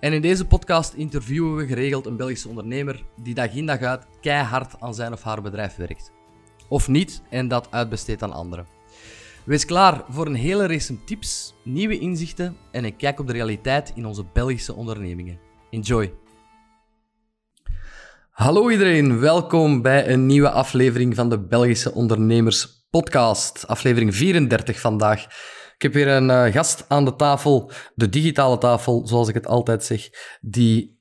[0.00, 4.06] En in deze podcast interviewen we geregeld een Belgische ondernemer die dag in dag uit
[4.20, 6.12] keihard aan zijn of haar bedrijf werkt.
[6.68, 8.66] Of niet en dat uitbesteedt aan anderen.
[9.44, 13.92] Wees klaar voor een hele race tips, nieuwe inzichten en een kijk op de realiteit
[13.94, 15.38] in onze Belgische ondernemingen.
[15.70, 16.12] Enjoy!
[18.30, 23.66] Hallo iedereen, welkom bij een nieuwe aflevering van de Belgische Ondernemers Podcast.
[23.66, 25.26] Aflevering 34 vandaag.
[25.80, 29.46] Ik heb weer een uh, gast aan de tafel, de digitale tafel, zoals ik het
[29.46, 30.08] altijd zeg,
[30.40, 31.00] die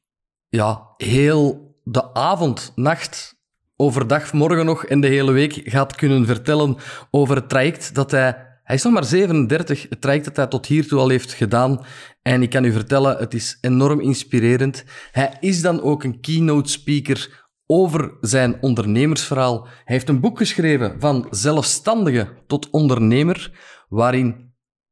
[0.50, 3.36] ja, heel de avond, nacht,
[3.76, 6.78] overdag, morgen nog en de hele week gaat kunnen vertellen
[7.12, 8.48] over het traject dat hij...
[8.64, 11.86] Hij is nog maar 37, het traject dat hij tot hiertoe al heeft gedaan.
[12.22, 14.84] En ik kan u vertellen, het is enorm inspirerend.
[15.12, 19.64] Hij is dan ook een keynote speaker over zijn ondernemersverhaal.
[19.64, 23.52] Hij heeft een boek geschreven van zelfstandige tot ondernemer,
[23.90, 24.49] waarin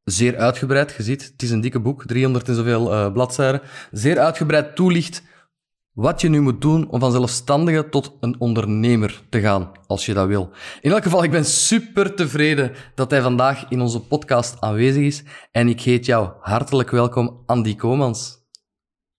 [0.09, 4.19] zeer uitgebreid, je ziet, het is een dikke boek, 300 en zoveel uh, bladzijden, zeer
[4.19, 5.23] uitgebreid toelicht
[5.94, 10.13] wat je nu moet doen om van zelfstandige tot een ondernemer te gaan, als je
[10.13, 10.50] dat wil.
[10.81, 15.23] In elk geval, ik ben super tevreden dat hij vandaag in onze podcast aanwezig is
[15.52, 18.35] en ik heet jou hartelijk welkom, Andy Komans.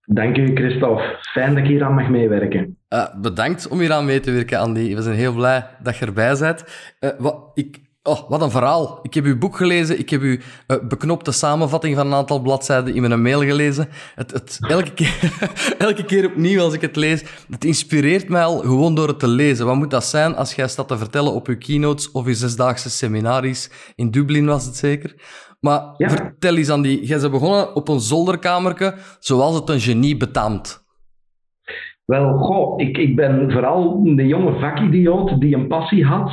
[0.04, 1.18] Dank u, Christophe.
[1.32, 2.78] Fijn dat ik hier aan mag meewerken.
[2.88, 4.94] Uh, bedankt om hier aan mee te werken, Andy.
[4.94, 6.64] We zijn heel blij dat je erbij bent.
[7.00, 8.98] Uh, wat, ik, Oh, wat een verhaal.
[9.02, 9.98] Ik heb uw boek gelezen.
[9.98, 13.88] Ik heb uw uh, beknopte samenvatting van een aantal bladzijden in mijn mail gelezen.
[14.14, 15.32] Het, het, elke, keer,
[15.78, 19.28] elke keer opnieuw als ik het lees, het inspireert mij al gewoon door het te
[19.28, 19.66] lezen.
[19.66, 22.90] Wat moet dat zijn als jij staat te vertellen op uw keynotes of uw zesdaagse
[22.90, 23.92] seminaries?
[23.94, 25.14] In Dublin was het zeker.
[25.60, 27.06] Maar vertel eens, aan die.
[27.06, 30.86] Jij bent begonnen op een zolderkamerke, zoals het een genie betaamt.
[32.04, 36.30] Wel, goh, ik, ik ben vooral een jonge vakidioot die een passie had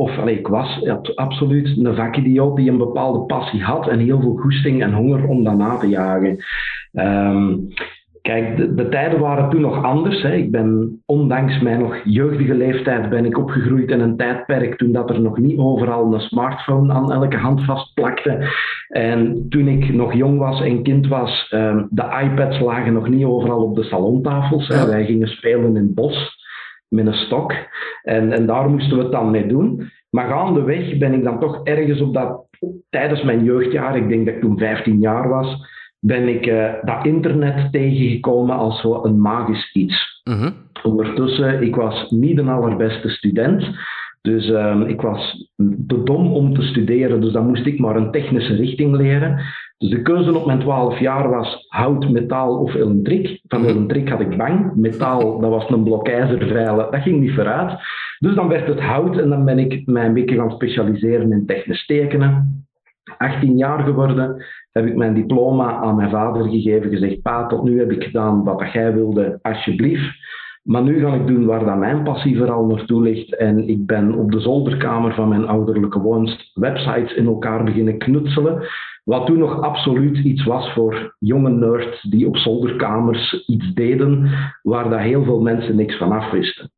[0.00, 4.36] of allee, ik was absoluut een vakidioot die een bepaalde passie had en heel veel
[4.36, 6.44] goesting en honger om dat na te jagen.
[6.92, 7.68] Um,
[8.22, 10.22] Kijk, de, de, tijden waren toen nog anders.
[10.22, 10.34] Hè.
[10.34, 15.10] Ik ben, ondanks mijn nog jeugdige leeftijd, ben ik opgegroeid in een tijdperk toen dat
[15.10, 18.48] er nog niet overal een smartphone aan elke hand vastplakte.
[18.88, 23.24] En toen ik nog jong was en kind was, um, de iPads lagen nog niet
[23.24, 24.68] overal op de salontafels.
[24.68, 24.86] Hè.
[24.86, 26.38] Wij gingen spelen in het bos
[26.90, 27.52] met een stok.
[28.02, 29.90] En, en daar moesten we het dan mee doen.
[30.10, 32.46] Maar gaandeweg ben ik dan toch ergens op dat,
[32.90, 35.68] tijdens mijn jeugdjaar, ik denk dat ik toen 15 jaar was,
[35.98, 40.22] ben ik uh, dat internet tegengekomen als zo een magisch iets.
[40.24, 40.46] Uh
[40.82, 43.64] Ondertussen, ik was niet de allerbeste student.
[44.22, 45.50] Dus uh, ik was
[45.86, 49.40] te dom om te studeren, dus dan moest ik maar een technische richting leren.
[49.78, 53.40] Dus de keuze op mijn 12 jaar was hout, metaal of elektriek.
[53.48, 54.74] Van elektriek had ik bang.
[54.74, 57.80] Metaal, dat was een blokijzerveilen, dat ging niet vooruit.
[58.18, 61.46] Dus dan werd het hout en dan ben ik mij een beetje gaan specialiseren in
[61.46, 62.64] technisch tekenen.
[63.18, 67.78] 18 jaar geworden, heb ik mijn diploma aan mijn vader gegeven, gezegd, pa, tot nu
[67.78, 70.19] heb ik gedaan wat jij wilde, alsjeblieft.
[70.70, 73.36] Maar nu ga ik doen waar dat mijn passie vooral naartoe ligt.
[73.36, 78.68] En ik ben op de zolderkamer van mijn ouderlijke woonst websites in elkaar beginnen knutselen.
[79.04, 84.30] Wat toen nog absoluut iets was voor jonge nerds die op zolderkamers iets deden
[84.62, 86.70] waar dat heel veel mensen niks van afwisten.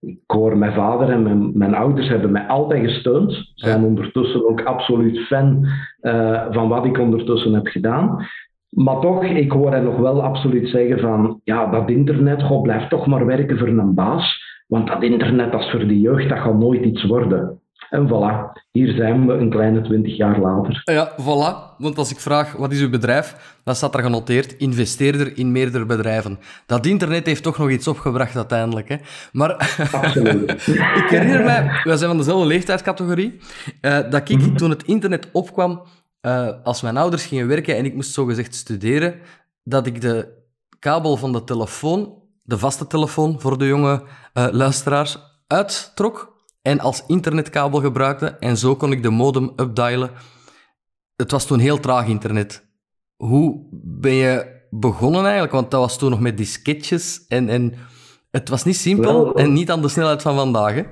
[0.00, 3.50] Ik hoor mijn vader en mijn, mijn ouders hebben mij altijd gesteund.
[3.54, 5.66] Zijn ondertussen ook absoluut fan
[6.02, 8.26] uh, van wat ik ondertussen heb gedaan.
[8.70, 12.90] Maar toch, ik hoor hen nog wel absoluut zeggen van, ja, dat internet, god, blijft
[12.90, 14.48] toch maar werken voor een baas.
[14.66, 17.60] Want dat internet, dat is voor de jeugd, dat gaat nooit iets worden.
[17.90, 20.82] En voilà, hier zijn we een kleine twintig jaar later.
[20.84, 21.76] Ja, voilà.
[21.78, 23.58] Want als ik vraag, wat is uw bedrijf?
[23.64, 26.38] Dan staat er genoteerd, investeerder in meerdere bedrijven.
[26.66, 28.88] Dat internet heeft toch nog iets opgebracht uiteindelijk.
[28.88, 28.96] Hè?
[29.32, 29.50] Maar
[29.92, 30.50] Absoluut.
[30.96, 33.38] ik herinner mij, wij zijn van dezelfde leeftijdscategorie,
[33.82, 34.56] uh, dat ik mhm.
[34.56, 35.82] toen het internet opkwam,
[36.22, 39.20] uh, als mijn ouders gingen werken en ik moest zogezegd studeren,
[39.62, 40.38] dat ik de
[40.78, 44.02] kabel van de telefoon, de vaste telefoon voor de jonge
[44.34, 48.26] uh, luisteraars, uittrok en als internetkabel gebruikte.
[48.26, 50.10] En zo kon ik de modem updialen.
[51.16, 52.64] Het was toen heel traag internet.
[53.16, 55.52] Hoe ben je begonnen eigenlijk?
[55.52, 57.74] Want dat was toen nog met disketjes en, en
[58.30, 60.74] het was niet simpel en niet aan de snelheid van vandaag.
[60.74, 60.82] Hè?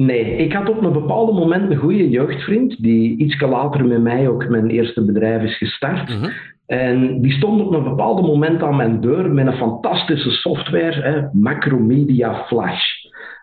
[0.00, 4.28] Nee, ik had op een bepaald moment een goede jeugdvriend, die iets later met mij
[4.28, 6.08] ook mijn eerste bedrijf is gestart.
[6.08, 6.30] Mhm.
[6.66, 11.20] En die stond op een bepaald moment aan mijn deur met een fantastische software, hè,
[11.32, 12.95] Macromedia Flash.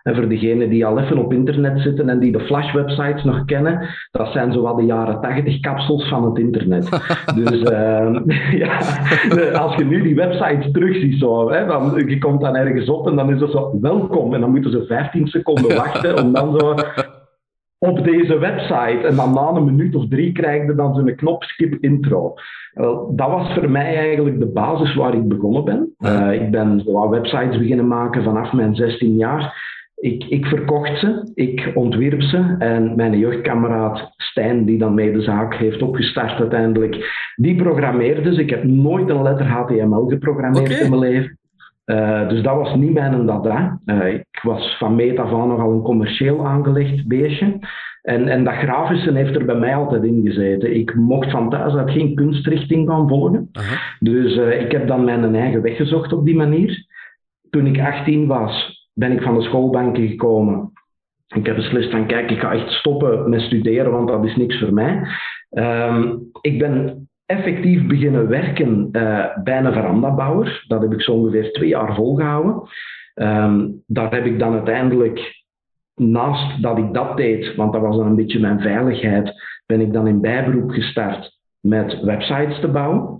[0.04, 3.88] En voor degenen die al even op internet zitten en die de Flash-websites nog kennen,
[4.10, 6.88] dat zijn zowat de jaren 80 kapsels van het internet.
[7.44, 8.16] dus uh,
[8.62, 8.78] ja,
[9.58, 13.16] als je nu die websites terugziet, zo, hè, dan, je komt dan ergens op en
[13.16, 14.34] dan is het zo welkom.
[14.34, 16.74] En dan moeten ze 15 seconden wachten om dan zo
[17.78, 19.06] op deze website.
[19.06, 22.34] En dan na een minuut of drie krijg je dan zo'n knop skip intro.
[23.10, 25.94] dat was voor mij eigenlijk de basis waar ik begonnen ben.
[25.98, 29.72] Uh, ik ben zo websites beginnen maken vanaf mijn 16 jaar.
[29.96, 35.22] Ik, ik verkocht ze, ik ontwierp ze en mijn jeugdkameraad Stijn, die dan mee de
[35.22, 38.40] zaak heeft opgestart uiteindelijk, die programmeerde ze.
[38.40, 41.38] Ik heb nooit een letter HTML geprogrammeerd in mijn leven.
[41.86, 43.80] Uh, dus dat was niet mijn dada.
[43.86, 47.58] Uh, ik was van meet af aan nogal een commercieel aangelegd beestje.
[48.02, 50.76] En, en dat grafische heeft er bij mij altijd in gezeten.
[50.76, 53.48] Ik mocht van thuis uit geen kunstrichting gaan volgen.
[53.52, 53.78] Uh -huh.
[53.98, 56.86] Dus uh, ik heb dan mijn eigen weg gezocht op die manier.
[57.50, 60.72] Toen ik 18 was, ben ik van de schoolbanken gekomen.
[61.34, 64.58] Ik heb beslist van kijk, ik ga echt stoppen met studeren, want dat is niks
[64.58, 65.06] voor mij.
[65.50, 70.64] Um, ik ben effectief beginnen werken uh, bij een verandabouwer.
[70.66, 72.62] Dat heb ik zo ongeveer twee jaar volgehouden.
[73.14, 75.44] Um, daar heb ik dan uiteindelijk,
[75.94, 79.32] naast dat ik dat deed, want dat was dan een beetje mijn veiligheid,
[79.66, 83.18] ben ik dan in bijberoep gestart met websites te bouwen.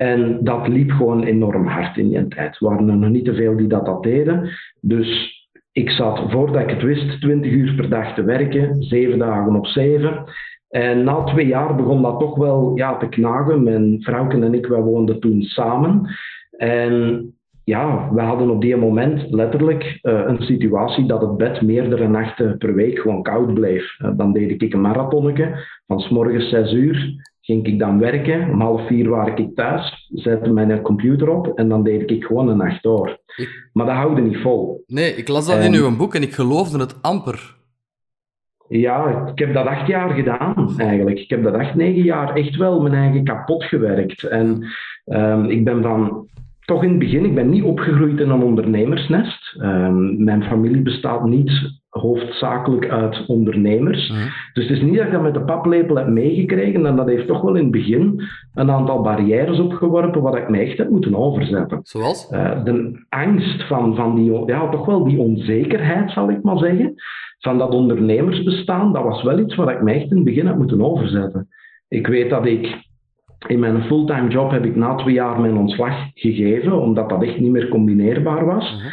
[0.00, 2.56] En dat liep gewoon enorm hard in die tijd.
[2.60, 4.50] Er waren er nog niet te veel die dat, dat deden.
[4.80, 5.38] Dus
[5.72, 9.66] ik zat, voordat ik het wist, 20 uur per dag te werken, zeven dagen op
[9.66, 10.24] zeven.
[10.68, 13.62] En na twee jaar begon dat toch wel ja, te knagen.
[13.62, 16.08] Mijn vrouwken en ik, wij woonden toen samen.
[16.50, 17.24] En
[17.64, 22.58] ja, we hadden op die moment letterlijk uh, een situatie dat het bed meerdere nachten
[22.58, 23.96] per week gewoon koud bleef.
[23.98, 28.50] Uh, dan deed ik een marathonnetje van s morgens 6 uur ging ik dan werken.
[28.50, 32.48] Om half vier was ik thuis, zette mijn computer op en dan deed ik gewoon
[32.48, 33.18] een nacht door.
[33.72, 34.84] Maar dat houden niet vol.
[34.86, 37.58] Nee, ik las dat in uw boek en ik geloofde het amper.
[38.68, 41.18] Ja, ik heb dat acht jaar gedaan eigenlijk.
[41.18, 44.22] Ik heb dat acht, negen jaar echt wel mijn eigen kapot gewerkt.
[44.22, 44.66] En
[45.04, 46.28] um, ik ben van
[46.70, 49.56] toch in het begin, ik ben niet opgegroeid in een ondernemersnest.
[49.62, 54.08] Um, mijn familie bestaat niet hoofdzakelijk uit ondernemers.
[54.08, 54.28] Mhm.
[54.52, 57.26] Dus het is niet dat ik dat met de paplepel heb meegekregen en dat heeft
[57.26, 58.22] toch wel in het begin
[58.54, 61.80] een aantal barrières opgeworpen wat ik me echt heb moeten overzetten.
[61.82, 62.30] Zoals?
[62.32, 66.94] Uh, de angst van, van die, ja, toch wel die onzekerheid zal ik maar zeggen,
[67.38, 70.56] van dat ondernemersbestaan, dat was wel iets wat ik me echt in het begin heb
[70.56, 71.48] moeten overzetten.
[71.88, 72.88] Ik weet dat ik
[73.46, 77.40] in mijn fulltime job heb ik na twee jaar mijn ontslag gegeven, omdat dat echt
[77.40, 78.74] niet meer combineerbaar was.
[78.74, 78.88] Mhm.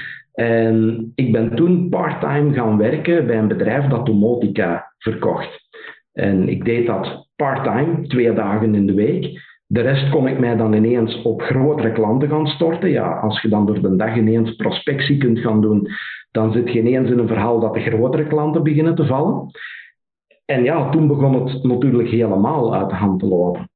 [0.45, 5.67] En ik ben toen part-time gaan werken bij een bedrijf dat domotica verkocht.
[6.13, 9.45] En ik deed dat part-time, twee dagen in de week.
[9.65, 12.89] De rest kon ik mij dan ineens op grotere klanten gaan storten.
[12.89, 15.87] Ja, als je dan door de dag ineens prospectie kunt gaan doen,
[16.31, 19.51] dan zit je ineens in een verhaal dat de grotere klanten beginnen te vallen.
[20.45, 23.69] En ja, toen begon het natuurlijk helemaal uit de hand te lopen.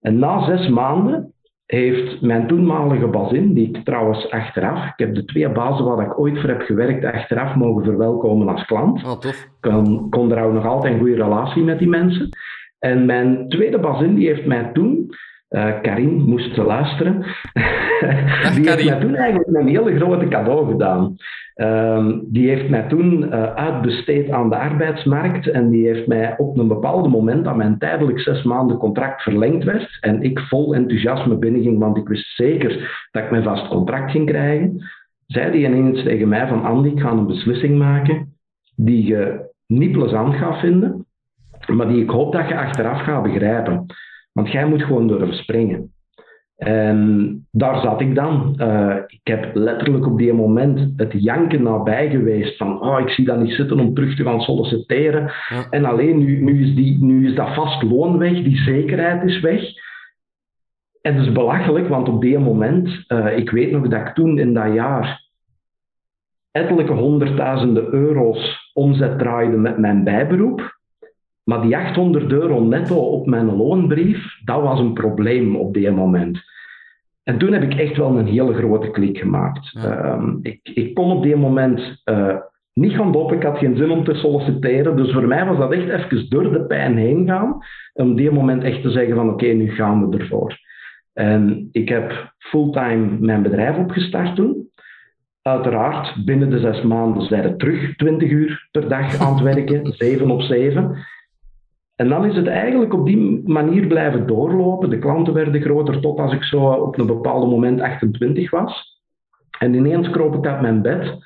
[0.00, 1.32] En na zes maanden
[1.66, 6.18] heeft mijn toenmalige bazin, die ik trouwens achteraf, ik heb de twee bazen waar ik
[6.18, 9.04] ooit voor heb gewerkt, achteraf mogen verwelkomen als klant.
[9.04, 9.42] Oh, tof.
[9.42, 12.28] Ik kon, kon er ook nog altijd een goede relatie met die mensen.
[12.78, 15.14] En mijn tweede bazin, die heeft mij toen,
[15.50, 17.24] uh, Karin moest luisteren,
[18.54, 21.16] die heeft mij toen eigenlijk een hele grote cadeau gedaan.
[21.62, 26.58] Um, die heeft mij toen uh, uitbesteed aan de arbeidsmarkt en die heeft mij op
[26.58, 31.38] een bepaald moment dat mijn tijdelijk zes maanden contract verlengd werd en ik vol enthousiasme
[31.38, 34.90] binnenging, want ik wist zeker dat ik mijn vast contract ging krijgen,
[35.26, 38.36] zei die ineens tegen mij van Andy, ik ga een beslissing maken
[38.76, 41.06] die je niet plezant gaat vinden,
[41.66, 43.86] maar die ik hoop dat je achteraf gaat begrijpen.
[44.32, 45.92] Want jij moet gewoon durven springen.
[46.60, 48.54] En daar zat ik dan.
[48.58, 53.24] Uh, ik heb letterlijk op die moment het janken nabij geweest van oh, ik zie
[53.24, 55.22] dat niet zitten om terug te gaan solliciteren.
[55.22, 55.66] Ja.
[55.70, 59.40] En alleen nu, nu, is die, nu is dat vast loon weg, die zekerheid is
[59.40, 59.62] weg.
[61.02, 64.38] En het is belachelijk, want op die moment, uh, ik weet nog dat ik toen
[64.38, 65.28] in dat jaar
[66.50, 70.79] ettelijke honderdduizenden euro's omzet draaide met mijn bijberoep.
[71.50, 76.40] Maar die 800 euro netto op mijn loonbrief, dat was een probleem op die moment.
[77.22, 79.70] En toen heb ik echt wel een hele grote klik gemaakt.
[79.70, 80.14] Ja.
[80.14, 82.36] Um, ik, ik, kon op die moment uh,
[82.72, 84.96] niet gaan doppen, ik had geen zin om te solliciteren.
[84.96, 87.58] Dus voor mij was dat echt even door de pijn heen gaan.
[87.92, 90.58] Om op die moment echt te zeggen van oké, okay, nu gaan we ervoor.
[91.12, 94.68] En ik heb fulltime mijn bedrijf opgestart toen.
[95.42, 99.92] Uiteraard, binnen de zes maanden zijn we terug 20 uur per dag aan het werken,
[99.96, 101.18] 7 op 7.
[102.00, 104.90] En dan is het eigenlijk op die manier blijven doorlopen.
[104.90, 109.00] De klanten werden groter tot als ik zo op een bepaald moment 28 was.
[109.58, 111.18] En ineens kroop ik uit mijn bed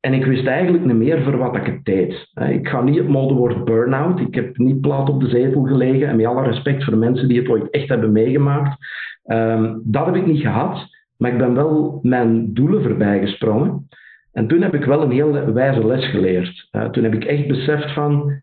[0.00, 2.30] en ik wist eigenlijk niet meer voor wat ik het deed.
[2.48, 4.20] Ik ga niet het modewoord burn-out.
[4.20, 6.08] Ik heb niet plat op de zetel gelegen.
[6.08, 8.76] En met alle respect voor de mensen die het ooit echt hebben meegemaakt.
[9.24, 10.86] Um, dat heb ik niet gehad.
[11.16, 13.88] Maar ik ben wel mijn doelen voorbij gesprongen.
[14.32, 16.68] En toen heb ik wel een heel wijze les geleerd.
[16.90, 18.42] Toen heb ik echt beseft van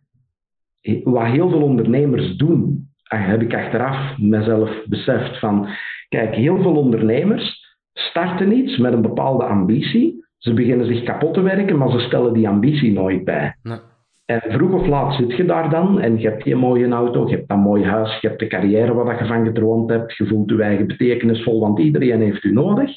[1.04, 2.90] wat heel veel ondernemers doen.
[3.04, 5.68] Heb ik achteraf mezelf beseft van,
[6.10, 7.64] kijk, heel veel ondernemers
[7.94, 10.26] starten iets met een bepaalde ambitie.
[10.38, 13.56] Ze beginnen zich kapot te werken, maar ze stellen die ambitie nooit bij.
[13.64, 13.78] Nee.
[14.26, 17.36] En vroeg of laat zit je daar dan en je hebt die mooie auto, je
[17.36, 20.50] hebt dat mooie huis, je hebt de carrière waar je van gedroomd hebt, je voelt
[20.50, 22.92] je eigen betekenisvol, want iedereen heeft u nodig.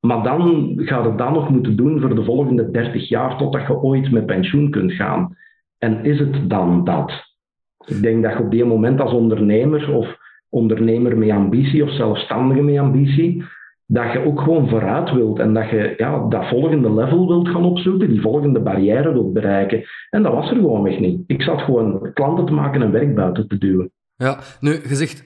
[0.00, 3.82] Maar dan gaat het dan nog moeten doen voor de volgende 30 jaar totdat je
[3.82, 5.36] ooit met pensioen kunt gaan.
[5.84, 7.12] En is het dan dat?
[7.86, 10.16] Ik denk dat je op die moment als ondernemer of
[10.48, 13.44] ondernemer met ambitie of zelfstandige met ambitie,
[13.86, 17.64] dat je ook gewoon vooruit wilt en dat je ja, dat volgende level wilt gaan
[17.64, 19.84] opzoeken, die volgende barrière wilt bereiken.
[20.10, 21.20] En dat was er gewoon echt niet.
[21.26, 23.90] Ik zat gewoon klanten te maken en werk buiten te duwen.
[24.16, 25.24] Ja, nu, je zegt,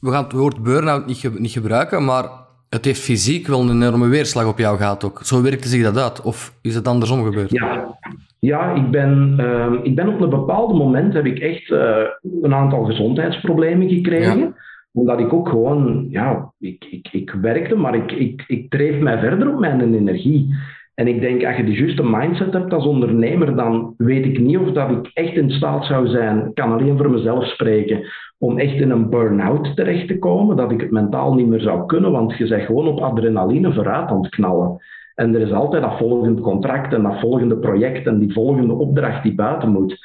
[0.00, 2.24] we gaan het woord burn-out niet, niet gebruiken, maar
[2.68, 5.20] het heeft fysiek wel een enorme weerslag op jou gehad ook.
[5.22, 6.22] Zo werkte zich dat uit?
[6.22, 7.50] Of is het andersom gebeurd?
[7.50, 7.98] Ja,
[8.38, 11.96] ja ik, ben, uh, ik ben op een bepaald moment heb ik echt uh,
[12.42, 14.38] een aantal gezondheidsproblemen gekregen.
[14.38, 14.54] Ja
[14.96, 19.18] omdat ik ook gewoon, ja, ik, ik, ik werkte, maar ik, ik, ik dreef mij
[19.18, 20.54] verder op mijn energie.
[20.94, 24.58] En ik denk, als je de juiste mindset hebt als ondernemer, dan weet ik niet
[24.58, 28.04] of dat ik echt in staat zou zijn, ik kan alleen voor mezelf spreken,
[28.38, 31.86] om echt in een burn-out terecht te komen, dat ik het mentaal niet meer zou
[31.86, 34.76] kunnen, want je bent gewoon op adrenaline vooruit aan het knallen.
[35.16, 39.22] En er is altijd dat volgende contract en dat volgende project en die volgende opdracht
[39.22, 39.98] die buiten moet.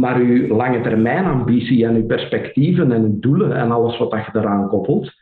[0.00, 4.32] Maar uw lange termijn ambitie en uw perspectieven en uw doelen en alles wat je
[4.32, 5.12] daaraan koppelt,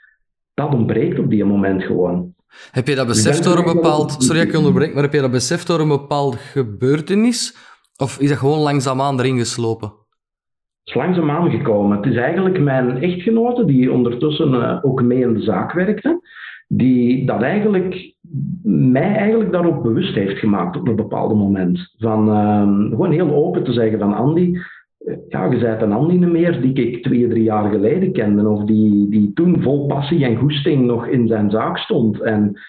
[0.54, 2.34] dat ontbreekt op die moment gewoon.
[2.70, 4.22] Heb je dat beseft door een bepaald...
[4.22, 7.56] Sorry, ik onderbreek, maar heb je dat beseft door een bepaald gebeurtenis?
[7.96, 9.88] Of is dat gewoon langzaamaan erin geslopen?
[9.88, 11.96] Het is langzaamaan gekomen.
[11.96, 16.20] Het is eigenlijk mijn echtgenote, die ondertussen uh, ook mee in de zaak werkte,
[16.72, 18.14] die dat eigenlijk
[18.62, 21.94] mij eigenlijk daarop bewust heeft gemaakt op een bepaald moment.
[21.98, 24.58] Van uh, gewoon heel open te zeggen van Andy,
[24.98, 28.48] eh, ja, je bent een Andy niet meer die ik twee, drie jaar geleden kende,
[28.48, 32.20] of die, die toen vol passie en goesting nog in zijn zaak stond.
[32.20, 32.60] En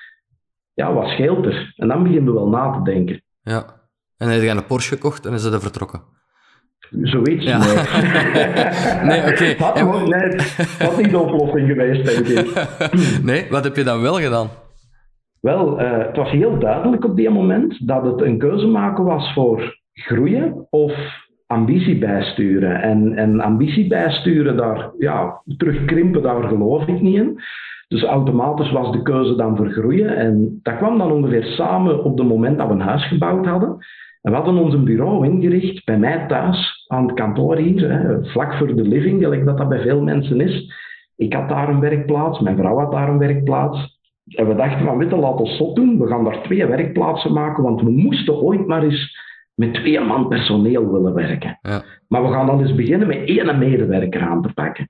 [0.73, 1.73] ja, wat scheelt er?
[1.75, 3.21] En dan beginnen we wel na te denken.
[3.41, 3.65] Ja,
[4.17, 6.01] en hij heeft een Porsche gekocht en is er vertrokken.
[7.01, 7.57] Zoiets, ja.
[7.57, 7.67] nee.
[9.09, 9.55] nee, oké.
[9.59, 9.73] Okay.
[9.79, 12.67] Dat, dat niet de oplossing geweest, denk ik.
[13.29, 14.47] nee, wat heb je dan wel gedaan?
[15.39, 19.33] Wel, uh, het was heel duidelijk op die moment dat het een keuze maken was
[19.33, 20.93] voor groeien of
[21.47, 22.81] ambitie bijsturen.
[22.81, 27.39] En, en ambitie bijsturen, daar, ja, terugkrimpen, daar geloof ik niet in.
[27.87, 30.15] Dus automatisch was de keuze dan voor groeien.
[30.15, 33.77] En dat kwam dan ongeveer samen op het moment dat we een huis gebouwd hadden.
[34.21, 38.25] En we hadden ons een bureau ingericht bij mij thuis aan het kantoor hier, hè,
[38.25, 40.73] vlak voor de living, gelijk dat dat bij veel mensen is.
[41.15, 43.99] Ik had daar een werkplaats, mijn vrouw had daar een werkplaats.
[44.25, 45.99] En we dachten van, witte, laat ons zo doen.
[45.99, 49.17] We gaan daar twee werkplaatsen maken, want we moesten ooit maar eens
[49.55, 51.59] met twee man personeel willen werken.
[51.61, 51.83] Ja.
[52.07, 54.89] Maar we gaan dan eens beginnen met één medewerker aan te pakken.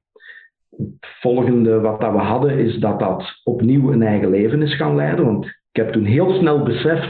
[0.69, 4.95] Het volgende wat dat we hadden, is dat dat opnieuw een eigen leven is gaan
[4.95, 5.25] leiden.
[5.25, 7.09] Want ik heb toen heel snel beseft,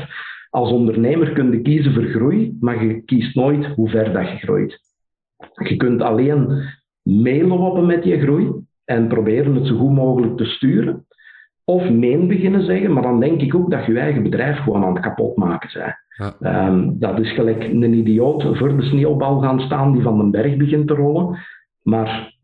[0.52, 4.38] als ondernemer kun je kiezen voor groei, maar je kiest nooit hoe ver dat je
[4.38, 4.80] groeit.
[5.54, 6.64] Je kunt alleen
[7.04, 8.52] meelopen met je groei
[8.86, 11.06] en proberen het zo goed mogelijk te sturen.
[11.66, 14.84] Of nee beginnen zeggen, maar dan denk ik ook dat je je eigen bedrijf gewoon
[14.84, 15.96] aan het kapot maken bent.
[16.18, 16.36] Ja.
[16.40, 20.58] Ehm, dat is gelijk een idioot voor de sneeuwbal gaan staan die van den berg
[20.58, 21.38] begint te rollen.
[21.82, 22.38] Maar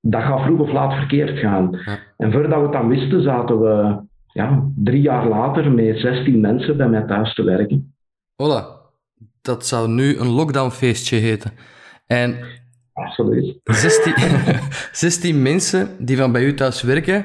[0.00, 1.78] dat gaat vroeg of laat verkeerd gaan.
[2.16, 6.76] En voordat we het dan wisten, zaten we ja, drie jaar later met 16 mensen
[6.76, 7.94] bij mij thuis te werken.
[8.34, 8.76] Hola,
[9.42, 11.52] dat zou nu een lockdownfeestje heten.
[12.06, 12.38] En
[12.92, 13.60] Absoluut.
[13.64, 14.14] 16,
[14.92, 17.24] 16 mensen die van bij u thuis werken,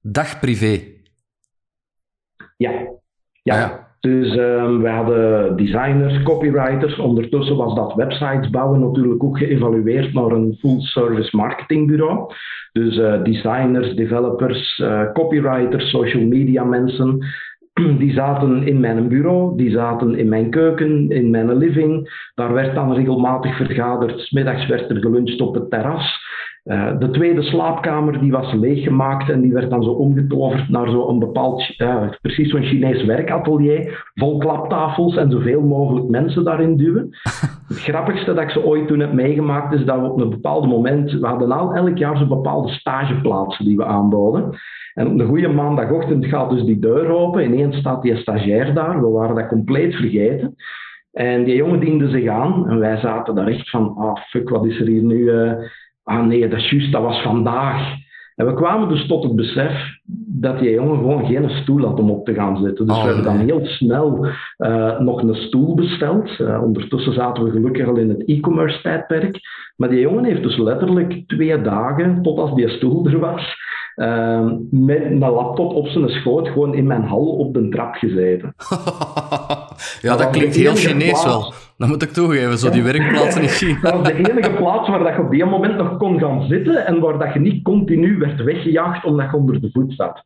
[0.00, 0.82] dag privé.
[2.56, 2.70] Ja,
[3.42, 3.58] ja.
[3.58, 3.93] ja.
[4.04, 6.98] Dus um, we hadden designers, copywriters.
[6.98, 12.32] Ondertussen was dat websites bouwen natuurlijk ook geëvalueerd naar een full-service marketingbureau.
[12.72, 17.18] Dus uh, designers, developers, uh, copywriters, social media mensen.
[17.98, 22.08] Die zaten in mijn bureau, die zaten in mijn keuken, in mijn living.
[22.34, 24.20] Daar werd dan regelmatig vergaderd.
[24.20, 26.22] Smiddags werd er geluncht op het terras.
[26.64, 31.18] Uh, de tweede slaapkamer die was leeggemaakt en die werd dan zo omgetoverd naar zo'n
[31.18, 37.08] bepaald, uh, precies zo'n Chinees werkatelier, vol klaptafels en zoveel mogelijk mensen daarin duwen.
[37.68, 40.66] Het grappigste dat ik ze ooit toen heb meegemaakt is dat we op een bepaald
[40.66, 44.58] moment, we hadden al elk jaar zo'n bepaalde stageplaatsen die we aanboden.
[44.94, 49.00] En op een goede maandagochtend gaat dus die deur open, ineens staat die stagiair daar,
[49.00, 50.54] we waren dat compleet vergeten.
[51.12, 54.48] En die jongen diende zich aan en wij zaten daar echt van, ah oh, fuck,
[54.48, 55.18] wat is er hier nu...
[55.18, 55.52] Uh,
[56.04, 58.02] ah nee, dat is juist, dat was vandaag.
[58.34, 59.72] En we kwamen dus tot het besef
[60.26, 62.86] dat die jongen gewoon geen stoel had om op te gaan zitten.
[62.86, 64.26] Dus we oh, hebben dan heel snel
[64.58, 66.38] uh, nog een stoel besteld.
[66.38, 69.40] Uh, ondertussen zaten we gelukkig al in het e-commerce tijdperk.
[69.76, 73.56] Maar die jongen heeft dus letterlijk twee dagen, tot als die stoel er was,
[73.96, 78.54] uh, met een laptop op zijn schoot gewoon in mijn hal op de trap gezeten.
[80.02, 81.52] ja, dat, dat klinkt heel Chinees wel.
[81.76, 83.80] Dat moet ik toegeven, zo die werkplaatsen in China.
[83.80, 86.86] Dat was de enige plaats waar dat je op die moment nog kon gaan zitten
[86.86, 90.24] en waar dat je niet continu werd weggejaagd omdat je onder de voet zat.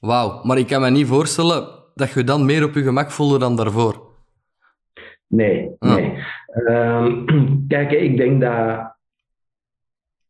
[0.00, 3.38] Wauw, maar ik kan me niet voorstellen dat je dan meer op je gemak voelde
[3.38, 4.06] dan daarvoor.
[5.26, 5.94] Nee, ah.
[5.94, 6.24] nee.
[6.54, 7.06] Uh,
[7.68, 8.96] kijk, ik denk dat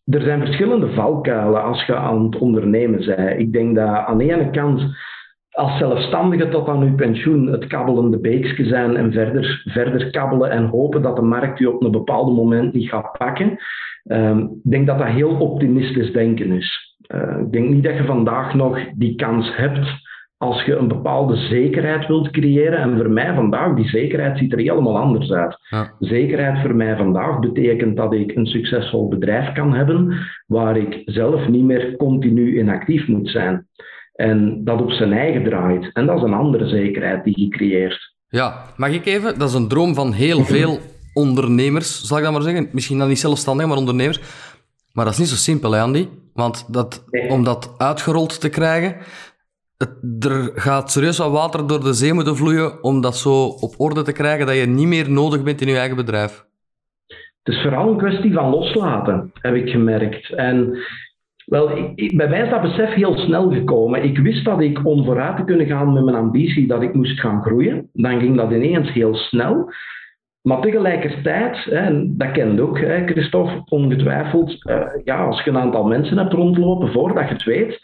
[0.05, 3.41] er zijn verschillende valkuilen als je aan het ondernemen bent.
[3.41, 4.83] Ik denk dat aan de ene kant
[5.59, 10.65] als zelfstandige tot aan uw pensioen het kabbelende beekje zijn en verder, verder kabbelen en
[10.65, 13.59] hopen dat de markt u op een bepaald moment niet gaat pakken.
[14.05, 16.97] Ehm, ik denk dat dat heel optimistisch denken is.
[17.15, 19.87] Uh, ik denk niet dat je vandaag nog die kans hebt
[20.37, 22.79] als je een bepaalde zekerheid wilt creëren.
[22.79, 25.59] En voor mij vandaag, die zekerheid ziet er helemaal anders uit.
[25.71, 25.93] Ja.
[25.99, 30.15] Zekerheid voor mij vandaag betekent dat ik een succesvol bedrijf kan hebben
[30.47, 33.67] waar ik zelf niet meer continu inactief moet zijn.
[34.21, 35.91] En dat op zijn eigen draait.
[35.93, 38.15] En dat is een andere zekerheid die je creëert.
[38.29, 39.39] Ja, mag ik even?
[39.39, 40.79] Dat is een droom van heel veel
[41.15, 42.69] ondernemers, zal ik dat maar zeggen.
[42.73, 44.21] Misschien dan niet zelfstandig, maar ondernemers.
[44.93, 46.09] Maar dat is niet zo simpel, hè, Andy?
[46.35, 48.97] Want dat, om dat uitgerold te krijgen,
[49.77, 53.75] het, er gaat serieus wat water door de zee moeten vloeien om dat zo op
[53.77, 56.47] orde te krijgen dat je niet meer nodig bent in je eigen bedrijf.
[57.43, 60.33] Het is vooral een kwestie van loslaten, heb ik gemerkt.
[60.33, 60.79] En
[61.49, 64.05] wel, ik, bij mij is dat besef heel snel gekomen.
[64.05, 67.21] Ik wist dat ik om vooruit te kunnen gaan met mijn ambitie, dat ik moest
[67.21, 67.91] gaan groeien.
[67.93, 69.73] Dan ging dat ineens heel snel.
[70.43, 75.85] Maar tegelijkertijd, en dat kent ook hè, Christophe, ongetwijfeld, uh, ja, als je een aantal
[75.85, 77.79] mensen hebt rondlopen, voordat je het weet,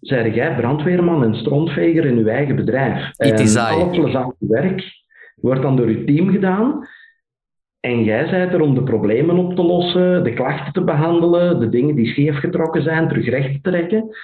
[0.00, 3.10] zei jij brandweerman en strontveger in je eigen bedrijf.
[3.16, 4.82] En al het plezante werk
[5.34, 6.88] wordt dan door je team gedaan.
[7.80, 11.68] En jij bent er om de problemen op te lossen, de klachten te behandelen, de
[11.68, 14.16] dingen die scheef getrokken zijn, terug recht te trekken.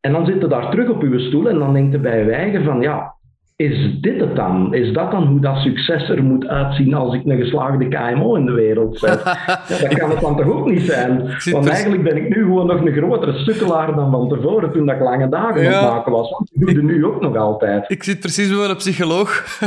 [0.00, 2.62] En dan zit je daar terug op je stoel en dan denkt je bij je
[2.62, 3.15] van, ja,
[3.56, 4.74] is dit het dan?
[4.74, 8.46] Is dat dan hoe dat succes er moet uitzien als ik een geslaagde KMO in
[8.46, 9.24] de wereld zet?
[9.68, 11.36] dat kan het dan toch ook niet zijn?
[11.50, 14.94] Want eigenlijk ben ik nu gewoon nog een grotere sukkelaar dan van tevoren toen dat
[14.94, 15.80] ik lange dagen ja.
[15.80, 16.30] aan maken was.
[16.30, 17.90] Want ik doe het nu ook nog altijd.
[17.90, 19.44] Ik zit precies bij een psycholoog.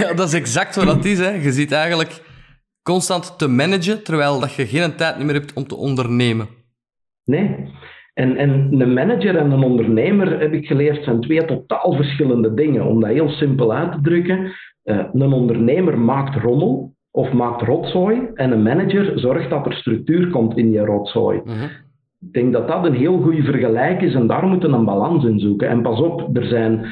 [0.00, 1.18] ja, dat is exact wat dat is.
[1.18, 1.30] Hè.
[1.30, 2.22] Je zit eigenlijk
[2.82, 6.48] constant te managen, terwijl dat je geen tijd meer hebt om te ondernemen.
[7.24, 7.70] Nee.
[8.14, 12.86] En, en een manager en een ondernemer, heb ik geleerd, zijn twee totaal verschillende dingen.
[12.86, 14.52] Om dat heel simpel uit te drukken.
[14.84, 18.30] Uh, een ondernemer maakt rommel of maakt rotzooi.
[18.34, 21.40] En een manager zorgt dat er structuur komt in die rotzooi.
[21.44, 21.64] Mhm.
[22.20, 25.24] Ik denk dat dat een heel goede vergelijk is en daar moeten we een balans
[25.24, 25.68] in zoeken.
[25.68, 26.86] En pas op, er zijn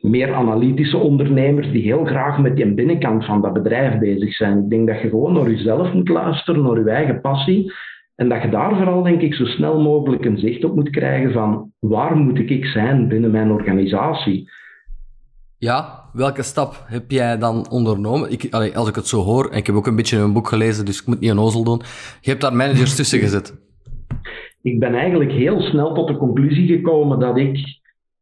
[0.00, 4.58] meer analytische ondernemers die heel graag met die binnenkant van dat bedrijf bezig zijn.
[4.58, 7.72] Ik denk dat je gewoon naar jezelf moet luisteren, naar je eigen passie.
[8.16, 11.32] En dat je daar vooral, denk ik, zo snel mogelijk een zicht op moet krijgen
[11.32, 14.50] van waar moet ik zijn binnen mijn organisatie.
[15.58, 18.32] Ja, welke stap heb jij dan ondernomen?
[18.32, 20.84] Ik, als ik het zo hoor, en ik heb ook een beetje een boek gelezen,
[20.84, 21.80] dus ik moet niet een ozel doen.
[22.20, 23.54] Je hebt daar managers tussen gezet.
[24.62, 27.58] Ik ben eigenlijk heel snel tot de conclusie gekomen dat ik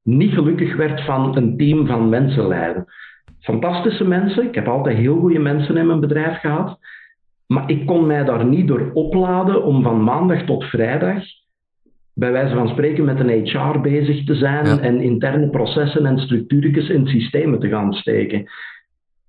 [0.03, 2.85] niet gelukkig werd van een team van mensen leiden.
[3.41, 6.79] Fantastische mensen, ik heb altijd heel goede mensen in mijn bedrijf gehad.
[7.47, 11.23] Maar ik kon mij daar niet door opladen om van maandag tot vrijdag
[12.15, 16.89] bij wijze van spreken met een HR bezig te zijn en interne processen en structuurtjes
[16.89, 18.45] in systemen te gaan steken.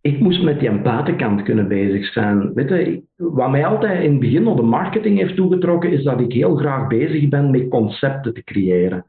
[0.01, 2.53] Ik moest met die buitenkant kunnen bezig zijn.
[2.53, 6.19] Weet je, wat mij altijd in het begin nog de marketing heeft toegetrokken, is dat
[6.19, 9.05] ik heel graag bezig ben met concepten te creëren.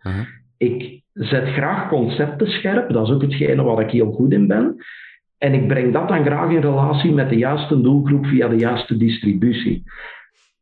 [0.56, 4.76] Ik zet graag concepten scherp, dat is ook hetgene waar ik heel goed in ben.
[5.38, 8.96] En ik breng dat dan graag in relatie met de juiste doelgroep via de juiste
[8.96, 9.82] distributie.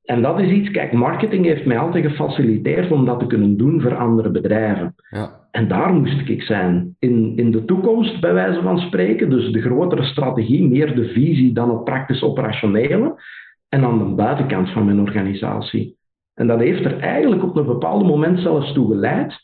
[0.04, 3.80] En dat is iets, kijk, marketing heeft mij altijd gefaciliteerd om dat te kunnen doen
[3.80, 4.94] voor andere bedrijven.
[5.10, 5.42] Ja.
[5.50, 6.96] En daar moest ik zijn.
[6.98, 11.52] In, in de toekomst, bij wijze van spreken, dus de grotere strategie, meer de visie
[11.52, 13.22] dan het praktisch operationele.
[13.68, 15.96] en aan de buitenkant van mijn organisatie.
[16.34, 19.43] En dat heeft er eigenlijk op een bepaald moment zelfs toe geleid,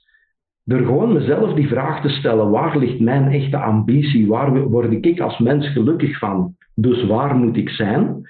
[0.70, 4.26] door gewoon mezelf die vraag te stellen, waar ligt mijn echte ambitie?
[4.26, 6.56] Waar word ik als mens gelukkig van?
[6.74, 8.28] Dus waar moet ik zijn?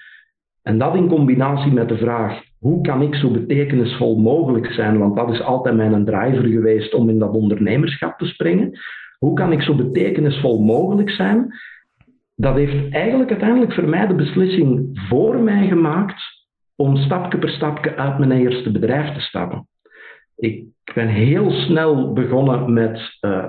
[0.62, 4.98] En dat in combinatie met de vraag, hoe kan ik zo betekenisvol mogelijk zijn?
[4.98, 8.78] Want dat is altijd mijn driver geweest om in dat ondernemerschap te springen.
[9.18, 11.54] Hoe kan ik zo betekenisvol mogelijk zijn?
[12.36, 16.22] Dat heeft eigenlijk uiteindelijk voor mij de beslissing voor mij gemaakt
[16.76, 19.68] om stapje per stapje uit mijn eerste bedrijf te stappen.
[20.40, 23.44] Ik ben heel snel begonnen met uh,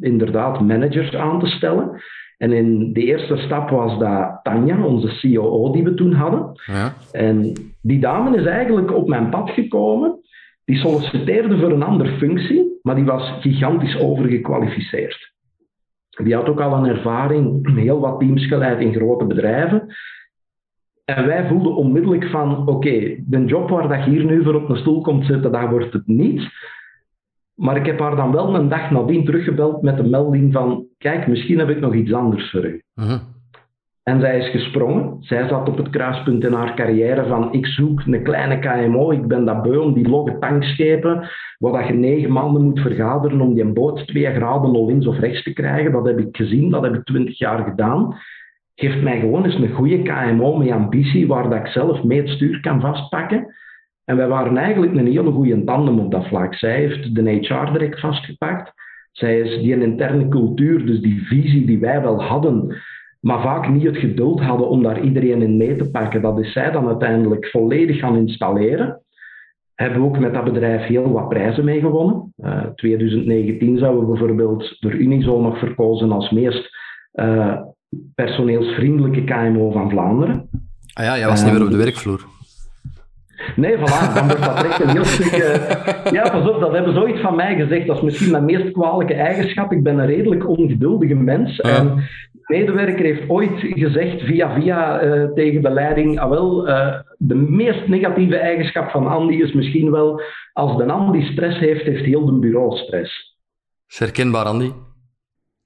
[0.00, 2.02] inderdaad managers aan te stellen.
[2.38, 6.60] En in de eerste stap was dat Tanja, onze COO die we toen hadden.
[6.66, 6.92] Ja.
[7.12, 10.20] En die dame is eigenlijk op mijn pad gekomen.
[10.64, 15.32] Die solliciteerde voor een andere functie, maar die was gigantisch overgekwalificeerd.
[16.24, 19.94] Die had ook al een ervaring, heel wat teams geleid in grote bedrijven.
[21.16, 24.68] En wij voelden onmiddellijk van, oké, de job waar dat je hier nu voor op
[24.68, 26.42] een stoel komt zitten, daar wordt het niet.
[27.54, 31.26] Maar ik heb haar dan wel een dag nadien teruggebeld met de melding van, kijk,
[31.26, 32.82] misschien heb ik nog iets anders voor u.
[32.94, 33.18] Mhm.
[34.02, 35.16] En zij is gesprongen.
[35.20, 39.26] Zij zat op het kruispunt in haar carrière van, ik zoek een kleine KMO, ik
[39.26, 43.54] ben dat beu om die logge tankschepen, waar dat je negen maanden moet vergaderen om
[43.54, 45.92] die boot twee graden al links of rechts te krijgen.
[45.92, 48.16] Dat heb ik gezien, dat heb ik twintig jaar gedaan.
[48.74, 52.28] Geef mij gewoon eens een goede KMO met ambitie, waar dat ik zelf mee het
[52.28, 53.54] stuur kan vastpakken.
[54.04, 56.54] En wij waren eigenlijk een hele goede tandem op dat vlak.
[56.54, 58.72] Zij heeft de HR direct vastgepakt.
[59.12, 62.76] Zij is die interne cultuur, dus die visie die wij wel hadden,
[63.20, 66.22] maar vaak niet het geduld hadden om daar iedereen in mee te pakken.
[66.22, 69.02] Dat is zij dan uiteindelijk volledig gaan installeren.
[69.74, 72.32] Hebben we ook met dat bedrijf heel wat prijzen mee gewonnen.
[72.36, 76.68] Uh, 2019 zouden we bijvoorbeeld door Unizo nog verkozen als meest
[77.14, 77.60] uh,
[78.14, 80.48] personeelsvriendelijke KMO van Vlaanderen.
[80.92, 82.24] Ah ja, jij was niet meer op de werkvloer.
[83.56, 85.32] Nee, voilà, dan wordt dat direct een heel stuk...
[85.32, 86.12] Uh...
[86.16, 87.86] Ja, pas op, dat hebben zoiets van mij gezegd.
[87.86, 89.72] Dat is misschien mijn meest kwalijke eigenschap.
[89.72, 91.60] Ik ben een redelijk ongeduldige mens.
[91.60, 91.94] En
[92.32, 97.34] de medewerker heeft ooit gezegd, via via, uh, tegen de leiding, ah, wel, uh, de
[97.34, 102.26] meest negatieve eigenschap van Andy is misschien wel, als de Andy stress heeft, heeft heel
[102.26, 103.38] de bureau stress.
[103.88, 104.70] Is herkenbaar, Andy?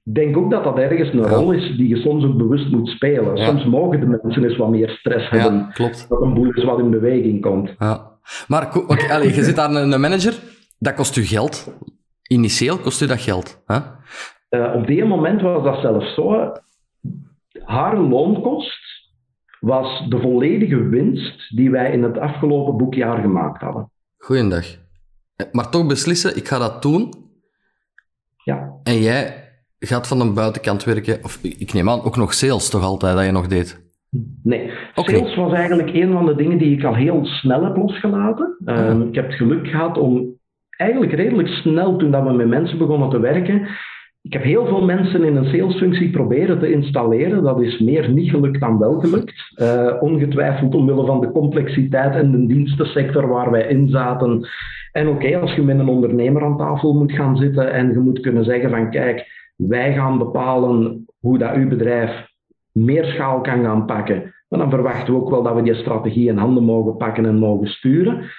[0.07, 2.89] Ik denk ook dat dat ergens een rol is die je soms ook bewust moet
[2.89, 3.39] spelen.
[3.39, 5.71] Soms mogen de mensen eens wat meer stress hebben.
[5.73, 6.07] Klopt.
[6.09, 7.75] Dat een boel eens wat in beweging komt.
[7.79, 8.19] Ja.
[8.49, 10.35] Maar okay, allez, je zit daar een manager,
[10.79, 11.75] dat kost u geld.
[12.29, 13.63] Initieel kost u dat geld.
[13.67, 13.79] Hè?
[14.51, 16.53] Uh, op die moment was dat zelfs zo.
[17.65, 19.11] Haar loonkost
[19.61, 23.91] was de volledige winst die wij in het afgelopen boekjaar gemaakt hadden.
[24.17, 24.67] Goeiedag.
[25.53, 27.15] Maar toch beslissen, ik ga dat doen.
[28.45, 28.73] Ja.
[28.83, 29.46] En jij
[29.87, 33.25] gaat van de buitenkant werken, of ik neem aan, ook nog sales toch altijd dat
[33.25, 33.85] je nog deed?
[34.43, 38.57] Nee, sales was eigenlijk een van de dingen die ik al heel snel heb losgelaten.
[38.65, 40.39] Ehm, ik heb het geluk gehad om
[40.71, 43.69] eigenlijk redelijk snel, toen dat we met mensen begonnen te werken,
[44.27, 47.43] ik heb heel veel mensen in een salesfunctie proberen te installeren.
[47.43, 49.55] Dat is meer niet gelukt dan wel gelukt.
[49.57, 54.49] Uh, ongetwijfeld omwille van de complexiteit en de dienstensector waar wij in zaten.
[54.93, 58.21] En oké, als je met een ondernemer aan tafel moet gaan zitten en je moet
[58.21, 62.27] kunnen zeggen van kijk, wij gaan bepalen hoe dat uw bedrijf
[62.73, 64.35] meer schaal kan gaan pakken.
[64.49, 67.39] Maar dan verwachten we ook wel dat we die strategie in handen mogen pakken en
[67.39, 68.31] mogen sturen.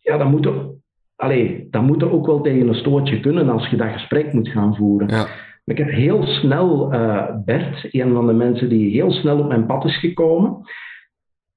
[0.00, 0.70] Ja, dan moet er,
[1.16, 4.48] allez, dan moet er ook wel tegen een stootje kunnen als je dat gesprek moet
[4.48, 5.08] gaan voeren.
[5.08, 5.26] Ja.
[5.64, 9.66] Ik heb heel snel uh, Bert, een van de mensen die heel snel op mijn
[9.66, 10.60] pad is gekomen,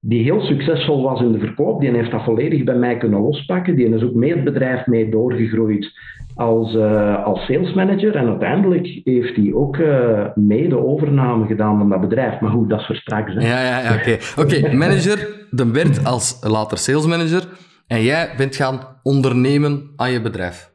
[0.00, 3.76] die heel succesvol was in de verkoop, die heeft dat volledig bij mij kunnen lospakken.
[3.76, 5.92] Die is ook mee het bedrijf mee doorgegroeid
[6.34, 8.16] als, uh, als sales manager.
[8.16, 12.40] En uiteindelijk heeft hij ook uh, mee de overname gedaan van dat bedrijf.
[12.40, 13.34] Maar goed, dat is voor straks.
[13.34, 13.40] Hè.
[13.40, 14.16] Ja, ja, ja oké.
[14.36, 17.42] Oké, manager, de Bert als later sales manager.
[17.86, 20.70] En jij bent gaan ondernemen aan je bedrijf.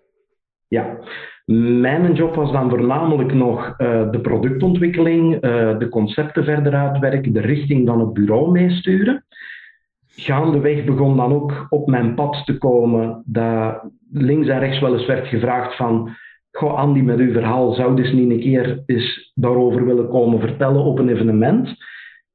[0.68, 0.98] Ja.
[1.46, 5.40] Mijn job was dan voornamelijk nog uh, de productontwikkeling, uh,
[5.78, 9.26] de concepten verder uitwerken, de richting van het bureau meesturen.
[10.16, 15.06] Gaandeweg begon dan ook op mijn pad te komen dat links en rechts wel eens
[15.06, 16.10] werd gevraagd van
[16.52, 20.84] Goh, Andy, met uw verhaal zou dus niet een keer eens daarover willen komen vertellen
[20.84, 21.68] op een evenement.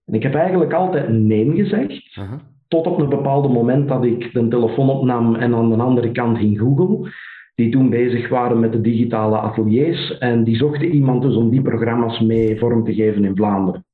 [0.05, 2.17] En ik heb eigenlijk altijd nee gezegd.
[2.17, 2.39] Uh -huh.
[2.69, 6.39] Tot op een bepaald moment dat ik de telefoon opnam en aan de andere kant
[6.39, 7.11] ging Google
[7.59, 10.19] die toen bezig waren met de digitale ateliers.
[10.19, 13.85] En die zochten iemand dus om die programma's mee vorm te geven in Vlaanderen.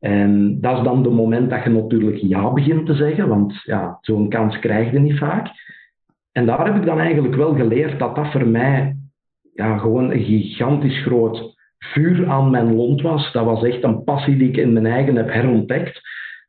[0.00, 3.98] En dat is dan het moment dat je natuurlijk ja begint te zeggen, want ja,
[4.00, 5.48] zo'n kans krijg je niet vaak.
[6.32, 8.96] En daar heb ik dan eigenlijk wel geleerd dat dat voor mij
[9.54, 13.32] ja, gewoon een gigantisch groot vuur aan mijn lont was.
[13.32, 16.00] Dat was echt een passie die ik in mijn eigen heb herontdekt.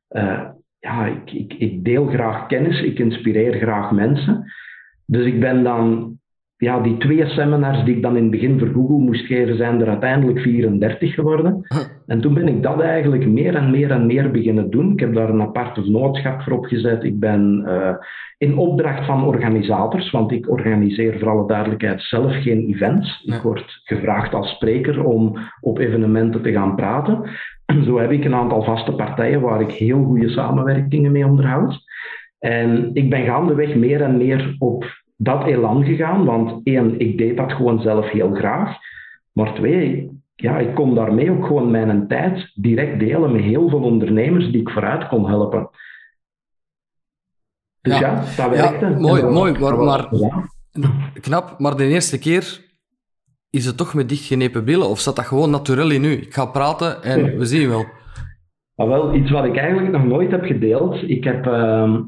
[0.09, 0.49] Uh,
[0.79, 4.51] ja, ik, ik, ik deel graag kennis, ik inspireer graag mensen.
[5.05, 6.17] Dus ik ben dan
[6.59, 9.81] ja, die twee seminars die ik dan in het begin voor Google moest geven, zijn
[9.81, 11.61] er uiteindelijk 34 geworden.
[12.05, 14.91] En toen ben ik dat eigenlijk meer en meer en meer beginnen doen.
[14.91, 17.03] Ik heb daar een aparte vennootschap voor opgezet.
[17.03, 17.93] Ik ben uh,
[18.37, 23.23] in opdracht van organisators, want ik organiseer voor alle duidelijkheid zelf geen events.
[23.25, 27.29] Ik word gevraagd als spreker om op evenementen te gaan praten.
[27.85, 31.79] Zo heb ik een aantal vaste partijen waar ik heel goede samenwerkingen mee onderhoud.
[32.39, 34.85] En ik ben gaandeweg meer en meer op
[35.21, 38.77] dat elan gegaan, want één, ik deed dat gewoon zelf heel graag.
[39.31, 43.81] Maar twee, ja, ik kon daarmee ook gewoon mijn tijd direct delen met heel veel
[43.81, 45.69] ondernemers die ik vooruit kon helpen.
[47.81, 48.85] Dus ja, dat werkte.
[48.85, 49.59] Ja, mooi, mooi.
[49.59, 50.09] Maar, maar,
[51.21, 52.61] knap, maar de eerste keer
[53.49, 54.89] is het toch met dichtgenepen billen?
[54.89, 56.11] Of zat dat gewoon natuurlijk in u?
[56.11, 57.85] Ik ga praten en we zien wel.
[58.75, 61.09] Ah, wel, iets wat ik eigenlijk nog nooit heb gedeeld.
[61.09, 61.45] Ik heb...
[61.45, 61.99] Uh,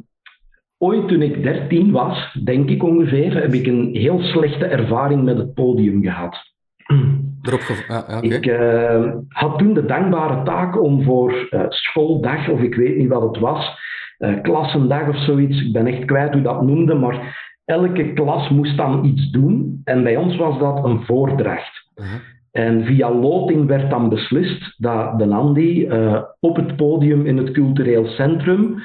[0.81, 5.37] ooit toen ik 13 was, denk ik ongeveer, heb ik een heel slechte ervaring met
[5.37, 6.37] het podium gehad.
[7.41, 12.75] Erop ja, Ik uh, had toen de dankbare taak om voor uh, schooldag, of ik
[12.75, 13.79] weet niet wat het was,
[14.19, 18.77] uh, klassendag of zoiets, ik ben echt kwijt hoe dat noemde, maar elke klas moest
[18.77, 19.81] dan iets doen.
[19.83, 21.91] En bij ons was dat een voordracht.
[21.95, 22.05] -huh.
[22.51, 25.87] En via loting werd dan beslist dat de Andy
[26.39, 28.81] op het podium in het cultureel centrum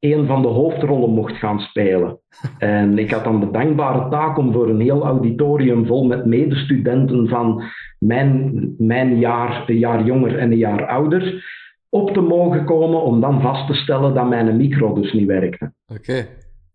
[0.00, 2.18] een van de hoofdrollen mocht gaan spelen.
[2.58, 7.28] En ik had dan de dankbare taak om voor een heel auditorium vol met medestudenten
[7.28, 7.62] van
[7.98, 11.44] mijn, mijn jaar, een jaar jonger en een jaar ouder,
[11.88, 15.72] op te mogen komen om dan vast te stellen dat mijn micro dus niet werkte.
[15.86, 16.26] Oké,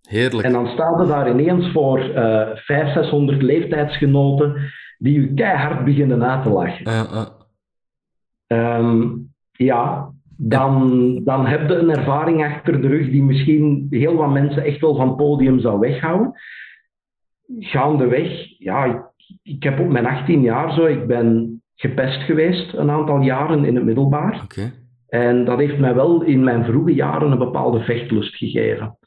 [0.02, 0.48] heerlijk.
[0.48, 6.24] En dan staat er daar ineens voor uh, 500, 600 leeftijdsgenoten die u keihard beginnen
[6.24, 6.88] uit te lachen.
[6.88, 7.26] Uh,
[8.48, 8.78] uh.
[8.78, 14.32] Um, ja, dan, dan heb je een ervaring achter de rug die misschien heel wat
[14.32, 16.34] mensen echt wel van het podium zou weghouden.
[17.60, 19.02] Gaandeweg, ja, ik,
[19.44, 23.76] ik heb op mijn 18 jaar zo, ik ben gepest geweest een aantal jaren in
[23.76, 24.42] het middelbaar.
[24.44, 24.72] Okay.
[25.08, 28.98] En dat heeft mij wel in mijn vroege jaren een bepaalde vechtlust gegeven.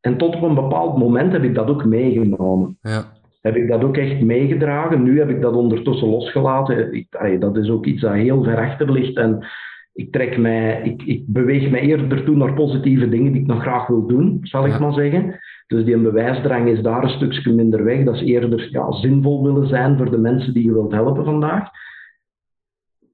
[0.00, 2.78] En tot op een bepaald moment heb ik dat ook meegenomen.
[2.82, 3.04] Ja.
[3.40, 5.02] Heb ik dat ook echt meegedragen.
[5.02, 6.92] Nu heb ik dat ondertussen losgelaten.
[6.92, 9.16] Ik, dat is ook iets dat heel ver achter ligt.
[9.16, 9.46] En
[9.94, 13.62] ik, trek mij, ik, ik beweeg mij eerder toe naar positieve dingen die ik nog
[13.62, 15.40] graag wil doen, zal ik maar zeggen.
[15.66, 18.04] Dus die bewijsdrang is daar een stukje minder weg.
[18.04, 21.68] Dat is eerder ja, zinvol willen zijn voor de mensen die je wilt helpen vandaag.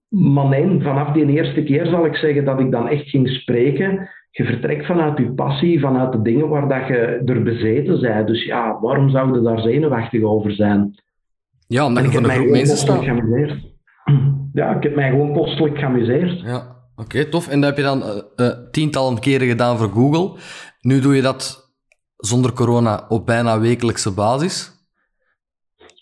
[0.09, 4.09] Maar nee, vanaf die eerste keer zal ik zeggen dat ik dan echt ging spreken.
[4.31, 8.27] Je vertrekt vanuit je passie, vanuit de dingen waar dat je er bezeten bent.
[8.27, 10.95] Dus ja, waarom zou je daar zenuwachtig over zijn?
[11.67, 13.05] Ja, omdat je van de groep mensen staat.
[14.53, 16.41] Ja, ik heb mij gewoon kostelijk geamuseerd.
[16.41, 17.49] Ja, oké, tof.
[17.49, 20.39] En dat heb je dan uh, uh, tientallen keren gedaan voor Google.
[20.81, 21.73] Nu doe je dat
[22.17, 24.73] zonder corona op bijna wekelijkse basis.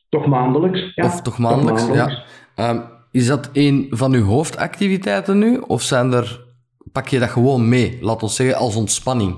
[0.09, 1.05] Toch maandelijks, ja.
[1.05, 2.23] Of toch maandelijks, toch maandelijks.
[2.57, 2.71] ja.
[2.71, 5.59] Um, is dat een van uw hoofdactiviteiten nu?
[5.59, 6.45] Of zijn er,
[6.93, 9.37] pak je dat gewoon mee, laat ons zeggen, als ontspanning?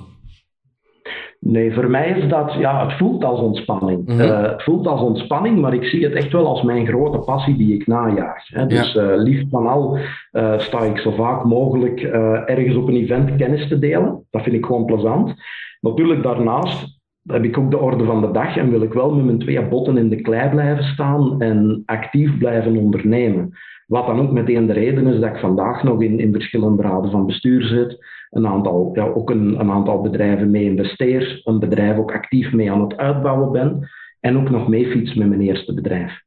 [1.42, 4.06] Nee, voor mij is dat, ja, het voelt als ontspanning.
[4.06, 7.56] Mm het voelt als ontspanning, maar ik zie het echt wel als mijn grote passie
[7.56, 8.48] die ik najaag.
[8.48, 8.66] Hè.
[8.66, 9.02] Dus ja.
[9.02, 9.98] uh, liefst van al
[10.32, 12.00] uh, sta ik zo vaak mogelijk
[12.46, 14.26] ergens op een event kennis te delen.
[14.30, 15.34] Dat vind ik gewoon plezant.
[15.80, 19.24] Natuurlijk daarnaast heb ik ook de orde van de dag en wil ik wel met
[19.24, 23.52] mijn twee botten in de klei blijven staan en actief blijven ondernemen.
[23.86, 27.10] Wat dan ook meteen de reden is dat ik vandaag nog in, in verschillende raden
[27.10, 27.98] van bestuur zit,
[28.30, 32.72] een aantal, ja, ook een, een aantal bedrijven mee investeer, een bedrijf ook actief mee
[32.72, 33.90] aan het uitbouwen ben
[34.20, 36.22] en ook nog mee fiets met mijn eerste bedrijf.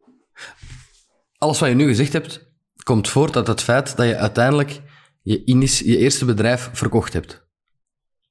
[1.37, 2.51] Alles wat je nu gezegd hebt,
[2.83, 4.81] komt voort uit het feit dat je uiteindelijk
[5.21, 5.41] je,
[5.85, 7.47] je eerste bedrijf verkocht hebt.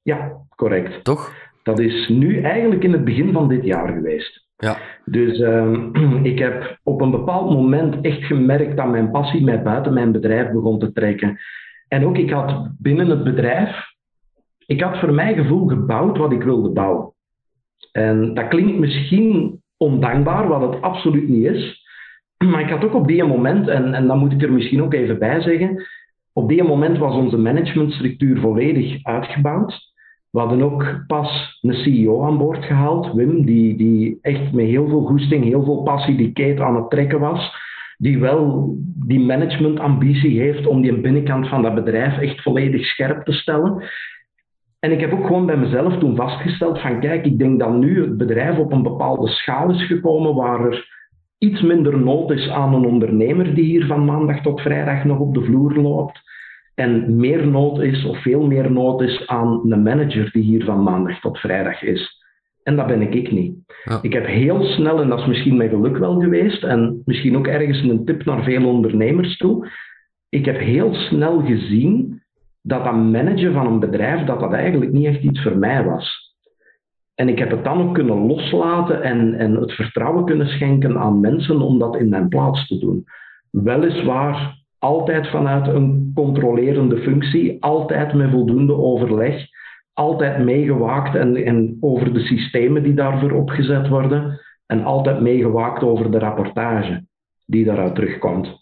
[0.01, 1.03] Ja, correct.
[1.03, 1.33] Toch?
[1.63, 4.45] Dat is nu eigenlijk in het begin van dit jaar geweest.
[4.57, 4.77] Ja.
[5.05, 9.93] Dus uh, ik heb op een bepaald moment echt gemerkt dat mijn passie mij buiten
[9.93, 11.39] mijn bedrijf begon te trekken.
[11.93, 13.93] En ook ik had binnen het bedrijf,
[14.65, 17.13] ik had voor mijn gevoel gebouwd wat ik wilde bouwen.
[17.91, 21.85] En dat klinkt misschien ondankbaar, wat het absoluut niet is.
[22.37, 24.93] Maar ik had ook op die moment, en, en dat moet ik er misschien ook
[24.93, 25.85] even bij zeggen,
[26.31, 29.93] op die moment was onze managementstructuur volledig uitgebouwd.
[30.29, 34.87] We hadden ook pas een CEO aan boord gehaald, Wim, die, die echt met heel
[34.87, 37.62] veel goesting, heel veel passie die Kate aan het trekken was.
[38.03, 38.75] Die wel
[39.07, 43.83] die managementambitie heeft om die binnenkant van dat bedrijf echt volledig scherp te stellen.
[44.79, 48.01] En ik heb ook gewoon bij mezelf toen vastgesteld van kijk, ik denk dat nu
[48.01, 50.87] het bedrijf op een bepaalde schaal is gekomen waar er
[51.37, 55.33] iets minder nood is aan een ondernemer die hier van maandag tot vrijdag nog op
[55.33, 56.21] de vloer loopt
[56.75, 60.83] En meer nood is, of veel meer nood is, aan een manager die hier van
[60.83, 62.22] maandag tot vrijdag is.
[62.63, 63.55] En dat ben ik, ik niet.
[63.83, 63.99] Ja.
[64.01, 67.47] Ik heb heel snel, en dat is misschien mijn geluk wel geweest, en misschien ook
[67.47, 69.67] ergens een tip naar veel ondernemers toe.
[70.29, 72.21] Ik heb heel snel gezien
[72.61, 76.35] dat dat managen van een bedrijf, dat dat eigenlijk niet echt iets voor mij was.
[77.15, 81.19] En ik heb het dan ook kunnen loslaten en, en het vertrouwen kunnen schenken aan
[81.19, 83.03] mensen om dat in mijn plaats te doen.
[83.51, 89.45] Weliswaar altijd vanuit een controlerende functie, altijd met voldoende overleg,
[89.93, 96.11] altijd meegewaakt en, en over de systemen die daarvoor opgezet worden en altijd meegewaakt over
[96.11, 97.05] de rapportage
[97.45, 98.61] die daaruit terugkomt.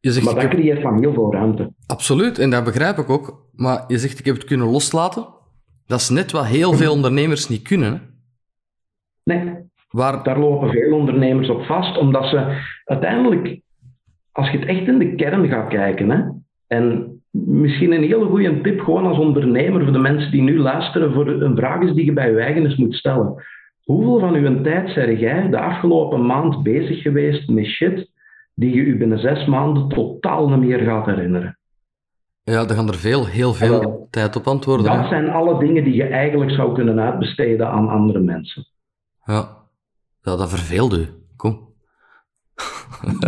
[0.00, 1.72] Je zegt, Maar dat heb- creëert van heel veel ruimte.
[1.86, 3.46] Absoluut, en dat begrijp ik ook.
[3.52, 5.26] Maar je zegt, ik heb het kunnen loslaten.
[5.86, 7.92] Dat is net wat heel veel ondernemers niet kunnen.
[7.92, 7.98] Hè?
[9.34, 9.54] Nee,
[9.90, 13.60] Waar, daar lopen veel ondernemers op vast, omdat ze uiteindelijk,
[14.32, 16.22] als je het echt in de kern gaat kijken, hè,
[16.66, 21.12] en misschien een hele goede tip gewoon als ondernemer voor de mensen die nu luisteren,
[21.12, 23.44] voor een vraag is die je bij je eigen eens moet stellen.
[23.84, 28.10] Hoeveel van uw tijd zeg jij de afgelopen maand bezig geweest met shit
[28.54, 31.58] die je u binnen zes maanden totaal niet meer gaat herinneren?
[32.52, 34.86] ja, er gaan er veel, heel veel tijd op antwoorden.
[34.86, 35.08] Dat hè.
[35.08, 38.66] zijn alle dingen die je eigenlijk zou kunnen uitbesteden aan andere mensen.
[39.24, 39.48] Ja.
[40.22, 41.06] ja, dat verveelt u.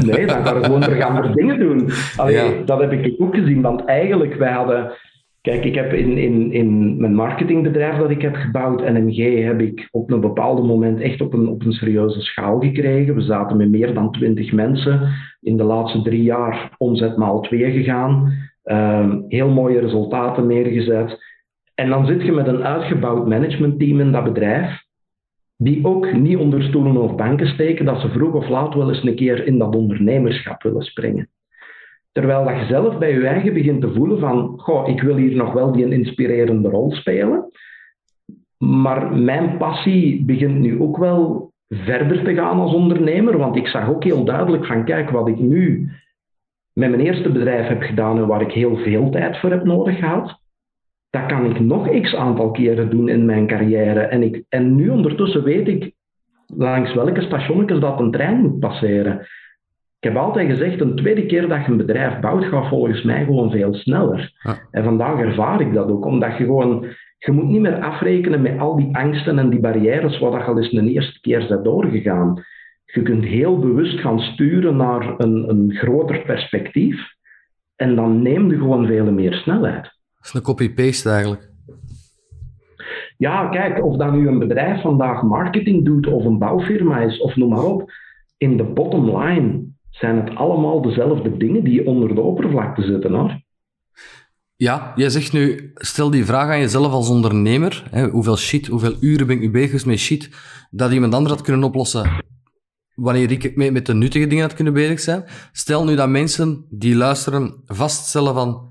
[0.06, 1.90] Nee, dan gaan we gewoon terug andere dingen doen.
[2.16, 2.64] Allee, Ja.
[2.64, 4.92] Dat heb ik ook gezien, want eigenlijk, wij hadden...
[5.40, 9.88] Kijk, ik heb in, in, in mijn marketingbedrijf dat ik heb gebouwd, NMG, heb ik
[9.90, 13.14] op een bepaald moment echt op een, op een serieuze schaal gekregen.
[13.14, 15.08] We zaten met meer dan twintig mensen.
[15.40, 18.32] In de laatste drie jaar omzet maal twee gegaan.
[18.62, 21.18] Ehm, heel mooie resultaten neergezet.
[21.74, 24.86] En dan zit je met een uitgebouwd managementteam in dat bedrijf
[25.60, 29.02] die ook niet onder stoelen of banken steken, dat ze vroeg of laat wel eens
[29.02, 31.28] een keer in dat ondernemerschap willen springen.
[32.12, 35.36] Terwijl dat je zelf bij je eigen begint te voelen van, goh, ik wil hier
[35.36, 37.50] nog wel die inspirerende rol spelen,
[38.58, 43.88] maar mijn passie begint nu ook wel verder te gaan als ondernemer, want ik zag
[43.88, 45.90] ook heel duidelijk van, kijk, wat ik nu
[46.72, 49.98] met mijn eerste bedrijf heb gedaan en waar ik heel veel tijd voor heb nodig
[49.98, 50.40] gehad,
[51.10, 54.00] dat kan ik nog x aantal keren doen in mijn carrière.
[54.00, 55.92] En, ik, en nu ondertussen weet ik
[56.46, 59.20] langs welke stationnetjes dat een trein moet passeren.
[60.00, 63.24] Ik heb altijd gezegd, een tweede keer dat je een bedrijf bouwt, gaat volgens mij
[63.24, 64.32] gewoon veel sneller.
[64.42, 64.58] Ja.
[64.70, 66.86] En vandaag ervaar ik dat ook, omdat je gewoon,
[67.18, 70.46] je moet niet meer afrekenen met al die angsten en die barrières waar dat je
[70.46, 72.42] al eens een eerste keer bent doorgegaan.
[72.84, 77.14] Je kunt heel bewust gaan sturen naar een, een groter perspectief
[77.76, 79.97] en dan neem je gewoon veel meer snelheid.
[80.18, 81.50] Dat is een copy-paste eigenlijk.
[83.16, 87.36] Ja, kijk, of dat nu een bedrijf vandaag marketing doet of een bouwfirma is of
[87.36, 87.90] noem maar op.
[88.36, 93.40] In de bottom line zijn het allemaal dezelfde dingen die onder de oppervlakte zitten hoor.
[94.56, 97.84] Ja, jij zegt nu, stel die vraag aan jezelf als ondernemer.
[97.90, 100.30] Hè, hoeveel shit, hoeveel uren ben ik nu bezig met shit,
[100.70, 102.26] dat iemand anders had kunnen oplossen
[102.98, 105.24] wanneer ik met, met de nuttige dingen had kunnen bezig zijn.
[105.52, 108.67] Stel nu dat mensen die luisteren vaststellen van,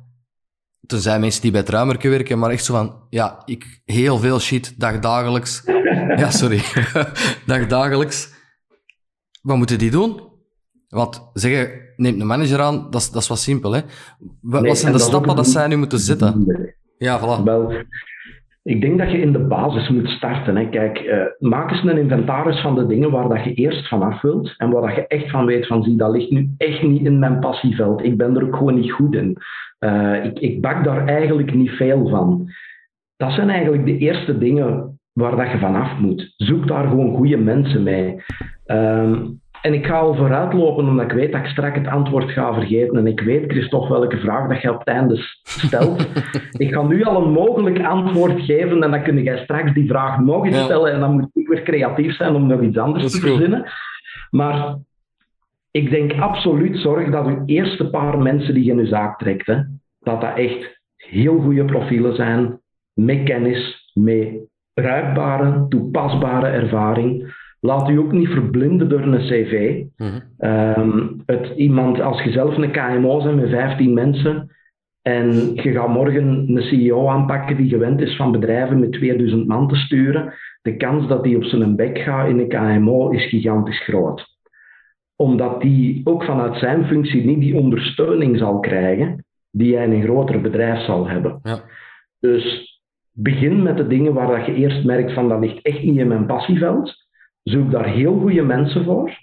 [0.86, 4.40] tenzij mensen die bij het ruimerke werken, maar echt zo van, ja, ik heel veel
[4.40, 5.64] shit, dagdagelijks.
[6.16, 6.62] Ja, sorry.
[7.46, 8.30] dagdagelijks.
[9.42, 10.22] Wat moeten die doen?
[10.88, 13.72] Want zeggen, neemt een manager aan, dat is, dat is wat simpel.
[13.72, 13.82] Hè?
[14.42, 16.46] Wat, Nee, wat zijn de stappen dat zij nu moeten zetten?
[16.98, 17.44] Ja, voilà.
[17.44, 17.72] Wel,
[18.68, 20.56] ik denk dat je in de basis moet starten.
[20.56, 20.70] Hè.
[20.70, 24.54] Kijk, eh, maak eens een inventaris van de dingen waar dat je eerst vanaf wilt
[24.58, 27.20] en waar dat je echt van weet van, zie, dat ligt nu echt niet in
[27.20, 28.04] mijn passieveld.
[28.04, 29.38] Ik ben er ook gewoon niet goed in.
[29.80, 32.48] Eh, ik, ik bak daar eigenlijk niet veel van.
[33.18, 36.34] Dat zijn eigenlijk de eerste dingen waar dat je vanaf moet.
[36.36, 38.24] Zoek daar gewoon goede mensen mee.
[38.66, 39.26] Ehm,
[39.68, 42.98] en ik ga al vooruitlopen, omdat ik weet dat ik straks het antwoord ga vergeten.
[42.98, 46.08] En ik weet, Christophe, welke vraag dat je op het einde stelt.
[46.58, 50.20] ik ga nu al een mogelijk antwoord geven en dan kun jij straks die vraag
[50.20, 50.64] nog eens Ja.
[50.64, 50.92] stellen.
[50.94, 53.66] En dan moet ik weer creatief zijn om nog iets anders te verzinnen.
[54.30, 54.76] Maar
[55.72, 59.46] ik denk absoluut, zorg dat uw eerste paar mensen die je in uw zaak trekt,
[59.48, 59.56] hè,
[60.00, 62.60] dat dat echt heel goede profielen zijn,
[62.94, 64.28] met kennis, met
[64.74, 67.36] ruikbare, toepasbare ervaring.
[67.60, 69.84] Laat u ook niet verblinden door een cv.
[69.98, 70.20] Mhm.
[70.38, 74.52] Ehm, het, iemand, als je zelf een KMO bent met 15 mensen
[75.02, 79.68] en je gaat morgen een CEO aanpakken die gewend is van bedrijven met 2000 man
[79.68, 83.84] te sturen, de kans dat die op zijn bek gaat in een KMO is gigantisch
[83.84, 84.36] groot.
[85.16, 90.04] Omdat die ook vanuit zijn functie niet die ondersteuning zal krijgen die hij in een
[90.04, 91.40] groter bedrijf zal hebben.
[91.44, 91.60] Ja.
[92.20, 92.76] Dus
[93.12, 96.08] begin met de dingen waar dat je eerst merkt van dat ligt echt niet in
[96.08, 97.07] mijn passieveld.
[97.48, 99.18] Zoek daar heel goede mensen voor.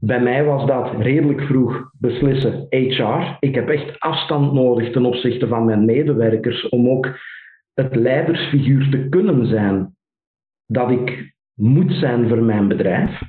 [0.00, 3.36] Bij mij was dat redelijk vroeg beslissen HR.
[3.40, 7.18] Ik heb echt afstand nodig ten opzichte van mijn medewerkers om ook
[7.74, 9.96] het leidersfiguur te kunnen zijn
[10.66, 13.20] dat ik moet zijn voor mijn bedrijf.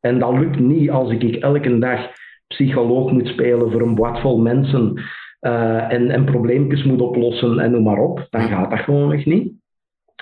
[0.00, 2.10] En dat lukt niet als ik elke dag
[2.46, 5.02] psycholoog moet spelen voor een boot vol mensen
[5.40, 8.26] uh, en, en probleempjes moet oplossen en noem maar op.
[8.30, 9.52] Dan gaat dat gewoon nog niet.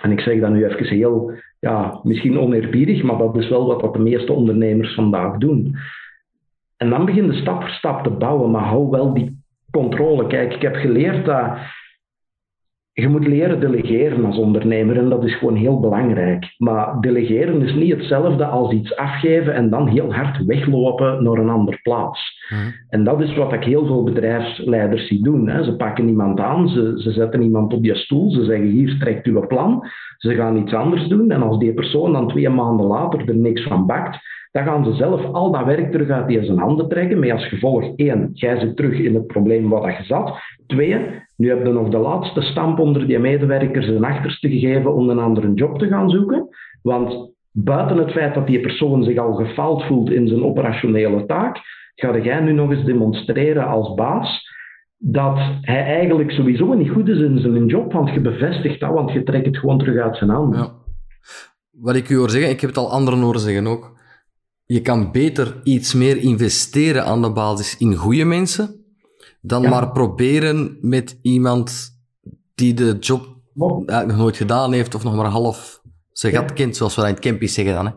[0.02, 3.92] En ik zeg dat nu even heel, ja, misschien oneerbiedig, maar dat is wel wat,
[3.92, 5.76] de meeste ondernemers vandaag doen.
[6.76, 10.26] En dan begin je stap voor stap te bouwen, maar hou wel die controle.
[10.26, 11.58] Kijk, ik heb geleerd dat
[12.92, 16.54] je moet leren delegeren als ondernemer en dat is gewoon heel belangrijk.
[16.56, 21.48] Maar delegeren is niet hetzelfde als iets afgeven en dan heel hard weglopen naar een
[21.48, 22.37] andere plaats.
[22.48, 22.70] Mhm.
[22.88, 25.48] En dat is wat ik heel veel bedrijfsleiders zie doen.
[25.48, 25.64] Hè.
[25.64, 29.26] Ze pakken iemand aan, ze, ze zetten iemand op die stoel, ze zeggen hier trekt
[29.26, 29.86] uw plan,
[30.16, 33.62] ze gaan iets anders doen en als die persoon dan twee maanden later er niks
[33.62, 34.18] van bakt,
[34.52, 37.48] dan gaan ze zelf al dat werk terug uit die zijn handen trekken, met als
[37.48, 40.38] gevolg één, jij zit terug in het probleem wat je zat.
[40.66, 40.96] Twee,
[41.36, 45.18] nu heb je nog de laatste stamp onder die medewerkers een achterste gegeven om een
[45.18, 46.48] andere job te gaan zoeken.
[46.82, 51.60] Want buiten het feit dat die persoon zich al gefaald voelt in zijn operationele taak,
[52.00, 54.56] ga jij nu nog eens demonstreren als baas
[54.96, 59.12] dat hij eigenlijk sowieso niet goed is in zijn job, want je bevestigt dat, want
[59.12, 60.58] je trekt het gewoon terug uit zijn handen.
[60.58, 60.72] Ja.
[61.70, 63.96] Wat ik u hoor zeggen, ik heb het al anderen horen zeggen ook,
[64.64, 68.84] je kan beter iets meer investeren aan de basis in goede mensen,
[69.40, 71.90] dan maar proberen met iemand
[72.54, 75.82] die de job nog nooit gedaan heeft of nog maar half
[76.12, 77.86] zijn gat kent, zoals we dat in het campus zeggen dan.
[77.86, 77.92] Hè.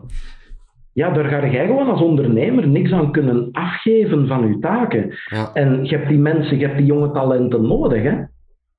[0.92, 5.14] Ja, daar ga jij gewoon als ondernemer niks aan kunnen afgeven van je taken.
[5.52, 8.02] En je hebt die mensen, je hebt die jonge talenten nodig.
[8.02, 8.16] Hè?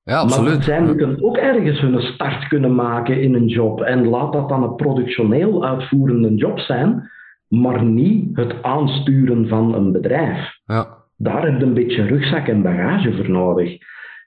[0.02, 0.54] Ja, absoluut.
[0.54, 3.80] Maar zij moeten ook ergens hun start kunnen maken in een job.
[3.80, 7.10] En laat dat dan een productioneel uitvoerende job zijn,
[7.48, 10.60] maar niet het aansturen van een bedrijf.
[10.64, 13.78] Ja daar heb je een beetje rugzak en bagage voor nodig.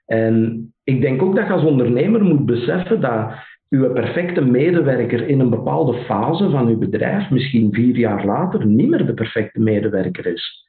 [0.06, 3.32] En ik denk ook dat je als ondernemer moet beseffen dat
[3.68, 8.88] uw perfecte medewerker in een bepaalde fase van uw bedrijf, misschien vier jaar later, niet
[8.88, 10.66] meer de perfecte medewerker is.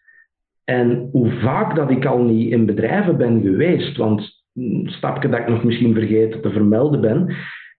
[0.64, 5.39] En hoe vaak dat ik al niet in bedrijven ben geweest, want een stapje dat
[5.39, 7.36] ik nog misschien vergeten te vermelden ben,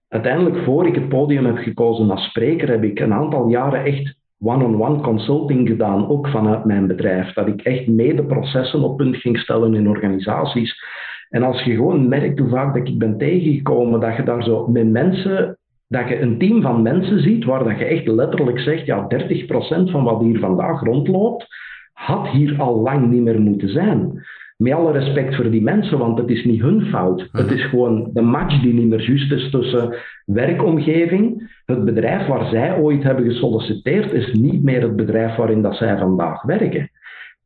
[0.09, 4.18] uiteindelijk voor ik het podium heb gekozen als spreker, heb ik een aantal jaren echt
[4.41, 7.33] one-on-one consulting gedaan, ook vanuit mijn bedrijf.
[7.33, 10.83] Dat ik echt mede processen op punt ging stellen in organisaties.
[11.31, 14.66] En als je gewoon merkt hoe vaak dat ik ben tegengekomen, dat je daar zo
[14.66, 15.59] met mensen,
[15.89, 19.91] dat je een team van mensen ziet, waar dat je echt letterlijk zegt, ja, 30%
[19.91, 21.47] van wat hier vandaag rondloopt,
[21.93, 24.22] had hier al lang niet meer moeten zijn.
[24.57, 27.28] Met alle respect voor die mensen, want het is niet hun fout.
[27.33, 27.55] Het mhm.
[27.55, 31.51] is gewoon de match die niet meer juist is tussen werkomgeving.
[31.64, 35.99] Het bedrijf waar zij ooit hebben gesolliciteerd, is niet meer het bedrijf waarin dat zij
[35.99, 36.91] vandaag werken.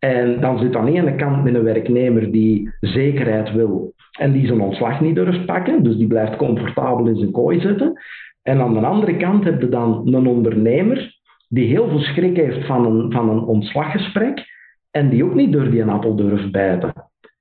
[0.05, 4.47] En dan zit aan de ene kant met een werknemer die zekerheid wil en die
[4.47, 8.01] zijn ontslag niet durft pakken, dus die blijft comfortabel in zijn kooi zitten.
[8.43, 12.67] En aan de andere kant heb je dan een ondernemer die heel veel schrik heeft
[12.67, 14.45] van een, van een ontslaggesprek
[14.91, 16.93] en die ook niet door die appel durft bijten.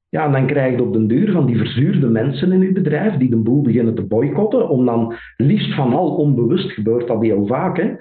[0.09, 3.17] Ja, en dan krijg je op den duur van die verzuurde mensen in je bedrijf
[3.17, 7.45] die de boel beginnen te boycotten, om dan liefst van al onbewust gebeurt dat heel
[7.45, 7.77] vaak.
[7.77, 7.91] Hè.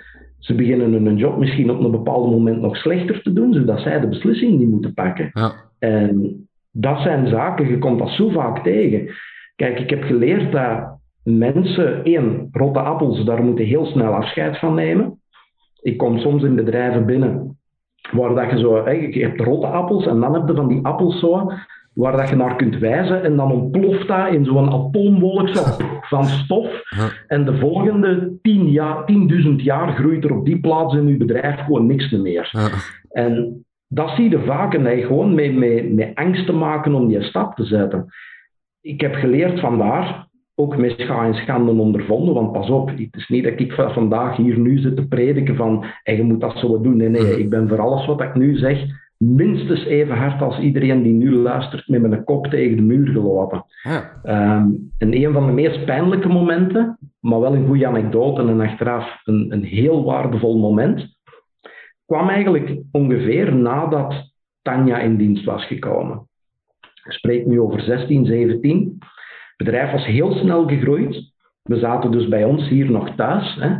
[0.42, 4.00] Ze beginnen hun job misschien op een bepaald moment nog slechter te doen, zodat zij
[4.00, 5.30] de beslissing niet moeten pakken.
[5.32, 5.52] Ja.
[5.78, 9.14] En dat zijn zaken, je komt dat zo vaak tegen.
[9.56, 14.74] Kijk, ik heb geleerd dat mensen, één, rotte appels, daar moeten heel snel afscheid van
[14.74, 15.20] nemen.
[15.80, 17.58] Ik kom soms in bedrijven binnen
[18.10, 21.18] waar dat je zo, je hebt rotte appels en dan heb je van die appels
[21.18, 21.52] zo,
[21.94, 25.48] waar dat je naar kunt wijzen en dan ontploft dat in zo'n atoomwolk
[26.00, 26.82] van stof.
[27.26, 29.04] En de volgende 10 jaar,
[29.46, 32.50] 10.000 jaar groeit er op die plaats in je bedrijf gewoon niks meer.
[33.10, 37.22] En dat zie je vaak en gewoon met, met, met angst te maken om die
[37.22, 38.06] stap te zetten.
[38.80, 43.28] Ik heb geleerd vandaar, ook met scha en schande ondervonden, want pas op, het is
[43.28, 46.80] niet dat ik vandaag hier nu zit te prediken van en je moet dat zo
[46.80, 46.96] doen.
[46.96, 48.84] Nee, nee, ik ben voor alles wat ik nu zeg
[49.22, 53.64] minstens even hard als iedereen die nu luistert met mijn kop tegen de muur gelopen.
[53.82, 54.20] Ja.
[54.22, 59.20] Ehm, en een van de meest pijnlijke momenten, maar wel een goede anekdote en achteraf
[59.24, 61.16] een, een heel waardevol moment,
[62.06, 64.30] kwam eigenlijk ongeveer nadat
[64.62, 66.28] Tanja in dienst was gekomen.
[67.04, 68.96] Ik spreek nu over 16, 17.
[68.98, 71.32] Het bedrijf was heel snel gegroeid.
[71.62, 73.56] We zaten dus bij ons hier nog thuis.
[73.60, 73.76] Hè.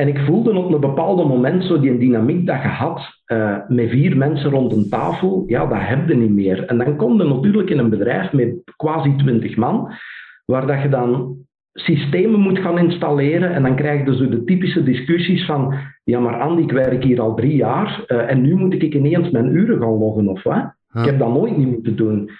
[0.00, 3.90] En ik voelde op een bepaald moment zo die dynamiek dat je had uh, met
[3.90, 6.64] vier mensen rond een tafel, ja, dat heb je niet meer.
[6.64, 9.92] En dan kom je natuurlijk in een bedrijf met quasi twintig man,
[10.44, 11.36] waar dat je dan
[11.72, 13.52] systemen moet gaan installeren.
[13.52, 15.74] En dan krijg je dus de typische discussies van,
[16.04, 19.30] ja maar Andy, ik werk hier al drie jaar uh, en nu moet ik ineens
[19.30, 20.74] mijn uren gaan loggen of wat?
[20.92, 22.30] Ik heb dat nooit niet moeten doen.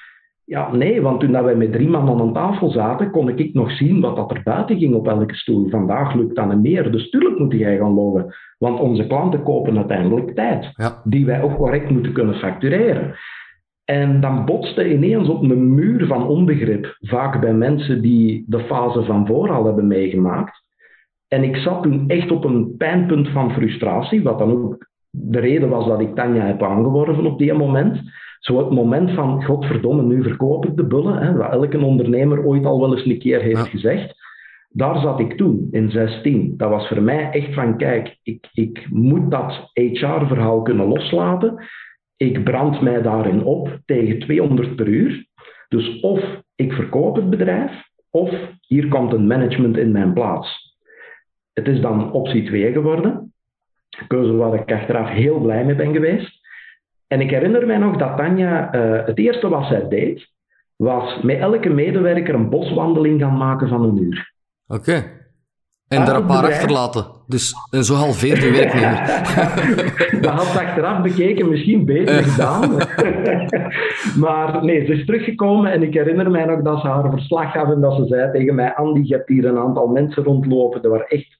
[0.50, 3.70] Ja, nee, want toen wij met drie man aan een tafel zaten, kon ik nog
[3.70, 5.68] zien wat dat er buiten ging op elke stoel.
[5.68, 8.34] Vandaag lukt dat niet meer, dus tuurlijk moet jij gaan loggen.
[8.58, 11.00] Want onze klanten kopen uiteindelijk tijd, ja.
[11.04, 13.14] die wij ook correct moeten kunnen factureren.
[13.84, 19.04] En dan botste ineens op een muur van onbegrip, vaak bij mensen die de fase
[19.04, 20.64] van voor al hebben meegemaakt.
[21.28, 25.68] En ik zat toen echt op een pijnpunt van frustratie, wat dan ook de reden
[25.68, 28.00] was dat ik Tanja heb aangeworven op die moment.
[28.40, 32.64] Zo het moment van, godverdomme, nu verkoop ik de bullen, hè, wat elke ondernemer ooit
[32.64, 34.14] al wel eens een keer heeft gezegd.
[34.68, 36.56] Daar zat ik toen, in 16.
[36.56, 41.64] Dat was voor mij echt van, kijk, ik, ik moet dat HR-verhaal kunnen loslaten.
[42.16, 45.26] Ik brand mij daarin op tegen 200 per uur.
[45.68, 46.20] Dus of
[46.54, 47.72] ik verkoop het bedrijf,
[48.10, 48.30] of
[48.66, 50.76] hier komt een management in mijn plaats.
[51.52, 53.32] Het is dan optie 2 geworden.
[54.00, 56.39] Een keuze waar ik achteraf heel blij mee ben geweest.
[57.12, 60.30] En ik herinner mij nog dat Tanja, uh, het eerste wat zij deed,
[60.76, 64.32] was met elke medewerker een boswandeling gaan maken van een uur.
[64.66, 65.04] Oké.
[65.88, 67.04] En daar een paar achterlaten.
[67.26, 69.06] Dus en zo halveerde je werknemer.
[70.22, 72.76] dat had ze achteraf bekeken misschien beter gedaan.
[74.24, 77.70] maar nee, ze is teruggekomen en ik herinner mij nog dat ze haar verslag gaf
[77.70, 80.90] en dat ze zei tegen mij, Andy, je hebt hier een aantal mensen rondlopen, er
[80.90, 81.38] waar echt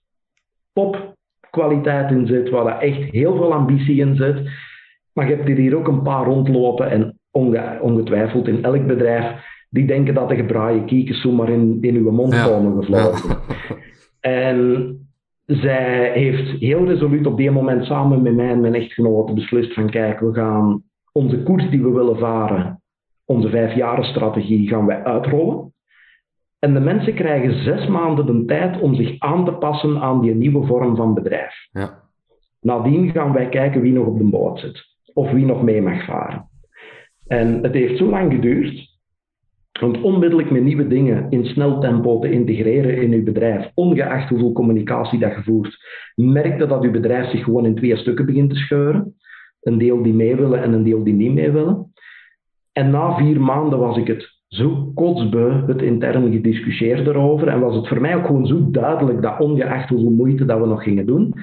[0.73, 4.69] topkwaliteit in zit, waar echt heel veel ambitie in zit.
[5.21, 7.19] Maar je hebt hier ook een paar rondlopen en
[7.81, 9.25] ongetwijfeld in elk bedrijf
[9.71, 13.39] die denken dat de gebraaide kiekers zomaar in, in uw mond komen gevlogen.
[14.21, 14.99] En
[15.47, 19.91] zij heeft heel resoluut op die moment samen met mij en mijn echtgenote beslist van
[19.91, 22.83] kijk, we gaan onze koers die we willen varen,
[23.25, 25.73] onze vijfjarenstrategie, gaan wij uitrollen.
[26.59, 30.35] En de mensen krijgen zes maanden de tijd om zich aan te passen aan die
[30.35, 31.69] nieuwe vorm van bedrijf.
[31.71, 32.03] Ja.
[32.61, 36.05] Nadien gaan wij kijken wie nog op de boot zit of wie nog mee mag
[36.05, 36.49] varen.
[37.27, 38.99] En het heeft zo lang geduurd,
[39.81, 44.53] want onmiddellijk met nieuwe dingen in snel tempo te integreren in uw bedrijf, ongeacht hoeveel
[44.53, 45.77] communicatie dat je voert,
[46.15, 49.15] merkte dat uw bedrijf zich gewoon in twee stukken begint te scheuren.
[49.61, 51.93] Een deel die mee willen en een deel die niet mee willen.
[52.73, 57.49] En na vier maanden was ik het zo kotsbeu, het intern gediscussieerd erover.
[57.49, 60.67] En was het voor mij ook gewoon zo duidelijk dat ongeacht hoeveel moeite dat we
[60.67, 61.35] nog gingen doen,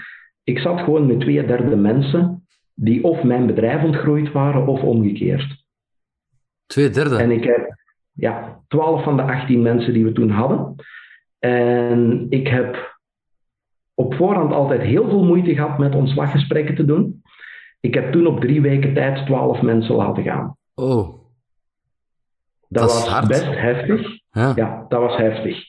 [0.43, 2.46] ik zat gewoon met twee derde mensen
[2.79, 5.65] die of mijn bedrijf ontgroeid waren of omgekeerd.
[6.65, 7.15] Twee derde?
[7.15, 7.75] En ik heb
[8.13, 10.75] ja, 12 van de 18 mensen die we toen hadden.
[11.39, 12.99] En ik heb
[13.93, 17.21] op voorhand altijd heel veel moeite gehad met ontslaggesprekken te doen.
[17.79, 20.57] Ik heb toen op drie weken tijd 12 mensen laten gaan.
[20.75, 21.15] Oh.
[22.69, 24.19] Dat, was best heftig.
[24.31, 24.53] Ja.
[24.55, 24.85] ja.
[24.89, 25.65] dat was heftig.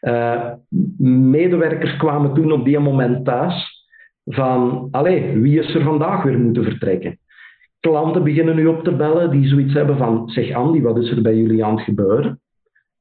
[0.00, 0.52] Uh,
[1.28, 3.81] medewerkers kwamen toen op die moment thuis
[4.24, 7.18] van, allee, wie is er vandaag weer moeten vertrekken?
[7.80, 11.22] Klanten beginnen nu op te bellen die zoiets hebben van, zeg Andy, wat is er
[11.22, 12.40] bij jullie aan het gebeuren?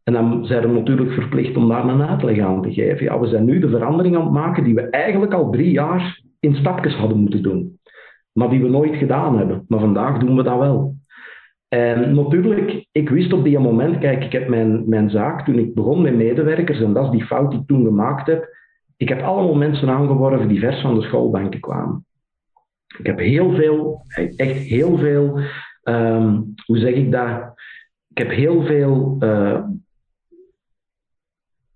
[0.04, 3.04] En dan zijn we natuurlijk verplicht om daar een uitleg aan te geven.
[3.04, 6.22] Ja, we zijn nu de verandering aan het maken die we eigenlijk al drie jaar
[6.40, 7.80] in stapjes hadden moeten doen.
[8.32, 9.66] Maar die we nooit gedaan hebben.
[9.68, 10.96] Maar vandaag doen we dat wel.
[11.68, 15.74] En natuurlijk, ik wist op die moment, kijk, ik heb mijn, mijn zaak toen ik
[15.74, 18.48] begon met medewerkers, en dat is die fout die ik toen gemaakt heb,
[19.02, 22.06] ik heb allemaal mensen aangeworven die vers van de schoolbanken kwamen.
[22.98, 25.40] Ik heb heel veel, echt heel veel,
[25.84, 27.54] um, hoe zeg ik dat?
[28.08, 29.60] Ik heb heel veel, uh,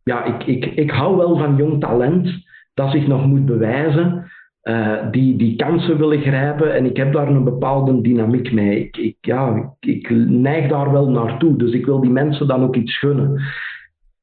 [0.04, 2.30] ja, ik, ik, ik hou wel van jong talent
[2.74, 4.32] dat zich nog moet bewijzen,
[4.64, 8.80] uh, die, die kansen willen grijpen en ik heb daar een bepaalde dynamiek mee.
[8.80, 12.76] Ik, ik, ja, ik neig daar wel naartoe, dus ik wil die mensen dan ook
[12.76, 13.42] iets gunnen.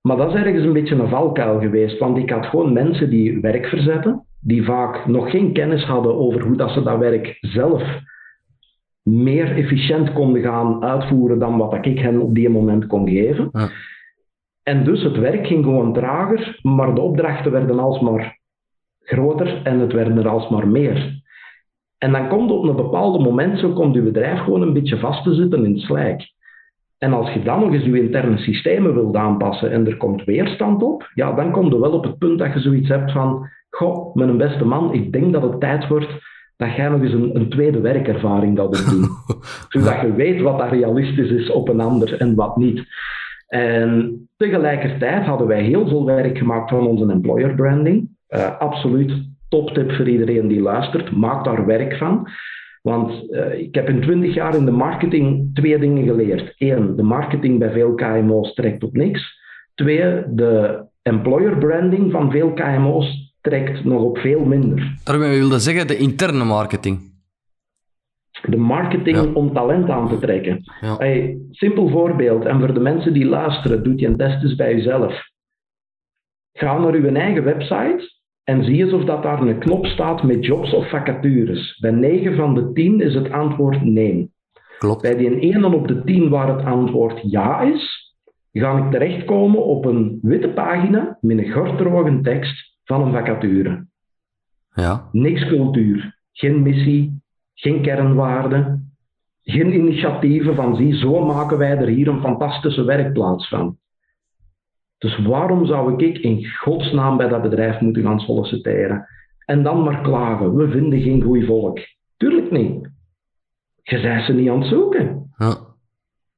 [0.03, 3.41] Maar dat is ergens een beetje een valkuil geweest, want ik had gewoon mensen die
[3.41, 7.83] werk verzetten, die vaak nog geen kennis hadden over hoe dat ze dat werk zelf
[9.03, 13.49] meer efficiënt konden gaan uitvoeren dan wat ik hen op die moment kon geven.
[13.53, 13.69] Ja.
[14.63, 18.39] En dus het werk ging gewoon trager, maar de opdrachten werden alsmaar
[18.99, 21.23] groter en het werden er alsmaar meer.
[21.99, 25.25] En dan komt op een bepaald moment, zo komt je bedrijf gewoon een beetje vast
[25.25, 26.33] te zitten in het slijk.
[27.03, 30.83] En als je dan nog eens je interne systemen wilt aanpassen en er komt weerstand
[30.83, 34.15] op, ja, dan kom je wel op het punt dat je zoiets hebt van, goh,
[34.15, 36.09] mijn beste man, ik denk dat het tijd wordt
[36.57, 39.05] dat jij nog eens een, een tweede werkervaring wil doen.
[39.69, 42.83] Zodat je weet wat dat realistisch is op een ander en wat niet.
[43.47, 48.09] En tegelijkertijd hadden wij heel veel werk gemaakt van onze employer branding.
[48.29, 49.13] Uh, absoluut
[49.49, 51.17] toptip voor iedereen die luistert.
[51.17, 52.29] Maak daar werk van.
[52.83, 56.55] Want uh, ik heb in twintig jaar in de marketing twee dingen geleerd.
[56.59, 59.41] Eén, de marketing bij veel KMO's trekt op niks.
[59.75, 64.95] Twee, de employer branding van veel KMO's trekt nog op veel minder.
[65.05, 67.11] Daarmee wilde zeggen de interne marketing.
[68.49, 69.33] De marketing Ja.
[69.33, 70.61] om talent aan te trekken.
[70.81, 70.97] Ja.
[70.97, 74.75] Hey, simpel voorbeeld, en voor de mensen die luisteren, doet je een test eens bij
[74.75, 75.31] jezelf.
[76.53, 78.11] Ga naar uw eigen website
[78.45, 81.79] en zie eens of dat daar een knop staat met jobs of vacatures.
[81.79, 84.31] Bij 9 van de 10 is het antwoord nee.
[84.79, 85.03] Klopt.
[85.03, 88.15] Bij die ene op de 10 waar het antwoord ja is,
[88.53, 93.87] ga ik terechtkomen op een witte pagina met een gortroge tekst van een vacature.
[94.75, 95.09] Ja.
[95.13, 97.23] Niks cultuur, geen missie,
[97.55, 98.95] geen kernwaarden,
[99.43, 103.77] geen initiatieven van zie, zo maken wij er hier een fantastische werkplaats van.
[105.03, 109.07] Dus waarom zou ik in godsnaam bij dat bedrijf moeten gaan solliciteren?
[109.45, 111.79] En dan maar klagen, we vinden geen goed volk.
[112.17, 112.91] Tuurlijk niet.
[113.83, 115.33] Je bent ze niet aan het zoeken.
[115.37, 115.57] Ja.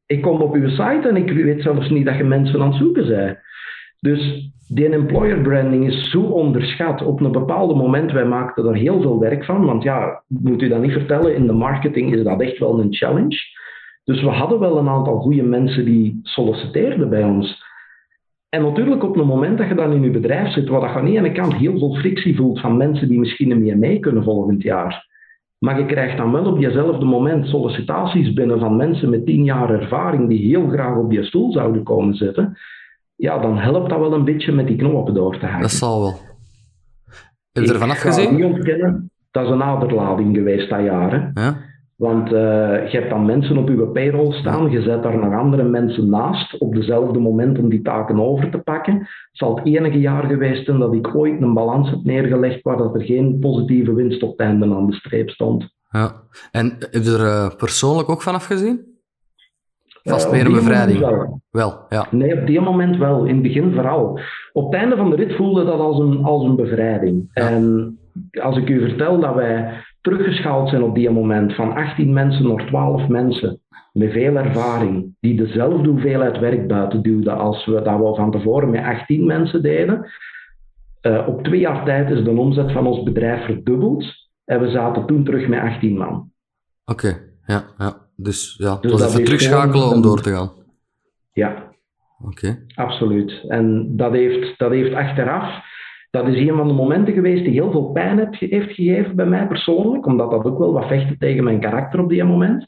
[0.06, 2.76] Ik kom op uw site en ik weet zelfs niet dat je mensen aan het
[2.76, 3.38] zoeken bent.
[4.00, 7.02] Dus die employer branding is zo onderschat.
[7.02, 9.64] Op een bepaald moment, wij maakten er heel veel werk van.
[9.64, 12.94] Want ja, moet u dat niet vertellen, in de marketing is dat echt wel een
[12.94, 13.38] challenge.
[14.04, 17.62] Dus we hadden wel een aantal goede mensen die solliciteerden bij ons.
[18.54, 20.96] En natuurlijk op het moment dat je dan in je bedrijf zit, waar dat je
[20.96, 23.98] aan de ene kant heel veel frictie voelt van mensen die misschien niet meer mee
[23.98, 25.06] kunnen volgend jaar.
[25.58, 29.70] Maar je krijgt dan wel op jezelfde moment sollicitaties binnen van mensen met tien jaar
[29.70, 32.58] ervaring die heel graag op je stoel zouden komen zitten.
[33.14, 35.60] Ja, dan helpt dat wel een beetje met die knopen door te hakken.
[35.60, 36.18] Dat zal wel.
[37.52, 38.34] Heb je ervan afgezien?
[38.34, 41.12] niet ontkennen, dat is een aderlading geweest dat jaar.
[41.12, 41.42] Hè?
[41.42, 41.56] Ja.
[41.96, 45.62] Want eh, je hebt dan mensen op je payroll staan, je zet daar nog andere
[45.62, 48.94] mensen naast op dezelfde moment om die taken over te pakken.
[48.98, 52.76] Het zal het enige jaar geweest zijn dat ik ooit een balans heb neergelegd waar
[52.76, 55.68] dat er geen positieve winst op het einde aan de streep stond.
[55.90, 56.12] ja.
[56.52, 58.92] En heb je er eh, persoonlijk ook van afgezien?
[60.02, 60.98] Vast Eh, meer op een bevrijding.
[60.98, 61.40] wel.
[61.50, 62.06] Wel, ja.
[62.10, 63.24] Nee, op die moment wel.
[63.24, 64.18] In het begin vooral.
[64.52, 67.30] Op het einde van de rit voelde dat als een, als een bevrijding.
[67.34, 67.48] Ja.
[67.48, 67.98] En
[68.42, 69.72] als ik u vertel dat wij
[70.04, 73.60] teruggeschaald zijn op die moment van 18 mensen naar 12 mensen
[73.92, 78.70] met veel ervaring, die dezelfde hoeveelheid werk buiten duwden als we dat we van tevoren
[78.70, 80.10] met 18 mensen deden.
[81.00, 84.04] Eh, op twee jaar tijd is de omzet van ons bedrijf verdubbeld
[84.44, 86.30] en we zaten toen terug met 18 man.
[86.84, 87.96] Oké, ja, ja.
[88.16, 90.50] Dus ja, het Dus was dat even terugschakelen om door te gaan.
[91.32, 91.72] Ja,
[92.26, 92.58] Oké.
[92.74, 93.44] Absoluut.
[93.48, 95.64] En dat heeft, dat heeft achteraf,
[96.14, 99.46] dat is een van de momenten geweest die heel veel pijn heeft, gegeven bij mij
[99.46, 102.66] persoonlijk, omdat dat ook wel wat vechtte tegen mijn karakter op die moment.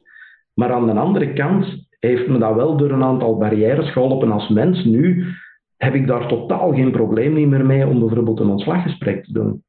[0.54, 4.48] Maar aan de andere kant heeft me dat wel door een aantal barrières geholpen als
[4.48, 4.84] mens.
[4.84, 5.24] Nu
[5.76, 9.62] heb ik daar totaal geen probleem meer mee om bijvoorbeeld een ontslaggesprek te doen.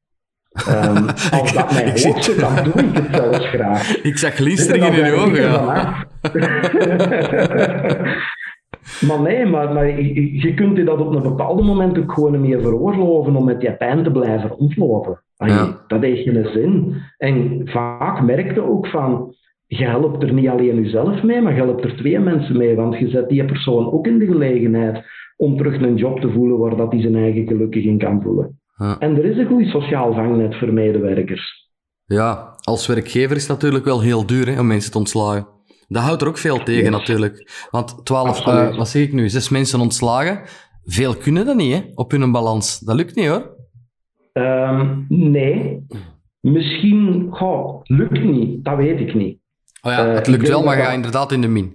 [0.52, 1.06] Ehm,
[1.40, 3.96] als dat mij hoort, zit, dan doe ik het zelfs graag.
[4.10, 6.06] Ik zag glinsteringen in je ogen, ja.
[9.06, 12.32] maar nee, maar, maar je, je kunt je dat op een bepaald moment ook gewoon
[12.32, 15.22] niet meer veroorloven om met die pijn te blijven rondlopen.
[15.36, 15.84] Ja.
[15.86, 16.94] Dat heeft geen zin.
[17.16, 19.34] En vaak merkte ook van,
[19.66, 22.98] je helpt er niet alleen jezelf mee, maar je helpt er twee mensen mee, want
[22.98, 25.04] je zet die persoon ook in de gelegenheid
[25.36, 28.60] om terug een job te voelen waar dat hij zijn eigen gelukkig in kan voelen.
[28.76, 28.98] Ja.
[28.98, 31.70] En er is een goed sociaal vangnet voor medewerkers.
[32.04, 35.57] Ja, als werkgever is het natuurlijk wel heel duur hè, om mensen te ontslagen.
[35.88, 36.90] Dat houdt er ook veel tegen Yes.
[36.90, 37.66] natuurlijk.
[37.70, 38.70] Want 12, Absoluut.
[38.70, 40.40] eh, wat zeg ik nu, zes mensen ontslagen.
[40.84, 42.78] Veel kunnen dat niet hè, op hun balans.
[42.78, 43.56] Dat lukt niet hoor.
[44.32, 45.86] Ehm, nee.
[46.40, 49.38] Misschien, goh, lukt niet, dat weet ik niet.
[49.82, 51.72] Oh ja, Eh, het ik lukt wel, maar ga dat- inderdaad in de min.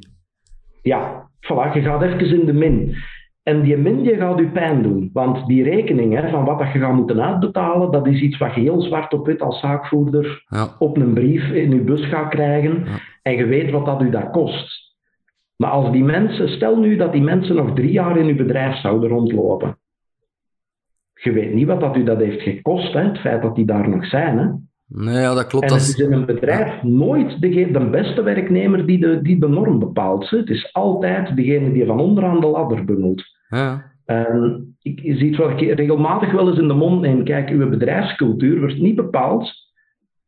[0.81, 2.95] Ja, voilà, je gaat even in de min.
[3.43, 5.09] En die min die gaat u pijn doen.
[5.13, 8.55] Want die rekening hè, van wat dat je gaat moeten uitbetalen, dat is iets wat
[8.55, 12.29] je heel zwart op wit als zaakvoerder Ja, op een brief in je bus gaat
[12.29, 12.83] krijgen.
[12.85, 12.99] Ja.
[13.23, 14.95] En je weet wat dat u dat kost.
[15.55, 18.75] Maar als die mensen, stel nu dat die mensen nog drie jaar in uw bedrijf
[18.75, 19.77] zouden rondlopen.
[21.13, 23.89] Je weet niet wat dat u dat heeft gekost, hè, het feit dat die daar
[23.89, 24.37] nog zijn.
[24.37, 24.47] Hè.
[24.87, 25.65] nee, ja, dat klopt.
[25.65, 29.47] En het is in een bedrijf nooit de, de beste werknemer die de, die de
[29.47, 30.29] norm bepaalt.
[30.29, 30.37] hè.
[30.37, 33.23] Het is altijd degene die van onderaan de ladder bungelt.
[33.49, 37.23] ja, En ik, iets wat ik regelmatig wel eens in de mond neem.
[37.23, 39.53] Kijk, uw bedrijfscultuur wordt niet bepaald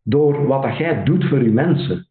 [0.03, 2.07] door wat dat jij doet voor uw mensen.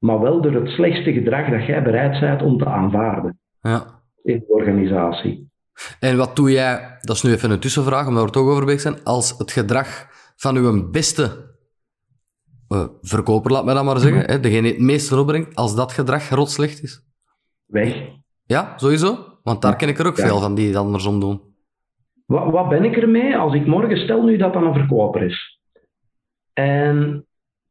[0.00, 4.02] Maar wel door het slechtste gedrag dat jij bereid bent om te aanvaarden ja.
[4.22, 5.50] in de organisatie.
[6.00, 8.64] En wat doe jij, dat is nu even een tussenvraag, omdat we er toch over
[8.64, 11.54] bezig zijn, als het gedrag van uw beste
[12.68, 15.92] eh, verkoper, laat me dat maar zeggen, hè, degene die het meest opbrengt, als dat
[15.92, 17.04] gedrag rotslecht is?
[17.66, 18.08] Weg.
[18.44, 19.38] Ja, sowieso?
[19.42, 20.26] Want daar ken ik er ook Ja.
[20.26, 21.40] veel van die het andersom doen.
[22.26, 25.60] Wat, wat ben ik ermee als ik morgen stel nu dat dat een verkoper is?
[26.52, 27.26] En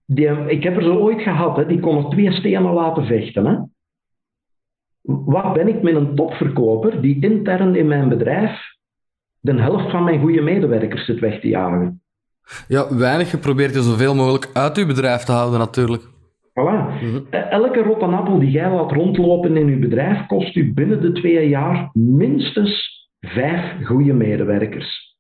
[0.10, 3.46] die, ik heb er zo ooit gehad, hè, die kon er twee stenen laten vechten.
[3.46, 3.56] Hè?
[5.02, 8.78] Wat ben ik met een topverkoper die intern in mijn bedrijf
[9.40, 12.02] de helft van mijn goede medewerkers zit weg te jagen.
[12.68, 13.32] Ja, weinig.
[13.32, 16.04] Je probeert je zoveel mogelijk uit je bedrijf te houden, natuurlijk.
[16.50, 17.00] Voilà.
[17.30, 21.50] Elke rotte appel die jij laat rondlopen in je bedrijf kost u binnen de twee
[21.50, 25.18] jaar minstens vijf goede medewerkers.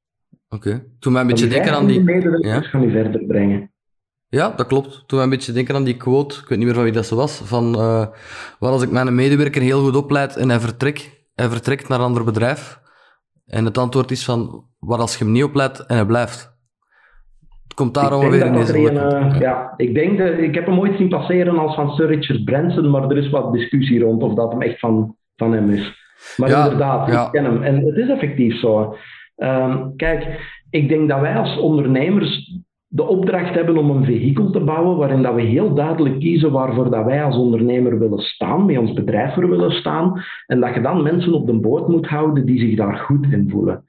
[0.50, 0.84] Oké.
[1.00, 2.04] Toen mij een beetje denken aan die...
[2.04, 2.62] medewerkers ja?
[2.62, 3.72] gaan u verder brengen.
[4.30, 5.04] Ja, dat klopt.
[5.08, 7.06] Toen wij een beetje denken aan die quote, ik weet niet meer van wie dat
[7.06, 8.06] zo was, van uh,
[8.60, 12.06] wat als ik mijn medewerker heel goed opleid en hij vertrekt, hij vertrekt naar een
[12.06, 12.80] ander bedrijf.
[13.46, 16.58] En het antwoord is van, wat als je hem niet opleidt en hij blijft?
[17.64, 20.80] Het komt daar ongeveer in deze een, uh, ja, ik denk dat, ik heb hem
[20.80, 24.34] ooit zien passeren als van Sir Richard Branson, maar er is wat discussie rond of
[24.34, 25.98] dat hem echt van, van hem is.
[26.38, 27.26] Maar ja, inderdaad, ja.
[27.26, 27.64] ik ken hem.
[27.64, 28.96] En het is effectief zo.
[29.36, 32.62] Um, kijk, ik denk dat wij als ondernemers
[32.92, 36.92] de opdracht hebben om een vehikel te bouwen waarin dat we heel duidelijk kiezen waarvoor
[36.92, 40.82] dat wij als ondernemer willen staan, met ons bedrijf voor willen staan, en dat je
[40.82, 43.84] dan mensen op de boot moet houden die zich daar goed in voelen.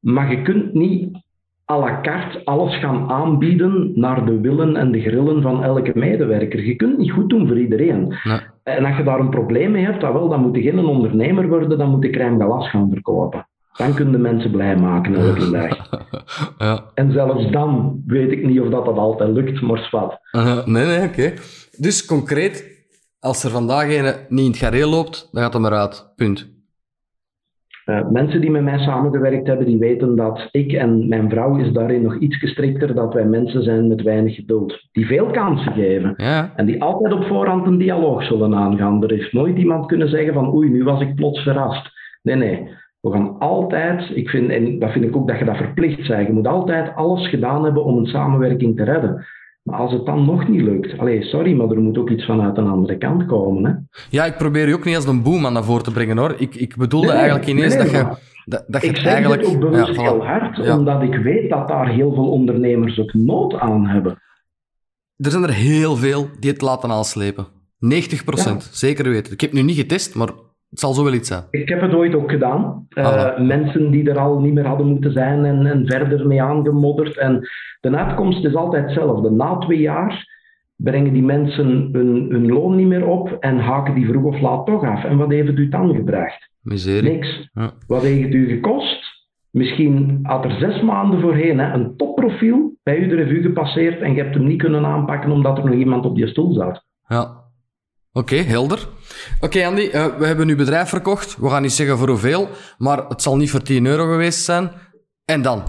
[0.00, 1.24] Maar je kunt niet
[1.72, 6.64] à la carte alles gaan aanbieden naar de willen en de grillen van elke medewerker.
[6.64, 8.14] Je kunt het niet goed doen voor iedereen.
[8.24, 8.40] Nee.
[8.62, 11.48] En als je daar een probleem mee hebt, dan, wel, dan moet je geen ondernemer
[11.48, 13.46] worden, dan moet je crème galas gaan verkopen.
[13.76, 15.88] Dan kun je mensen blij maken elke dag.
[16.58, 16.84] ja.
[16.94, 20.18] En zelfs dan weet ik niet of dat, dat altijd lukt, maar zwart.
[20.32, 21.32] Uh, nee, nee, oké.
[21.78, 22.86] Dus concreet,
[23.20, 26.12] als er vandaag een niet in het gareel loopt, dan gaat hem eruit.
[26.16, 26.54] Punt.
[27.86, 31.72] Uh, mensen die met mij samengewerkt hebben, die weten dat ik en mijn vrouw is
[31.72, 34.88] daarin nog iets gestrikter, dat wij mensen zijn met weinig geduld.
[34.92, 36.14] Die veel kansen geven.
[36.16, 36.52] Ja.
[36.56, 39.02] En die altijd op voorhand een dialoog zullen aangaan.
[39.02, 41.90] Er heeft nooit iemand kunnen zeggen van oei, nu was ik plots verrast.
[42.22, 42.68] Nee, nee.
[43.06, 46.26] We gaan altijd, ik vind, en dat vind ik ook dat je dat verplicht bent,
[46.26, 49.26] je moet altijd alles gedaan hebben om een samenwerking te redden.
[49.62, 52.56] Maar als het dan nog niet lukt, allee, sorry, maar er moet ook iets vanuit
[52.56, 53.64] een andere kant komen.
[53.64, 53.72] Hè?
[54.10, 56.34] Ja, ik probeer je ook niet als een boeman naar voren te brengen hoor.
[56.38, 58.16] Ik, ik bedoelde eigenlijk ineens nee, dat je.
[58.44, 59.42] Dat, dat ik zeg eigenlijk...
[59.42, 63.14] het ook bewust ja, heel hard, omdat ik weet dat daar heel veel ondernemers ook
[63.14, 64.22] nood aan hebben.
[65.16, 67.46] Er zijn er heel veel die het laten aanslepen.
[67.78, 69.32] 90 procent, zeker weten.
[69.32, 70.28] Ik heb nu niet getest, maar
[70.70, 71.44] het zal zo wel iets zijn.
[71.50, 72.86] Ik heb het ooit ook gedaan.
[72.90, 77.16] Uh, mensen die er al niet meer hadden moeten zijn en, en verder mee aangemodderd.
[77.16, 77.48] En
[77.80, 79.30] de uitkomst is altijd hetzelfde.
[79.30, 80.34] Na twee jaar
[80.76, 84.66] brengen die mensen hun, hun loon niet meer op en haken die vroeg of laat
[84.66, 85.04] toch af.
[85.04, 86.50] En wat heeft het u dan gebracht?
[86.62, 87.10] Miserie.
[87.10, 87.48] Niks.
[87.52, 87.72] Ja.
[87.86, 89.14] Wat heeft het u gekost?
[89.50, 94.14] Misschien had er zes maanden voorheen hè, een topprofiel bij u de revue gepasseerd en
[94.14, 96.84] je hebt hem niet kunnen aanpakken omdat er nog iemand op je stoel zat.
[97.08, 97.45] Ja,
[98.16, 98.88] Oké, helder.
[99.40, 101.36] Oké, Andy, uh, we hebben uw bedrijf verkocht.
[101.36, 102.48] We gaan niet zeggen voor hoeveel,
[102.78, 104.70] maar het zal niet voor 10 euro geweest zijn.
[105.24, 105.62] En dan?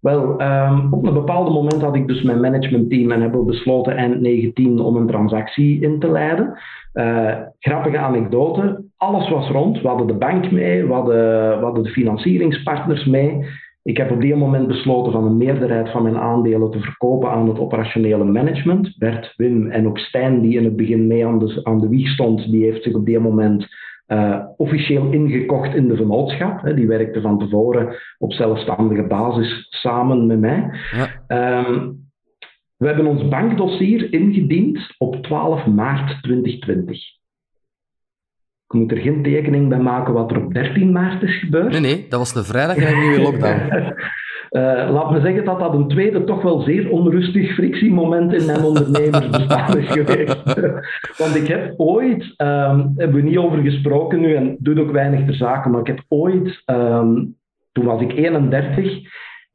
[0.00, 3.96] Wel, um, op een bepaald moment had ik dus mijn managementteam en hebben we besloten
[3.96, 6.58] eind 19 om een transactie in te leiden.
[6.94, 9.80] Uh, grappige anekdote, alles was rond.
[9.80, 13.44] We hadden de bank mee, hadden, we hadden de financieringspartners mee.
[13.86, 17.48] Ik heb op die moment besloten van een meerderheid van mijn aandelen te verkopen aan
[17.48, 18.94] het operationele management.
[18.98, 22.08] Bert, Wim en ook Stijn, die in het begin mee aan de, aan de wieg
[22.08, 23.66] stond, die heeft zich op die moment
[24.08, 26.76] uh, officieel ingekocht in de vennootschap.
[26.76, 30.70] Die werkte van tevoren op zelfstandige basis samen met mij.
[31.28, 31.64] Ja.
[31.68, 32.04] Um,
[32.76, 36.98] we hebben ons bankdossier ingediend op 12 maart 2020.
[38.68, 41.70] Ik moet er geen tekening bij maken wat er op 13 maart is gebeurd.
[41.70, 43.60] Nee, nee, dat was de vrijdag en een nieuwe lockdown.
[44.50, 48.62] Uh, laat me zeggen dat dat een tweede, toch wel zeer onrustig frictiemoment in mijn
[48.62, 50.42] ondernemersbestaan is geweest.
[51.22, 55.24] Want ik heb ooit, um, hebben we niet over gesproken nu en doet ook weinig
[55.24, 57.36] ter zake, maar ik heb ooit, um,
[57.72, 59.00] toen was ik 31,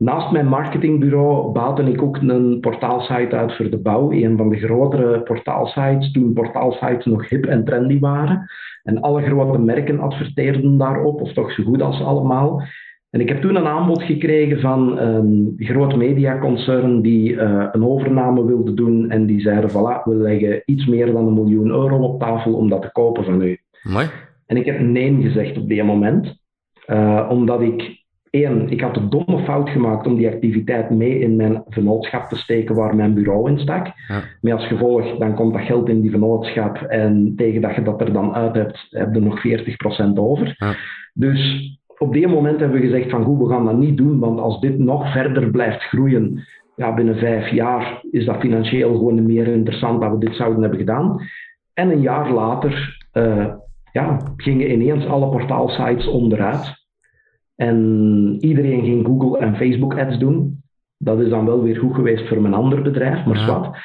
[0.02, 4.12] Naast mijn marketingbureau bouwde ik ook een portaalsite uit voor de bouw.
[4.12, 8.50] Een van de grotere portaalsites, toen portaalsites nog hip en trendy waren.
[8.84, 12.64] En alle grote merken adverteerden daarop, of toch zo goed als allemaal.
[13.10, 18.46] En ik heb toen een aanbod gekregen van een groot mediaconcern die uh, een overname
[18.46, 19.10] wilde doen.
[19.10, 22.70] En die zeiden, voilà, we leggen iets meer dan een miljoen euro op tafel om
[22.70, 23.58] dat te kopen van u.
[23.84, 24.08] Mooi.
[24.46, 26.40] En ik heb nee gezegd op die moment.
[26.88, 28.00] Uh, omdat ik
[28.32, 32.38] Eén, ik had de domme fout gemaakt om die activiteit mee in mijn vennootschap te
[32.38, 33.86] steken waar mijn bureau in stak.
[34.08, 34.24] Ja.
[34.42, 38.02] Met als gevolg, dan komt dat geld in die vennootschap en tegen dat je dat
[38.02, 40.56] er dan uit hebt, heb je nog 40% over.
[40.58, 40.76] Ja.
[41.14, 44.40] Dus op die moment hebben we gezegd van goed, we gaan dat niet doen, want
[44.40, 46.44] als dit nog verder blijft groeien,
[46.76, 50.80] ja, binnen vijf jaar is dat financieel gewoon meer interessant dat we dit zouden hebben
[50.80, 51.22] gedaan.
[51.74, 53.54] En een jaar later uh,
[53.92, 56.81] ja, gingen ineens alle portaalsites onderuit.
[57.56, 60.64] En iedereen ging Google en Facebook ads doen.
[60.98, 63.76] Dat is dan wel weer goed geweest voor mijn ander bedrijf, maar ja.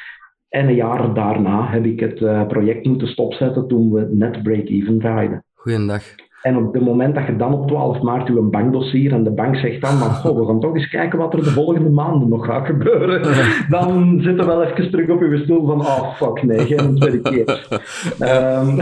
[0.49, 4.99] En een jaar daarna heb ik het uh, project moeten stopzetten toen we net break-even
[4.99, 5.43] draaiden.
[5.53, 6.03] Goeiedag.
[6.41, 9.55] En op het moment dat je dan op 12 maart je bankdossier en de bank
[9.55, 12.45] zegt dan van goh, we gaan toch eens kijken wat er de volgende maanden nog
[12.45, 13.21] gaat gebeuren,
[13.69, 17.21] dan zit er wel even terug op je stoel van oh fuck nee, geen tweede
[17.21, 17.67] keer.
[18.19, 18.79] Um,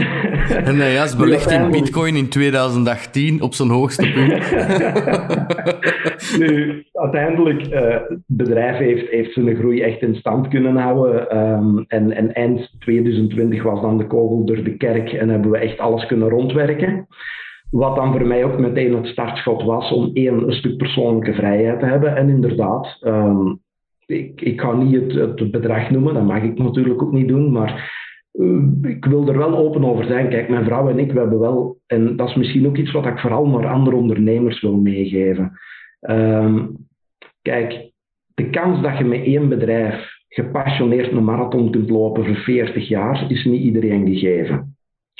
[0.64, 4.34] en hij is belegd in bitcoin in 2018 op zijn hoogste punt.
[6.40, 11.36] nu, uiteindelijk, uh, het bedrijf heeft, heeft zijn groei echt in stand kunnen houden.
[11.38, 15.58] Um, en, en eind 2020 was dan de kogel door de kerk en hebben we
[15.58, 17.06] echt alles kunnen rondwerken.
[17.70, 21.80] Wat dan voor mij ook meteen het startschot was om één, een stuk persoonlijke vrijheid
[21.80, 22.16] te hebben.
[22.16, 23.60] En inderdaad, um,
[24.06, 28.04] ik, ik ga niet het, bedrag noemen, dat mag ik natuurlijk ook niet doen, maar
[28.32, 30.28] uh, ik wil er wel open over zijn.
[30.28, 33.06] Kijk, mijn vrouw en ik, we hebben wel, en dat is misschien ook iets wat
[33.06, 35.52] ik vooral naar andere ondernemers wil meegeven.
[36.00, 36.76] Um,
[37.42, 37.90] kijk,
[38.34, 43.30] de kans dat je met één bedrijf gepassioneerd een marathon kunt lopen voor 40 jaar,
[43.30, 44.75] is niet iedereen gegeven.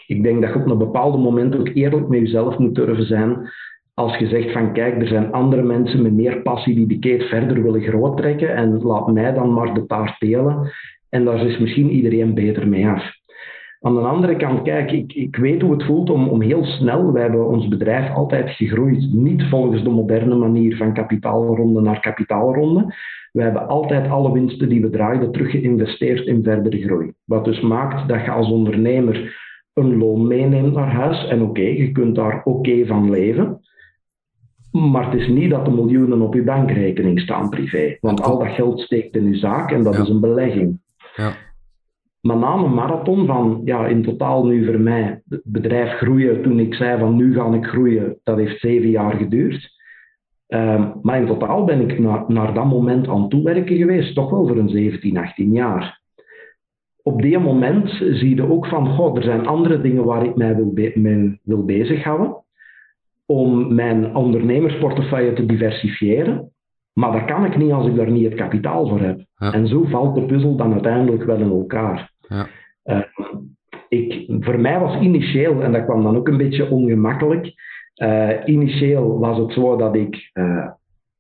[0.07, 3.51] Ik denk dat je op een bepaald moment ook eerlijk met jezelf moet durven zijn.
[3.95, 7.23] Als je zegt van kijk, er zijn andere mensen met meer passie die de keet
[7.23, 10.73] verder willen groot trekken en laat mij dan maar de taart delen.
[11.09, 13.15] En daar is misschien iedereen beter mee af.
[13.81, 17.13] Aan de andere kant, kijk, ik, ik weet hoe het voelt om, om heel snel,
[17.13, 22.95] wij hebben ons bedrijf altijd gegroeid, niet volgens de moderne manier van kapitaalronde naar kapitaalronde.
[23.33, 27.13] We hebben altijd alle winsten die we draaiden terug geïnvesteerd in verdere groei.
[27.25, 29.45] Wat dus maakt dat je als ondernemer
[29.77, 31.27] een loon meeneemt naar huis.
[31.27, 33.61] En oké, je kunt daar oké van leven.
[34.71, 37.97] Maar het is niet dat de miljoenen op je bankrekening staan privé.
[38.01, 40.81] Want al dat geld steekt in je zaak en dat is een belegging.
[41.17, 41.33] Ja.
[42.21, 46.61] Maar na een marathon van, ja, in totaal nu voor mij, het bedrijf groeien, toen
[46.61, 49.75] ik zei van nu ga ik groeien, dat heeft zeven jaar geduurd.
[50.49, 54.47] Um, maar in totaal ben ik na, naar dat moment aan toewerken geweest, toch wel
[54.47, 55.96] voor een 17, 18 jaar
[57.07, 60.57] op die moment zie je ook van, goh, er zijn andere dingen waar ik mij
[60.57, 62.37] wil, be wil bezighouden
[63.27, 66.51] om mijn ondernemersportefeuille te diversifiëren.
[66.93, 69.21] Maar dat kan ik niet als ik daar niet het kapitaal voor heb.
[69.39, 72.13] En zo valt de puzzel dan uiteindelijk wel in elkaar.
[72.29, 72.47] Ja.
[72.85, 73.03] Uh,
[73.89, 77.53] ik, voor mij was initieel, en dat kwam dan ook een beetje ongemakkelijk,
[78.03, 80.69] uh, initieel was het zo dat ik uh,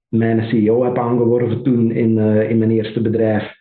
[0.09, 2.19] mijn CEO heb aangeworven toen in,
[2.49, 3.56] in mijn eerste bedrijf.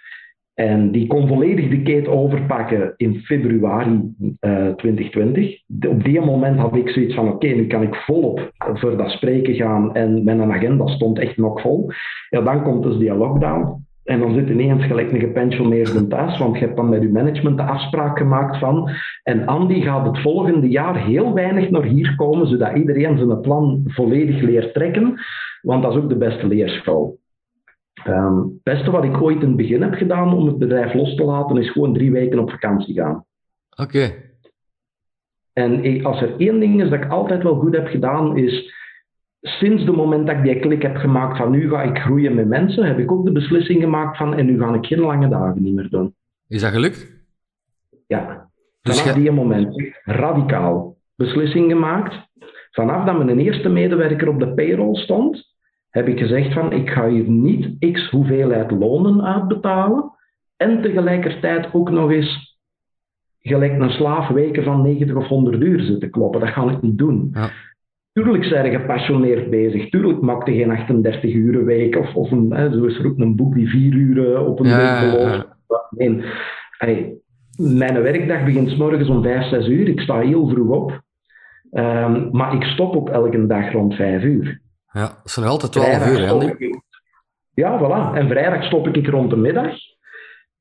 [0.56, 5.62] En die kon volledig de kate overpakken in februari uh, eh, 2020.
[5.90, 9.56] Op die moment had ik zoiets van: oké, nu kan ik volop voor dat spreken
[9.56, 9.96] gaan.
[9.96, 11.92] En mijn agenda stond echt nog vol.
[12.30, 13.84] Ja, dan komt dus die lockdown.
[14.04, 17.58] En dan zit ineens gelijk een gepensioneerde thuis, want je hebt dan met je management
[17.58, 18.90] de afspraak gemaakt van.
[19.24, 23.82] En Andy gaat het volgende jaar heel weinig naar hier komen, zodat iedereen zijn plan
[23.86, 25.14] volledig leert trekken.
[25.62, 27.20] Want dat is ook de beste leerschool.
[28.08, 31.16] Um, het beste wat ik ooit in het begin heb gedaan om het bedrijf los
[31.16, 33.26] te laten, is gewoon drie weken op vakantie gaan.
[33.76, 34.14] Oké.
[35.54, 38.74] En ik, als er één ding is dat ik altijd wel goed heb gedaan, is
[39.42, 42.48] sinds het moment dat ik die klik heb gemaakt van nu ga ik groeien met
[42.48, 45.64] mensen, heb ik ook de beslissing gemaakt van en nu ga ik geen lange dagen
[45.64, 46.16] niet meer doen.
[46.48, 47.14] Is dat gelukt?
[48.08, 48.50] Ja.
[48.82, 52.16] Dus Vanaf die moment, radicaal, beslissing gemaakt.
[52.72, 55.55] Vanaf dat mijn eerste medewerker op de payroll stond,
[55.96, 60.12] heb ik gezegd van ik ga hier niet x hoeveelheid lonen uitbetalen
[60.58, 62.58] en tegelijkertijd ook nog eens
[63.42, 66.40] gelijk een slaaf weken van 90 of 100 uur zitten kloppen.
[66.40, 67.30] Dat ga ik niet doen.
[67.34, 67.50] Ja.
[68.14, 69.90] Tuurlijk zijn je gepassioneerd bezig.
[69.90, 73.36] Tuurlijk maakte geen 38 uur week of, of een, hè, zo is er ook een
[73.36, 75.48] boek die 4 uur op een ja, week belooft.
[75.90, 76.24] Nee.
[76.78, 77.18] Hey,
[77.58, 79.88] mijn werkdag begint s morgens om 5, 6 uur.
[79.88, 81.02] Ik sta heel vroeg op.
[81.72, 84.64] Um, maar ik stop ook elke dag rond 5 uur.
[84.96, 86.54] Ja, dat zijn altijd 12 uur, hè?
[87.54, 88.18] Ja, voilà.
[88.18, 89.74] En vrijdag stop ik rond de middag.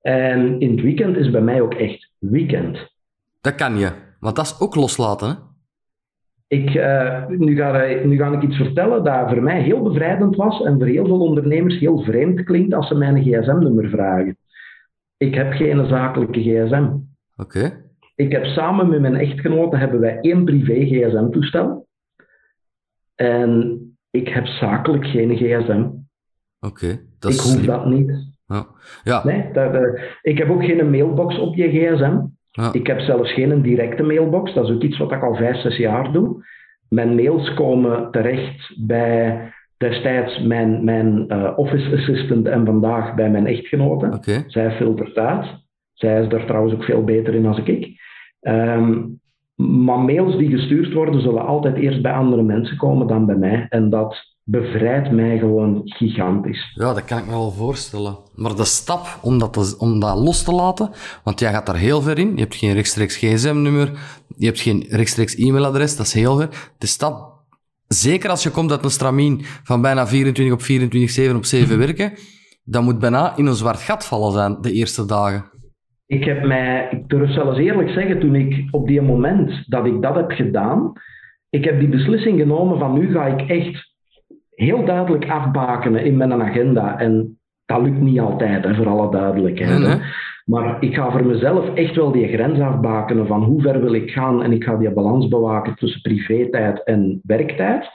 [0.00, 2.92] En in het weekend is bij mij ook echt weekend.
[3.40, 5.34] Dat kan je, want dat is ook loslaten, hè?
[6.46, 10.62] Ik, uh, nu, ga, nu ga ik iets vertellen dat voor mij heel bevrijdend was
[10.62, 14.36] en voor heel veel ondernemers heel vreemd klinkt als ze mijn gsm-nummer vragen.
[15.16, 16.88] Ik heb geen zakelijke gsm.
[17.36, 17.82] Oké.
[18.14, 21.86] Ik heb samen met mijn echtgenote hebben wij één privé gsm-toestel.
[23.14, 25.86] En ik heb zakelijk geen gsm.
[26.60, 26.86] Oké.
[27.28, 28.32] ik hoef dat niet.
[28.46, 28.66] Ja.
[29.04, 29.24] ja.
[29.24, 32.20] Nee, dat, uh, ik heb ook geen mailbox op je gsm.
[32.50, 32.72] Ja.
[32.72, 34.54] Ik heb zelfs geen directe mailbox.
[34.54, 36.44] Dat is ook iets wat ik al vijf, zes jaar doe.
[36.88, 43.46] Mijn mails komen terecht bij destijds mijn, mijn uh, office assistant en vandaag bij mijn
[43.46, 44.06] echtgenote.
[44.06, 44.44] Okay.
[44.46, 45.46] Zij filtert uit.
[45.92, 48.00] Zij is daar trouwens ook veel beter in als ik.
[48.40, 49.20] Um,
[49.54, 53.66] maar mails die gestuurd worden, zullen altijd eerst bij andere mensen komen dan bij mij.
[53.68, 56.72] En dat bevrijdt mij gewoon gigantisch.
[56.74, 58.18] Ja, dat kan ik me wel voorstellen.
[58.34, 60.90] Maar de stap om dat, om dat los te laten,
[61.24, 62.34] want jij gaat daar heel ver in.
[62.34, 63.92] Je hebt geen rechtstreeks gsm-nummer,
[64.36, 66.72] Je hebt geen rechtstreeks e-mailadres, dat is heel ver.
[66.78, 67.32] De stad,
[67.88, 71.78] zeker als je komt uit een stramien van bijna 24 op 24, 7 op 7
[71.78, 72.12] werken,
[72.64, 75.52] dat moet bijna in een zwart gat vallen zijn de eerste dagen.
[76.06, 80.02] Ik heb mij, ik durf zelfs eerlijk zeggen, toen ik op die moment dat ik
[80.02, 80.92] dat heb gedaan,
[81.50, 83.92] ik heb die beslissing genomen van nu ga ik echt
[84.54, 86.98] heel duidelijk afbakenen in mijn agenda.
[86.98, 89.78] En dat lukt niet altijd, hè, voor alle duidelijkheid.
[89.78, 89.98] Nee.
[90.44, 94.10] Maar ik ga voor mezelf echt wel die grens afbakenen van hoe ver wil ik
[94.10, 97.90] gaan en ik ga die balans bewaken tussen privé-tijd en werktijd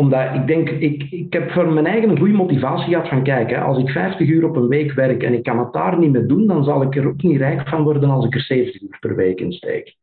[0.00, 3.50] omdat ik denk, ik, ik heb voor mijn eigen een goede motivatie gehad van kijk,
[3.50, 6.12] hè, als ik 50 uur op een week werk en ik kan het daar niet
[6.12, 8.82] mee doen, dan zal ik er ook niet rijk van worden als ik er 70
[8.82, 9.96] uur per week in steek.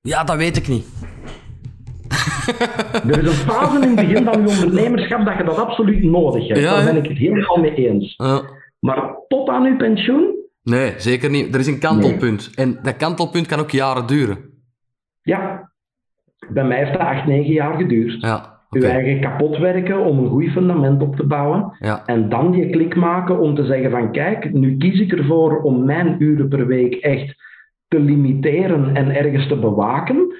[0.00, 0.86] Ja, dat weet ik niet.
[3.08, 6.48] Er is een fase in het begin van je ondernemerschap dat je dat absoluut nodig
[6.48, 6.60] hebt.
[6.60, 8.14] Ja, Daar ben ik het helemaal mee eens.
[8.16, 8.42] Ja.
[8.78, 11.54] Maar tot aan uw pensioen, Nee, zeker niet.
[11.54, 12.50] Er is een kantelpunt.
[12.54, 14.38] En dat kantelpunt kan ook jaren duren.
[15.22, 15.72] ja,
[16.48, 18.20] bij mij heeft dat 8, 9 jaar geduurd.
[18.20, 18.86] Ja, Oké.
[18.86, 21.76] eigen kapot werken om een goed fundament op te bouwen.
[21.78, 25.62] Ja, En dan die klik maken om te zeggen van kijk, nu kies ik ervoor
[25.62, 27.42] om mijn uren per week echt
[27.88, 30.34] te limiteren en ergens te bewaken.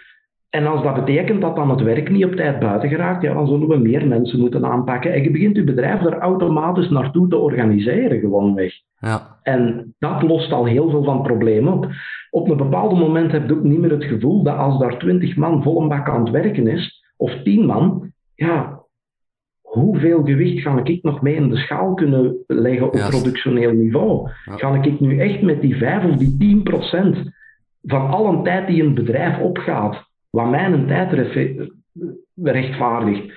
[0.51, 3.47] En als dat betekent dat dan het werk niet op tijd buiten geraakt, ja, dan
[3.47, 5.13] zullen we meer mensen moeten aanpakken.
[5.13, 8.73] En je begint je bedrijf er automatisch naartoe te organiseren, gewoonweg.
[9.01, 9.33] ja.
[9.43, 11.89] En dat lost al heel veel van problemen op.
[12.31, 15.37] Op een bepaald moment heb je ook niet meer het gevoel dat als daar twintig
[15.37, 18.83] man vol een bak aan het werken is, of tien man, ja,
[19.61, 24.31] hoeveel gewicht ga ik nog mee in de schaal kunnen leggen op productioneel niveau?
[24.45, 24.57] Ja.
[24.57, 27.33] Ga ik nu echt met die 5 of die 10 procent
[27.83, 31.31] van alle tijd die een bedrijf opgaat, wat mijn tijd
[32.35, 33.33] rechtvaardigt,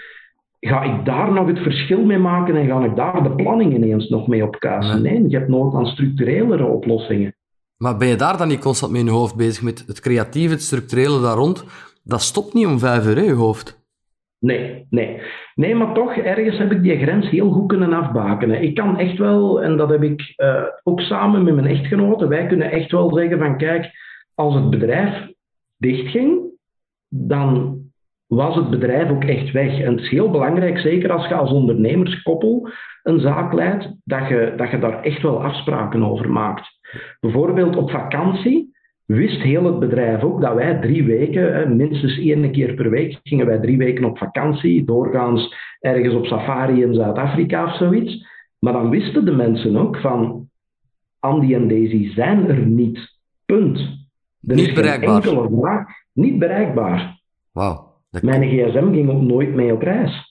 [0.59, 4.09] ga ik daar nog het verschil mee maken en ga ik daar de planning ineens
[4.09, 5.01] nog mee opkuisen?
[5.01, 5.19] Nee.
[5.19, 7.35] Nee, je hebt nood aan structurelere oplossingen.
[7.77, 10.53] Maar ben je daar dan niet constant mee in je hoofd bezig met het creatieve,
[10.53, 11.65] het structurele daar rond?
[12.03, 13.85] Dat stopt niet om vijf uur, hè, je hoofd.
[14.39, 15.21] Nee, nee.
[15.55, 18.61] Nee, maar toch, ergens heb ik die grens heel goed kunnen afbakenen.
[18.61, 22.47] Ik kan echt wel, en dat heb ik eh, ook samen met mijn echtgenote, wij
[22.47, 23.91] kunnen echt wel zeggen van kijk,
[24.35, 25.31] als het bedrijf
[25.77, 26.39] dichtging,
[27.07, 27.77] dan
[28.27, 29.79] was het bedrijf ook echt weg.
[29.79, 32.69] En het is heel belangrijk, zeker als je als ondernemerskoppel
[33.03, 36.67] een zaak leidt, dat je, dat je daar echt wel afspraken over maakt.
[37.19, 38.76] Bijvoorbeeld op vakantie
[39.07, 43.19] wist heel het bedrijf ook dat wij drie weken, hè, minstens één keer per week,
[43.23, 48.25] gingen wij drie weken op vakantie, doorgaans ergens op safari in Zuid-Afrika of zoiets.
[48.59, 50.49] Maar dan wisten de mensen ook van,
[51.19, 53.15] Andy en Daisy zijn er niet.
[53.45, 53.77] Punt.
[53.77, 55.15] Er Niet is bereikbaar.
[55.15, 55.85] enkele vraag.
[56.13, 57.21] Niet bereikbaar.
[57.51, 57.95] Wauw.
[58.21, 60.26] Mijn gsm ging ook nooit mee op reis.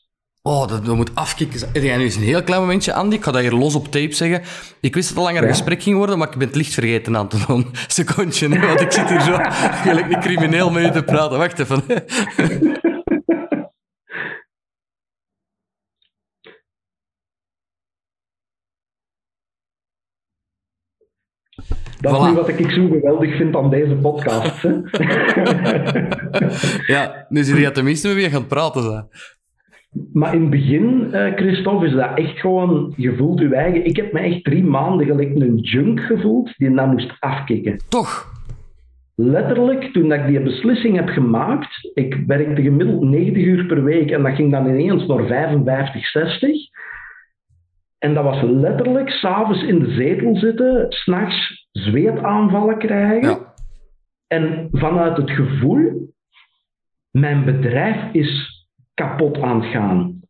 [0.47, 1.61] Oh, dat, dat moet afkicken.
[1.73, 3.15] Heb jij nu eens een heel klein momentje, Andy?
[3.15, 4.43] Ik ga dat hier los op tape zeggen.
[4.81, 5.55] Ik wist dat het langer een Ja?
[5.55, 7.67] gesprek ging worden, maar ik ben het licht vergeten aan te doen.
[7.87, 9.37] Secondje, hè, want ik zit hier zo
[9.83, 11.39] gelijk een crimineel met je te praten.
[11.39, 11.83] Wacht even.
[22.01, 22.21] Dat Voilà.
[22.23, 24.63] is nu wat ik zo geweldig vind aan deze podcast.
[26.87, 28.83] Ja, nu zie je tenminste met wie je gaat praten.
[28.83, 29.09] Zijn.
[30.13, 33.85] Maar in het begin, eh, Christophe, is dat echt gewoon, je voelt je eigen.
[33.85, 37.81] Ik heb me echt drie maanden gelijk een junk gevoeld die dat moest afkicken.
[37.89, 38.35] Toch?
[39.15, 44.11] Letterlijk, toen dat ik die beslissing heb gemaakt, ik werkte gemiddeld 90 uur per week
[44.11, 46.51] en dat ging dan ineens naar 55, 60.
[47.99, 53.29] En dat was letterlijk s'avonds in de zetel zitten, s'nachts zweetaanvallen krijgen.
[53.29, 53.55] Ja.
[54.27, 56.13] En vanuit het gevoel,
[57.11, 58.56] mijn bedrijf is
[58.97, 60.21] kapot aan het gaan.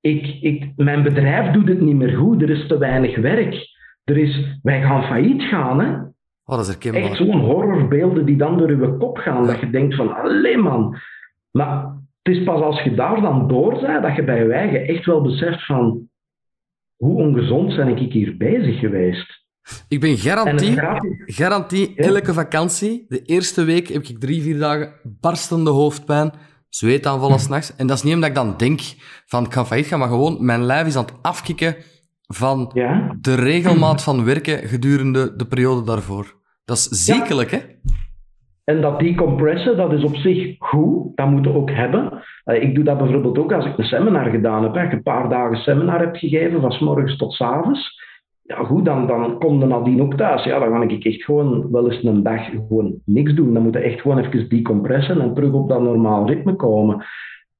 [0.00, 3.74] Ik, ik, mijn bedrijf doet het niet meer goed, er is te weinig werk.
[4.04, 5.92] Er is, wij gaan failliet gaan, hè.
[6.44, 7.02] Oh, dat is herkenbaar.
[7.02, 10.96] Echt zo'n horrorbeelden die dan door je kop gaan, dat je denkt van, alleen man.
[11.50, 14.86] Maar het is pas als je daar dan door bent, dat je bij je eigen
[14.86, 16.08] echt wel beseft van,
[16.96, 19.44] hoe ongezond ben ik hier bezig geweest.
[19.88, 20.76] Ik ben garantie,
[21.26, 26.32] garantie, elke vakantie, de eerste week heb ik drie, vier dagen barstende hoofdpijn,
[26.76, 27.76] zweetaanvallen s'nachts.
[27.76, 28.80] En dat is niet omdat ik dan denk
[29.26, 31.76] van ik ga failliet gaan, maar gewoon mijn lijf is aan het afkicken
[32.26, 36.34] van Ja, de regelmaat van werken gedurende de periode daarvoor.
[36.64, 37.58] Dat is ziekelijk, hè?
[38.64, 41.16] En dat decompressen, dat is op zich goed.
[41.16, 42.22] Dat moeten we ook hebben.
[42.44, 44.76] Eh, Ik doe dat bijvoorbeeld ook als ik een seminar gedaan heb.
[44.76, 48.04] Als je een paar dagen seminar heb gegeven, van s morgens tot s avonds.
[48.46, 50.44] Ja goed, dan, dan kom je nadien ook thuis.
[50.44, 53.54] Ja, dan ga ik echt gewoon wel eens een dag gewoon niks doen.
[53.54, 57.04] Dan moet je echt gewoon even decompressen en terug op dat normaal ritme komen.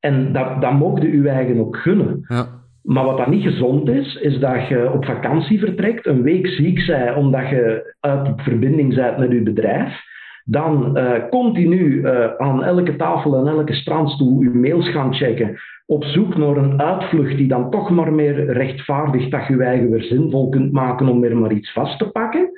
[0.00, 2.24] En dat, dat mocht je je eigen ook gunnen.
[2.28, 2.46] Ja.
[2.82, 6.86] Maar wat dat niet gezond is, is dat je op vakantie vertrekt, een week ziek
[6.86, 10.00] bent omdat je uit verbinding bent met je bedrijf.
[10.48, 16.04] Dan uh, continu uh, aan elke tafel en elke strandstoel uw mails gaan checken, op
[16.04, 20.02] zoek naar een uitvlucht die dan toch maar meer rechtvaardigt dat je je eigen weer
[20.02, 22.50] zinvol kunt maken om weer maar iets vast te pakken.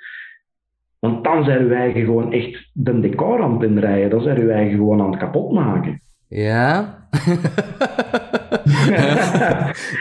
[0.98, 4.10] Want dan zijn uw eigen gewoon echt de decor aan het inrijden.
[4.10, 6.00] Dan zijn uw eigen gewoon aan het kapot maken.
[6.28, 6.96] Ja.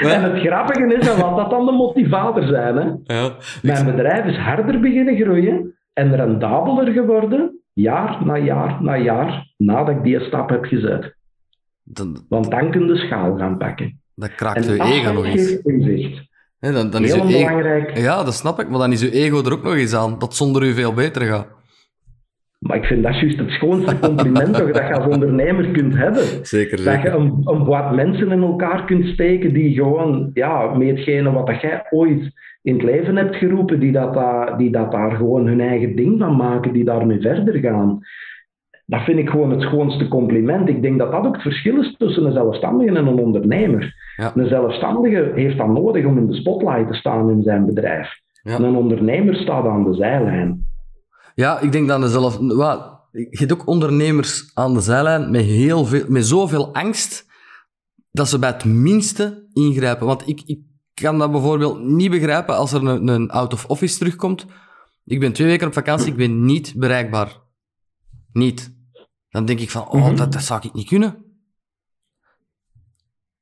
[0.01, 2.75] en het grappige is, en wat dat dan de motivator zijn.
[2.75, 3.13] Hè?
[3.15, 3.31] Ja.
[3.61, 9.95] Mijn bedrijf is harder beginnen groeien en rendabeler geworden, jaar na jaar na jaar, nadat
[9.95, 11.15] ik die stap heb gezet.
[11.83, 13.99] Dan, Want dan kun je de schaal gaan pakken.
[14.15, 15.61] Dat kraakt je ego nog eens.
[15.61, 16.27] Inzicht.
[16.59, 17.97] dan, dan is Heel belangrijk.
[17.97, 20.35] Ja, dat snap ik, maar dan is je ego er ook nog eens aan, dat
[20.35, 21.47] zonder u veel beter gaat.
[22.59, 26.23] Maar ik vind dat juist het schoonste compliment dat je als ondernemer kunt hebben.
[26.23, 26.83] Zeker, zeker.
[26.83, 31.31] Dat je een, een wat mensen in elkaar kunt steken die gewoon, ja, met hetgene
[31.31, 32.31] wat dat jij ooit
[32.67, 34.13] in het leven hebt geroepen, die dat,
[34.57, 37.99] die dat daar gewoon hun eigen ding van maken, die daarmee verder gaan.
[38.85, 40.69] Dat vind ik gewoon het schoonste compliment.
[40.69, 43.95] Ik denk dat dat ook het verschil is tussen een zelfstandige en een ondernemer.
[44.15, 44.31] Ja.
[44.35, 48.09] Een zelfstandige heeft dat nodig om in de spotlight te staan in zijn bedrijf.
[48.41, 48.59] Ja.
[48.59, 50.65] een ondernemer staat aan de zijlijn.
[51.35, 52.39] Ja, ik denk dat er zelf...
[52.39, 57.25] je hebt ook ondernemers aan de zijlijn met, heel veel, met zoveel angst
[58.11, 60.07] dat ze bij het minste ingrijpen.
[60.07, 60.59] Want ik, ik
[61.01, 64.45] kan dat bijvoorbeeld niet begrijpen als er een, een out of office terugkomt.
[65.05, 67.31] Ik ben twee weken op vakantie, ik ben niet bereikbaar.
[68.33, 68.75] Niet.
[69.29, 70.15] Dan denk ik van, oh, mhm.
[70.15, 71.15] dat, dat zou ik niet kunnen.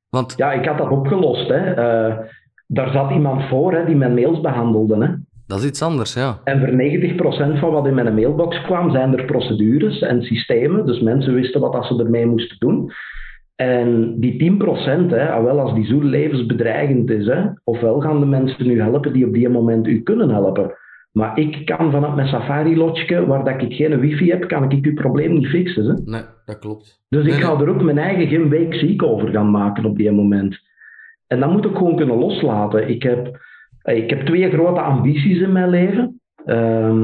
[0.10, 0.34] Want...
[0.38, 1.48] Ja, ik had dat opgelost.
[1.48, 1.70] Hè.
[1.70, 2.18] Uh,
[2.68, 5.06] daar zat iemand voor hè, die mijn mails behandelde.
[5.06, 5.14] Hè.
[5.48, 6.40] Dat is iets anders, ja.
[6.44, 10.86] En voor 90% van wat in mijn mailbox kwam, zijn er procedures en systemen.
[10.86, 12.92] Dus mensen wisten wat ze ermee moesten doen.
[13.56, 18.70] En die 10%, hè, wel als die zo levensbedreigend is, hè, ofwel gaan de mensen
[18.70, 20.74] u helpen die op die moment u kunnen helpen.
[21.12, 24.94] Maar ik kan vanuit mijn Safari-lotje, waar dat ik geen wifi heb, kan ik uw
[24.94, 25.86] probleem niet fixen.
[25.86, 25.94] Hè?
[26.06, 27.04] Nee, dat klopt.
[27.10, 30.12] Dus ik ga er ook mijn eigen geen week ziek over gaan maken op die
[30.12, 30.60] moment.
[31.28, 32.90] En dat moet ik gewoon kunnen loslaten.
[32.90, 33.40] Ik heb
[33.84, 36.22] ik heb twee grote ambities in mijn leven.
[36.46, 37.04] Ehm,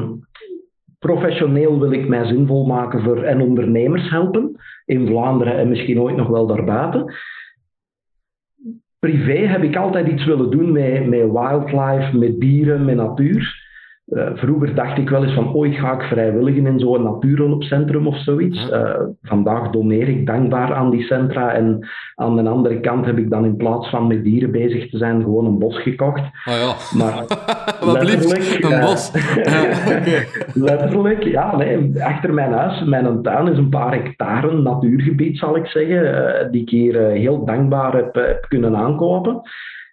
[1.00, 4.60] professioneel wil ik mij zinvol maken voor en ondernemers helpen
[4.92, 7.14] in Vlaanderen en misschien ooit nog wel daarbuiten.
[9.00, 13.61] Privé heb ik altijd iets willen doen met, met wildlife, met dieren, met natuur.
[14.12, 18.18] Uh, vroeger dacht ik wel eens van ooit ga ik vrijwilligen in zo'n natuurhulpcentrum of
[18.18, 18.70] zoiets.
[18.70, 23.30] Uh, vandaag doneer ik dankbaar aan die centra en aan de andere kant heb ik
[23.30, 26.20] dan in plaats van met dieren bezig te zijn gewoon een bos gekocht.
[26.20, 26.76] Oh ja.
[26.98, 27.26] Maar
[27.94, 28.64] letterlijk...
[28.64, 29.12] een bos.
[29.44, 29.94] ja,
[30.54, 31.56] letterlijk, ja.
[31.56, 36.62] Nee, achter mijn huis, mijn tuin is een paar hectare natuurgebied zal ik zeggen, die
[36.62, 39.42] ik hier heel dankbaar heb, heb kunnen aankopen.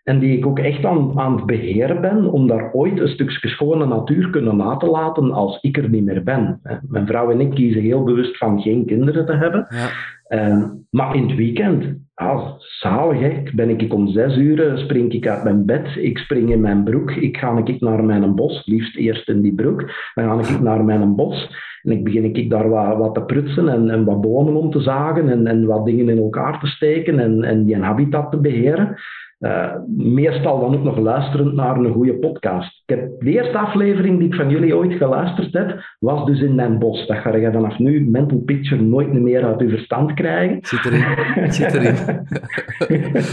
[0.09, 3.49] En die ik ook echt aan, aan het beheren ben om daar ooit een stukje
[3.49, 6.61] schone natuur kunnen na te laten als ik er niet meer ben.
[6.89, 9.67] Mijn vrouw en ik kiezen heel bewust van geen kinderen te hebben.
[9.69, 9.89] Ja.
[10.29, 11.85] Ehm, maar in het weekend,
[12.15, 13.43] ah, zalig hè.
[13.55, 17.11] Ben ik om zes uur, spring ik uit mijn bed, ik spring in mijn broek,
[17.11, 20.85] ik ga ik naar mijn bos, liefst eerst in die broek, dan ga ik naar
[20.85, 21.51] mijn bos
[21.83, 24.81] en ik begin ik daar wat, wat te prutsen en, en wat bomen om te
[24.81, 28.97] zagen en, en wat dingen in elkaar te steken en, en die habitat te beheren.
[29.41, 32.83] Uh, meestal dan ook nog luisterend naar een goede podcast.
[32.87, 36.55] Ik heb de eerste aflevering die ik van jullie ooit geluisterd heb, was dus in
[36.55, 37.07] mijn bos.
[37.07, 40.59] Dat ga je vanaf nu, mental picture, nooit meer uit je verstand krijgen.
[40.63, 41.53] Zit erin.
[41.53, 41.95] Zit erin.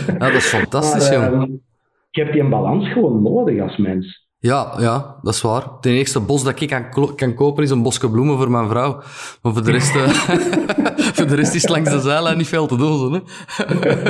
[0.08, 1.42] ja, dat is fantastisch, maar, uh,
[2.12, 4.25] Ik heb die balans gewoon nodig als mens.
[4.52, 5.64] Ja, ja, dat is waar.
[5.76, 8.94] Het eerste bos dat ik kan, kan kopen is een bosje bloemen voor mijn vrouw.
[9.42, 10.08] Maar voor de rest, uh,
[11.16, 13.14] voor de rest is langs de zijlijn niet veel te doen.
[13.14, 13.20] Hè?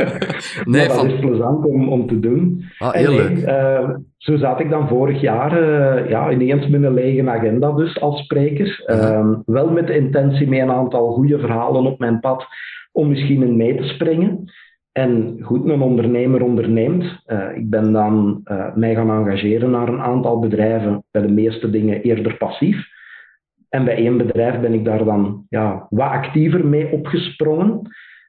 [0.71, 1.09] nee, dat van...
[1.09, 2.63] is plezant om, om te doen.
[2.77, 3.37] Ah, heel leuk.
[3.37, 8.01] Uh, zo zat ik dan vorig jaar uh, ja, ineens met een lege agenda dus
[8.01, 8.83] als spreker.
[8.85, 9.37] -huh.
[9.45, 12.45] wel met de intentie met een aantal goede verhalen op mijn pad
[12.91, 14.51] om misschien in mee te springen.
[14.97, 17.03] En goed, een ondernemer onderneemt.
[17.27, 21.69] Uh, ik ben dan uh, mij gaan engageren naar een aantal bedrijven, bij de meeste
[21.69, 22.87] dingen eerder passief.
[23.69, 27.81] En bij één bedrijf ben ik daar dan ja, wat actiever mee opgesprongen.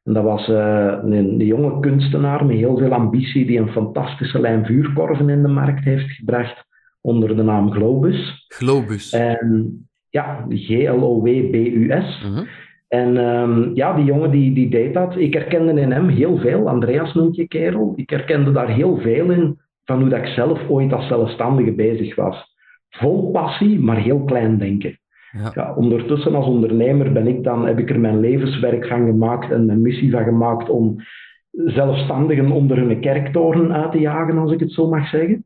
[0.04, 4.40] En dat was uh, een, een, jonge kunstenaar met heel veel ambitie, die een fantastische
[4.40, 6.64] lijn vuurkorven in de markt heeft gebracht
[7.00, 8.44] onder de naam Globus.
[8.48, 9.12] Globus.
[9.12, 12.22] En ja, G-L-O-W-B-U-S.
[12.22, 12.46] -huh.
[12.88, 15.16] En um, ja, die jongen die, die deed dat.
[15.16, 16.68] Ik herkende in hem heel veel.
[16.68, 17.92] Andreas noemt je kerel.
[17.96, 22.14] Ik herkende daar heel veel in van hoe dat ik zelf ooit als zelfstandige bezig
[22.14, 22.54] was.
[22.88, 24.98] Vol passie, maar heel klein denken.
[25.30, 25.50] Ja.
[25.54, 25.74] ja.
[25.74, 29.82] ondertussen als ondernemer ben ik dan, heb ik er mijn levenswerk van gemaakt en mijn
[29.82, 30.96] missie van gemaakt om
[31.50, 35.44] zelfstandigen onder hun kerktoren uit te jagen, als ik het zo mag zeggen.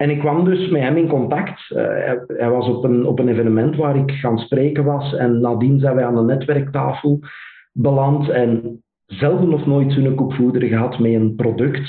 [0.00, 1.70] En ik kwam dus met hem in contact.
[1.70, 5.14] Uh, hij, hij, was op een, op een evenement waar ik gaan spreken was.
[5.14, 7.18] En nadien zijn wij aan de netwerktafel
[7.72, 8.28] beland.
[8.28, 11.88] En zelden nog nooit zo'n koepvoeder gehad met een product.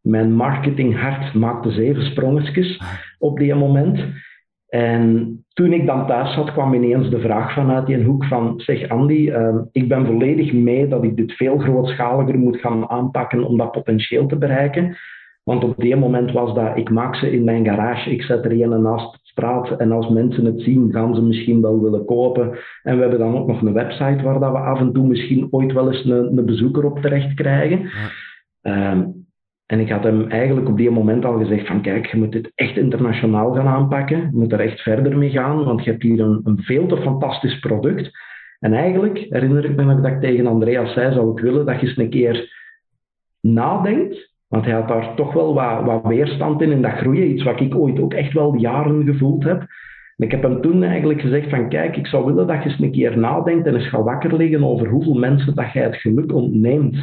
[0.00, 2.80] Mijn marketinghart maakte zeven sprongetjes
[3.18, 4.04] op die moment.
[4.68, 8.88] En toen ik dan thuis zat, kwam ineens de vraag vanuit die hoek van, zeg
[8.88, 13.58] Andy, uh, ik ben volledig mee dat ik dit veel grootschaliger moet gaan aanpakken om
[13.58, 14.96] dat potentieel te bereiken.
[15.42, 18.62] Want op die moment was dat, ik maak ze in mijn garage, ik zet er
[18.62, 22.58] een naast de straat en als mensen het zien, gaan ze misschien wel willen kopen.
[22.82, 25.48] En we hebben dan ook nog een website waar dat we af en toe misschien
[25.50, 27.90] ooit wel eens een, een bezoeker op terecht krijgen.
[28.60, 28.92] Ja.
[28.92, 29.26] Um,
[29.66, 32.52] en ik had hem eigenlijk op die moment al gezegd van kijk, je moet dit
[32.54, 34.18] echt internationaal gaan aanpakken.
[34.18, 36.96] Je moet er echt verder mee gaan, want je hebt hier een, een veel te
[36.96, 38.10] fantastisch product.
[38.58, 41.80] En eigenlijk herinner ik me nog dat ik tegen Andreas zei, zou ik willen dat
[41.80, 42.60] je eens een keer
[43.40, 47.42] nadenkt want hij had daar toch wel wat, wat weerstand in en dat groeien, iets
[47.42, 49.60] wat ik ooit ook echt wel jaren gevoeld heb.
[50.16, 52.80] En ik heb hem toen eigenlijk gezegd van kijk, ik zou willen dat je eens
[52.80, 56.32] een keer nadenkt en eens gaat wakker liggen over hoeveel mensen dat jij het geluk
[56.32, 56.96] ontneemt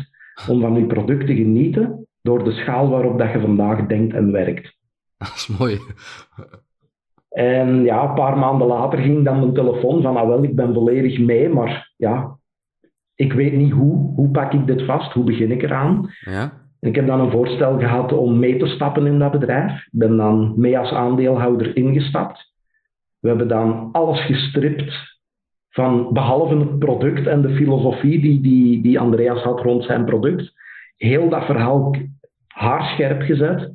[0.49, 4.31] om van je product te genieten door de schaal waarop dat je vandaag denkt en
[4.31, 4.77] werkt.
[5.17, 5.77] Dat is mooi.
[7.29, 10.73] En ja, een paar maanden later ging dan mijn telefoon van, ah wel, ik ben
[10.73, 12.37] volledig mee, maar ja,
[13.15, 14.13] ik weet niet hoe.
[14.15, 15.13] Hoe pak ik dit vast?
[15.13, 16.09] Hoe begin ik eraan?
[16.19, 16.67] Ja.
[16.79, 19.71] Ik heb dan een voorstel gehad om mee te stappen in dat bedrijf.
[19.71, 22.53] Ik ben dan mee als aandeelhouder ingestapt.
[23.19, 25.17] We hebben dan alles gestript,
[25.69, 30.53] van, behalve het product en de filosofie die, die, die Andreas had rond zijn product.
[30.97, 31.95] Heel dat verhaal
[32.47, 33.73] haarscherp gezet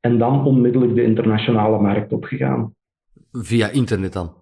[0.00, 2.74] en dan onmiddellijk de internationale markt opgegaan.
[3.32, 4.32] Via internet dan?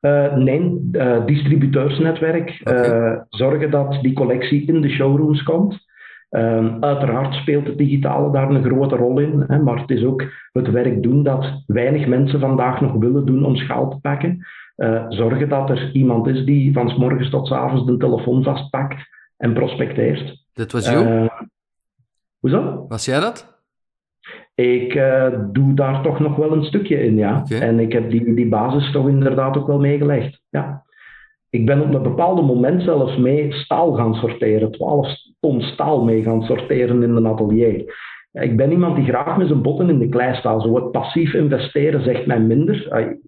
[0.00, 2.60] Uh, nee, uh, distributeursnetwerk.
[2.64, 3.12] Okay.
[3.12, 5.90] Uh, zorgen dat die collectie in de showrooms komt.
[6.34, 10.24] Um, uiteraard speelt het digitale daar een grote rol in, hè, maar het is ook
[10.52, 14.46] het werk doen dat weinig mensen vandaag nog willen doen om schaal te pakken.
[14.76, 18.42] Uh, zorgen dat er iemand is die van s morgens tot s avonds de telefoon
[18.42, 18.96] vastpakt
[19.36, 20.44] en prospecteert.
[20.52, 21.06] Dit was jou?
[21.06, 21.40] Uh,
[22.38, 22.84] hoezo?
[22.88, 23.60] Was jij dat?
[24.54, 27.40] Ik uh, doe daar toch nog wel een stukje in, ja.
[27.44, 27.60] Okay.
[27.60, 30.40] En ik heb die, die basis toch inderdaad ook wel meegelegd.
[30.48, 30.84] Ja.
[31.52, 35.08] Ik ben op een bepaald moment zelfs mee staal gaan sorteren, 12
[35.40, 37.94] ton staal mee gaan sorteren in een atelier.
[38.32, 40.62] Ik ben iemand die graag met zijn botten in de klei staat.
[40.62, 42.86] Zo het passief investeren zegt mij minder.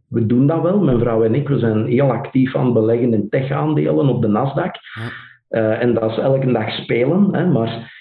[0.09, 1.49] We doen dat wel, mijn vrouw en ik.
[1.49, 5.03] We zijn heel actief aan het beleggen in tech-aandelen op de Nasdaq.
[5.51, 7.35] Uh, en dat is elke dag spelen.
[7.35, 7.47] Hè.
[7.47, 7.93] Maar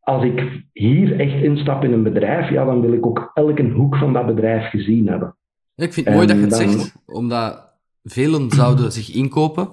[0.00, 3.96] als ik hier echt instap in een bedrijf, ja, dan wil ik ook elke hoek
[3.96, 5.36] van dat bedrijf gezien hebben.
[5.76, 6.68] Ik vind het mooi dat je het dan...
[6.68, 7.69] zegt, omdat
[8.10, 9.68] velen zouden zich inkopen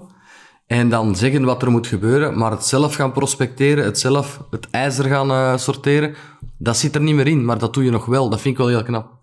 [0.68, 4.70] en dan zeggen wat er moet gebeuren, maar het zelf gaan prospecteren, het zelf het
[4.70, 6.14] ijzer gaan uh, sorteren,
[6.58, 8.30] dat zit er niet meer in, maar dat doe je nog wel.
[8.30, 9.16] Dat vind ik wel heel knap.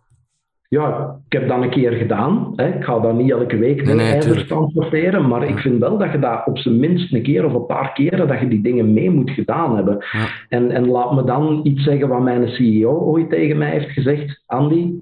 [0.68, 2.52] Ja, ik heb dat een keer gedaan.
[2.56, 2.74] Hè.
[2.74, 6.12] Ik ga dat niet elke week nee, nee, ijzer sorteren, maar ik vind wel dat
[6.12, 8.92] je dat op zijn minst een keer of een paar keren dat je die dingen
[8.92, 10.04] mee moet gedaan hebben.
[10.12, 10.26] Ja.
[10.48, 14.42] En, en laat me dan iets zeggen wat mijn CEO ooit tegen mij heeft gezegd.
[14.46, 14.98] Andy,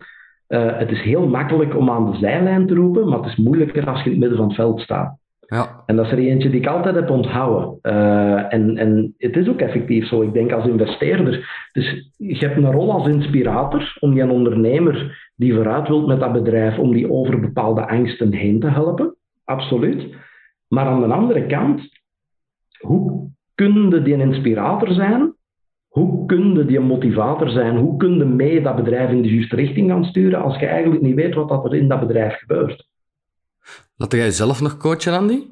[0.53, 3.89] uh, het is heel makkelijk om aan de zijlijn te roepen, maar het is moeilijker
[3.89, 5.21] als je in het midden van het veld staat.
[5.47, 5.83] Ja.
[5.87, 7.79] En dat is er eentje die ik altijd heb onthouden.
[7.83, 10.23] Uh, en, en het is ook effectief zo.
[10.23, 11.67] Ik denk als investeerder.
[11.73, 16.33] Dus je hebt een rol als inspirator om die ondernemer die vooruit wilt met dat
[16.33, 19.17] bedrijf, om die over bepaalde angsten heen te helpen.
[19.45, 20.15] Absoluut.
[20.69, 21.89] Maar aan de andere kant,
[22.79, 25.35] hoe kun je die inspirator zijn
[25.93, 27.77] hoe kun je die motivator zijn?
[27.77, 31.03] Hoe kun je mee dat bedrijf in de juiste richting gaan sturen als je eigenlijk
[31.03, 32.89] niet weet wat er in dat bedrijf gebeurt?
[33.97, 35.43] Laat jij jezelf nog coachen, Andy?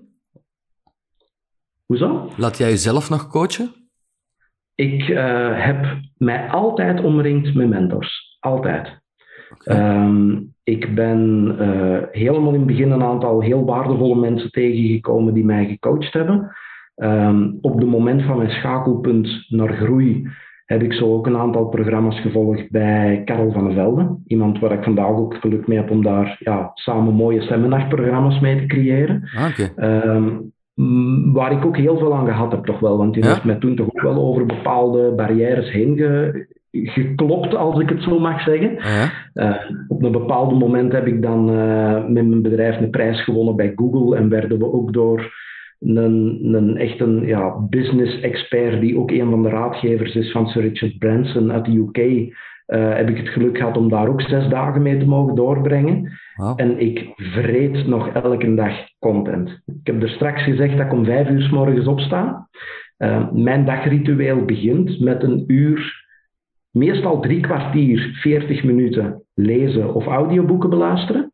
[1.86, 2.30] Hoezo?
[2.36, 3.74] Laat jij jezelf nog coachen?
[4.74, 5.86] Ik uh, heb
[6.16, 8.36] mij altijd omringd met mentors.
[8.40, 9.00] Altijd.
[9.52, 10.04] Okay.
[10.04, 15.44] Um, ik ben uh, helemaal in het begin een aantal heel waardevolle mensen tegengekomen die
[15.44, 16.56] mij gecoacht hebben.
[17.02, 20.28] Um, op het moment van mijn schakelpunt naar groei
[20.64, 24.16] heb ik zo ook een aantal programma's gevolgd bij Karel van der Velde.
[24.26, 28.58] Iemand waar ik vandaag ook geluk mee heb om daar ja, samen mooie seminarprogramma's mee
[28.58, 29.28] te creëren.
[29.36, 30.00] Ah, okay.
[30.14, 30.52] um,
[31.32, 32.96] waar ik ook heel veel aan gehad heb, toch wel.
[32.96, 33.28] Want die ja?
[33.28, 38.02] heeft mij toen toch ook wel over bepaalde barrières heen ge, geklopt, als ik het
[38.02, 38.76] zo mag zeggen.
[38.78, 39.10] Ah, ja?
[39.34, 43.56] Uh, op een bepaald moment heb ik dan uh, met mijn bedrijf een prijs gewonnen
[43.56, 45.32] bij Google en werden we ook door
[45.80, 50.46] een, een echt een ja, business expert die ook een van de raadgevers is van
[50.48, 51.98] Sir Richard Branson uit de UK.
[51.98, 56.12] Uh, heb ik het geluk gehad om daar ook zes dagen mee te mogen doorbrengen.
[56.34, 56.60] Wow.
[56.60, 59.48] En ik vreet nog elke dag content.
[59.66, 62.48] Ik heb er straks gezegd dat ik om vijf uur s morgens opsta.
[62.98, 66.06] Uh, mijn dagritueel begint met een uur,
[66.70, 71.29] meestal drie kwartier, veertig minuten lezen of audioboeken beluisteren.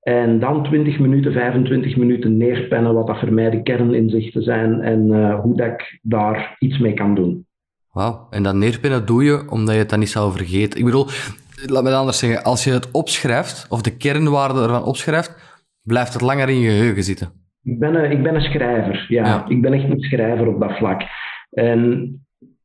[0.00, 5.06] En dan 20 minuten, 25 minuten neerpennen wat dat voor mij de kerninzichten zijn en
[5.06, 7.46] uh, hoe dat ik daar iets mee kan doen.
[7.92, 10.78] Wauw, en dat neerpennen doe je omdat je het dan niet zou vergeten.
[10.78, 11.06] Ik bedoel,
[11.66, 15.36] laat me het anders zeggen, als je het opschrijft, of de kernwaarde ervan opschrijft,
[15.82, 17.32] blijft het langer in je geheugen zitten.
[17.62, 19.26] Ik ben een, ik ben een schrijver, ja.
[19.26, 19.44] ja.
[19.48, 21.02] Ik ben echt een schrijver op dat vlak.
[21.50, 22.12] En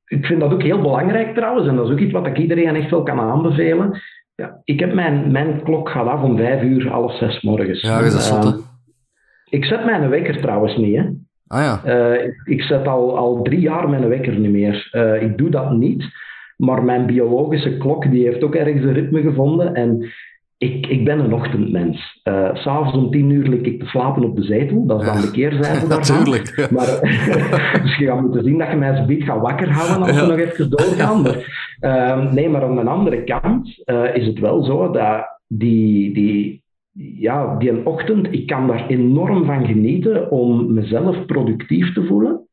[0.06, 2.76] ik vind dat ook heel belangrijk trouwens, en dat is ook iets wat ik iedereen
[2.76, 4.02] echt wel kan aanbevelen.
[4.44, 7.82] Ja, ik heb mijn, mijn klok gaat af om vijf uur, half zes morgens.
[7.82, 8.54] Ja, dat is zot, uh,
[9.50, 11.04] Ik zet mijn wekker trouwens niet, hè.
[11.48, 11.82] Ah, ja.
[11.86, 14.90] Uh, ik, ik, zet al, al drie jaar mijn wekker niet meer.
[14.92, 16.04] Uh, ik doe dat niet,
[16.58, 19.76] maar mijn biologische klok die heeft ook ergens een ritme gevonden.
[19.76, 20.12] En
[20.58, 22.22] ik, ik ben een ochtendmens.
[22.24, 24.86] Uh, S'avonds om tien uur lig ik te slapen op de zetel.
[24.86, 26.18] Dat is dan de keerzijde daarvan.
[26.18, 26.68] Natuurlijk.
[26.72, 27.00] Maar,
[27.84, 30.38] dus je gaat moeten zien dat je mij zo'n gaat wakker houden als we nog
[30.38, 31.22] even doorgaan.
[31.22, 36.14] Maar, uh, nee, maar aan de andere kant uh, is het wel zo dat die,
[36.14, 36.64] die,
[37.20, 42.48] ja, die een ochtend, ik kan daar enorm van genieten om mezelf productief te voelen.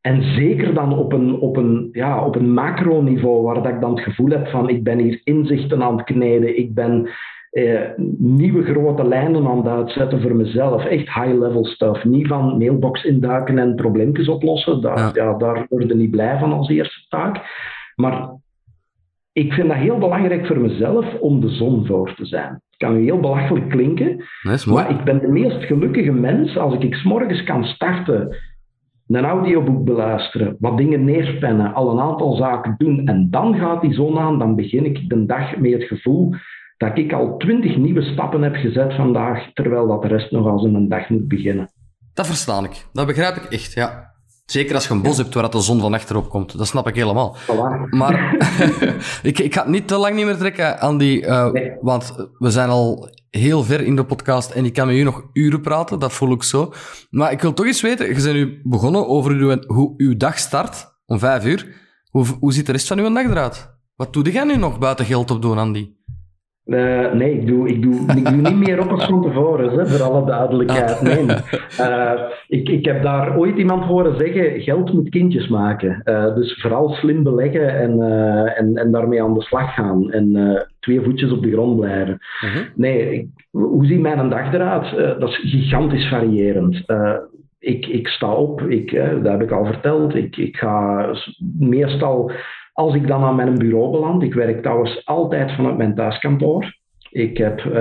[0.00, 3.94] En zeker dan op een, op een, ja, op een macroniveau, waar dat ik dan
[3.94, 7.08] het gevoel heb van ik ben hier inzichten aan het kneden, ik ben
[7.54, 10.84] eh, nieuwe grote lijnen aan het uitzetten voor mezelf.
[10.84, 12.04] Echt high-level stuff.
[12.04, 14.80] Niet van mailbox induiken en probleempjes oplossen.
[14.80, 15.10] Daar, ja.
[15.14, 17.36] ja daar word je niet blij van als eerste taak.
[17.94, 18.30] Maar
[19.32, 22.52] ik vind dat heel belangrijk voor mezelf om de zon voor te zijn.
[22.52, 24.24] Het kan heel belachelijk klinken,
[24.66, 28.36] maar ik ben de meest gelukkige mens als ik s morgens kan starten
[29.06, 33.92] een audioboek beluisteren, wat dingen neerpennen, al een aantal zaken doen en dan gaat die
[33.92, 36.34] zon aan, dan begin ik de dag met het gevoel
[36.76, 40.64] dat ik al twintig nieuwe stappen heb gezet vandaag, terwijl dat de rest nog als
[40.64, 41.68] een dag moet beginnen.
[42.14, 42.86] Dat verstaan ik.
[42.92, 44.13] Dat begrijp ik echt, ja.
[44.44, 46.58] Zeker als je een bos hebt waar de zon van achterop komt.
[46.58, 47.36] Dat snap ik helemaal.
[47.36, 47.88] Voilà.
[48.00, 48.36] Maar
[49.22, 51.22] ik, ik ga het niet te lang niet meer trekken aan die...
[51.22, 51.72] Uh, nee.
[51.80, 55.22] Want we zijn al heel ver in de podcast en ik kan met u nog
[55.32, 56.72] uren praten, dat voel ik zo.
[57.10, 60.38] Maar ik wil toch eens weten, je bent nu begonnen over uw, hoe uw dag
[60.38, 61.82] start, om vijf uur.
[62.10, 63.72] Hoe, hoe ziet de rest van uw dag eruit?
[63.96, 65.92] Wat doe jij nu nog buiten geld opdoen, Andy?
[66.66, 69.86] Uh, nee, ik doe, ik, doe, ik doe niet meer op als van tevoren, hè,
[69.86, 71.00] voor alle duidelijkheid.
[71.02, 71.24] Nee.
[71.80, 72.12] Uh,
[72.48, 76.02] ik, ik heb daar ooit iemand horen zeggen, geld moet kindjes maken.
[76.04, 78.00] Uh, dus vooral slim beleggen en,
[78.56, 80.10] en, en daarmee aan de slag gaan.
[80.10, 82.18] En twee voetjes op de grond blijven.
[82.40, 82.50] -huh.
[82.74, 85.20] Nee, ik, hoe ziet mijn dag eruit?
[85.20, 86.84] dat is gigantisch variërend.
[87.58, 88.92] ik, ik sta op, ik,
[89.22, 90.14] dat heb ik al verteld.
[90.14, 91.08] Ik, ik ga
[91.58, 92.32] meestal
[92.74, 96.76] als ik dan aan mijn bureau beland, ik werk trouwens altijd vanuit mijn thuiskantoor.
[97.10, 97.74] Ik heb uh,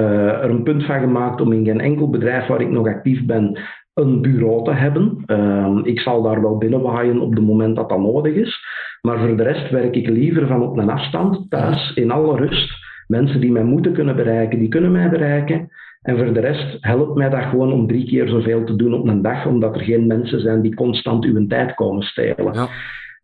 [0.44, 3.60] er een punt van gemaakt om in geen enkel bedrijf waar ik nog actief ben
[3.94, 5.24] een bureau te hebben.
[5.28, 8.60] Uh, ik zal daar wel binnenwaaien op het moment dat dat nodig is.
[9.02, 12.72] Maar voor de rest werk ik liever van op een afstand, thuis, in alle rust.
[13.07, 15.70] Mensen die mij moeten kunnen bereiken, die kunnen mij bereiken.
[16.02, 19.07] En voor de rest helpt mij dat gewoon om drie keer zoveel te doen op
[19.07, 22.53] een dag, omdat er geen mensen zijn die constant uw tijd komen stelen.
[22.53, 22.68] Ja.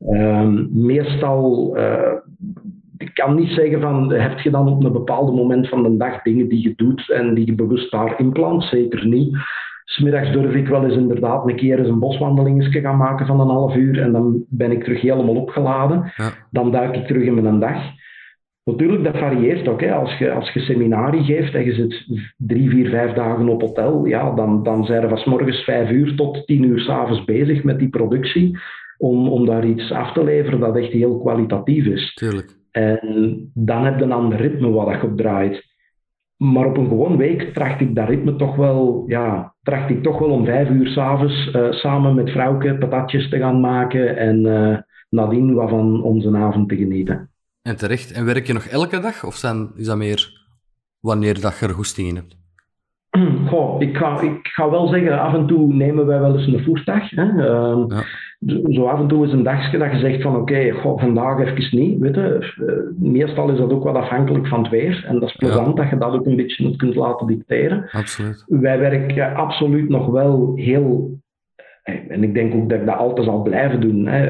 [0.07, 2.13] Um, meestal, uh,
[2.97, 6.21] ik kan niet zeggen van, heb je dan op een bepaald moment van de dag
[6.21, 8.63] dingen die je doet en die je bewust daarin plant?
[8.63, 9.37] Zeker niet.
[9.83, 13.47] Smiddags durf ik wel eens inderdaad een keer eens een boswandelingetje gaan maken van een
[13.47, 16.11] half uur en dan ben ik terug helemaal opgeladen.
[16.15, 16.31] Ja.
[16.51, 17.81] Dan duik ik terug in mijn dag.
[18.63, 19.81] Natuurlijk, dat varieert ook.
[19.81, 19.93] Hè.
[19.93, 22.05] Als, je, als je seminarie geeft en je zit
[22.37, 26.15] drie, vier, vijf dagen op hotel, ja, dan, dan zijn er van morgens vijf uur
[26.15, 28.57] tot tien uur s'avonds bezig met die productie
[28.99, 32.13] om, om daar iets af te leveren dat echt heel kwalitatief is.
[32.13, 32.57] Tuurlijk.
[32.71, 35.67] En dan heb je een ander ritme wat je op draait.
[36.37, 40.19] Maar op een gewoon week tracht ik dat ritme toch wel, ja, tracht ik toch
[40.19, 44.77] wel om vijf uur s'avonds uh, samen met vrouwke patatjes te gaan maken en uh,
[45.09, 47.29] nadien wat van onze avond te genieten.
[47.61, 48.11] En terecht.
[48.11, 50.47] En werk je nog elke dag of zijn, is dat meer
[50.99, 52.37] wanneer dat je er goesting in hebt?
[53.49, 56.63] Goh, ik, ga, ik ga wel zeggen, af en toe nemen wij wel eens een
[56.63, 57.09] voertuig.
[57.09, 57.23] Hè.
[57.23, 58.03] Uh, ja.
[58.47, 61.79] Zo af en toe is een dagje dat je zegt van oké, okay, vandaag even
[61.79, 61.99] niet.
[61.99, 62.53] Weet je.
[62.59, 65.05] Uh, meestal is dat ook wat afhankelijk van het weer.
[65.07, 65.73] En dat is plezant ja.
[65.73, 67.89] dat je dat ook een beetje kunt laten dicteren.
[67.91, 68.43] Absoluut.
[68.47, 71.19] Wij werken absoluut nog wel heel
[72.07, 74.07] en ik denk ook dat ik dat altijd zal blijven doen.
[74.07, 74.23] Hè.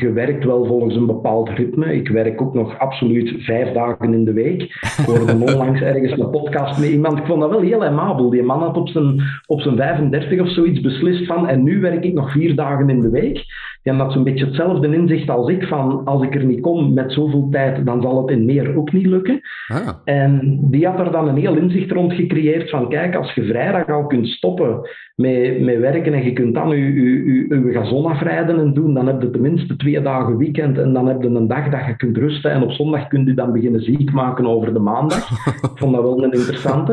[0.00, 1.94] Je werkt wel volgens een bepaald ritme.
[1.94, 4.62] Ik werk ook nog absoluut vijf dagen in de week.
[4.62, 7.18] Ik hoorde onlangs ergens een podcast met iemand.
[7.18, 8.30] Ik vond dat wel heel amabel.
[8.30, 12.04] Die man had op zijn, op zijn 35 of zoiets beslist van en nu werk
[12.04, 13.44] ik nog vier dagen in de week.
[13.82, 17.12] Die had zo'n beetje hetzelfde inzicht als ik, van als ik er niet kom met
[17.12, 19.40] zoveel tijd, dan zal het in meer ook niet lukken.
[19.68, 19.88] Ah.
[20.04, 23.88] En die had er dan een heel inzicht rond gecreëerd van, kijk, als je vrijdag
[23.88, 24.80] al kunt stoppen
[25.14, 29.06] met, met werken en je kunt dan je, je, je, gazon afrijden en doen, dan
[29.06, 32.16] heb je tenminste twee dagen weekend en dan heb je een dag dat je kunt
[32.16, 35.30] rusten en op zondag kun je dan beginnen ziek maken over de maandag.
[35.72, 36.92] ik vond dat wel een interessante.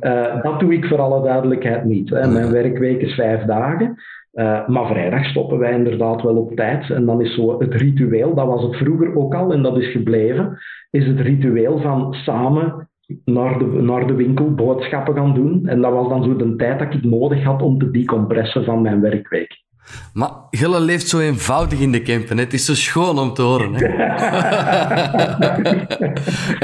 [0.00, 2.10] Uh, dat doe ik voor alle duidelijkheid niet.
[2.10, 2.28] Hè.
[2.32, 3.98] Mijn werkweek is vijf dagen.
[4.32, 6.90] Uh, maar vrijdag stoppen wij inderdaad wel op tijd.
[6.90, 9.92] En dan is zo het ritueel, dat was het vroeger ook al en dat is
[9.92, 10.58] gebleven,
[10.90, 12.88] is het ritueel van samen
[13.24, 15.66] naar de, naar de winkel boodschappen gaan doen.
[15.66, 18.82] En dat was dan zo de tijd dat ik nodig had om te decompressen van
[18.82, 19.64] mijn werkweek.
[20.12, 22.38] Maar Gille leeft zo eenvoudig in de Kempen.
[22.38, 23.74] Het is zo schoon om te horen.
[23.74, 23.86] Hè?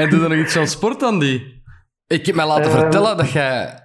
[0.03, 1.63] en doe er nog iets aan sport aan die?
[2.07, 3.81] Ik heb mij laten uh, vertellen dat jij...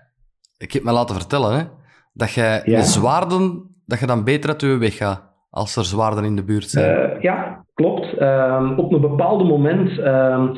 [0.56, 1.64] Ik heb mij laten vertellen, hè,
[2.12, 2.82] dat jij ja.
[2.82, 6.68] zwaarden dat je dan beter uit je weg gaat als er zwaarden in de buurt
[6.68, 7.14] zijn.
[7.14, 8.18] Uh, ja, klopt.
[8.18, 10.50] Uh, op een bepaald moment uh,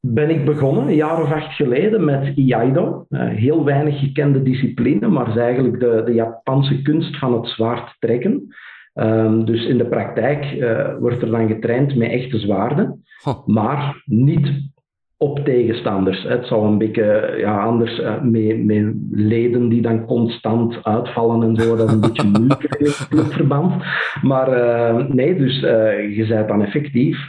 [0.00, 3.06] ben ik begonnen, een jaar of acht geleden, met Iaido.
[3.08, 7.96] Uh, heel weinig gekende discipline, maar is eigenlijk de, de Japanse kunst van het zwaard
[7.98, 8.54] trekken.
[8.94, 13.46] Ehm, dus in de praktijk uh, wordt er dan getraind met echte zwaarden, huh.
[13.46, 14.70] maar niet
[15.18, 16.22] op tegenstanders.
[16.22, 21.56] Het zou een beetje ja, anders uh, met, met leden die dan constant uitvallen en
[21.56, 21.76] zo.
[21.76, 23.84] Dat is een beetje moeilijk in het clubverband.
[24.22, 27.28] Maar uh, nee, dus uh, je bent dan effectief.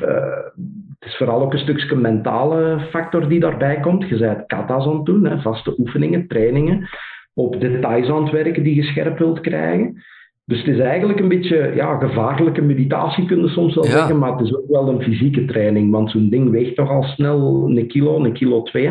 [0.99, 4.09] het is vooral ook een stukje mentale factor die daarbij komt.
[4.09, 6.89] Je bent kata's aan het doen, hè, vaste oefeningen, trainingen.
[7.33, 10.03] Op details aan het werken die je scherp wilt krijgen.
[10.49, 14.31] Dus het is eigenlijk een beetje ja, gevaarlijke meditatie, kun je soms wel zeggen, maar
[14.31, 17.87] het is ook wel een fysieke training, want zo'n ding weegt toch al snel een
[17.87, 18.89] kilo, een kilo twee.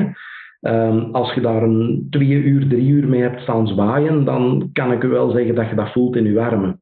[0.61, 4.93] Um, als je daar een twee uur, drie uur mee hebt staan zwaaien, dan kan
[4.93, 6.81] ik u wel zeggen dat je dat voelt in je armen.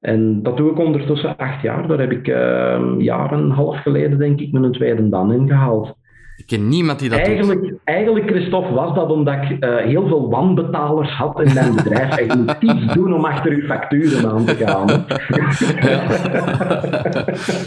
[0.00, 1.88] En dat doe ik ondertussen acht jaar.
[1.88, 5.32] Daar heb ik uh, een jaar en een half geleden, denk ik, mijn tweede dan
[5.32, 5.94] ingehaald.
[6.40, 7.78] Ik ken niemand die dat eigenlijk, doet.
[7.84, 12.16] Eigenlijk, Christophe, was dat omdat ik uh, heel veel wanbetalers had in mijn bedrijf.
[12.16, 15.04] en je moet iets doen om achter uw facturen aan te gaan.
[15.80, 16.06] Ja.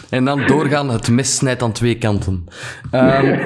[0.17, 2.43] en dan doorgaan, het mes snijdt aan twee kanten.
[2.91, 3.39] Um,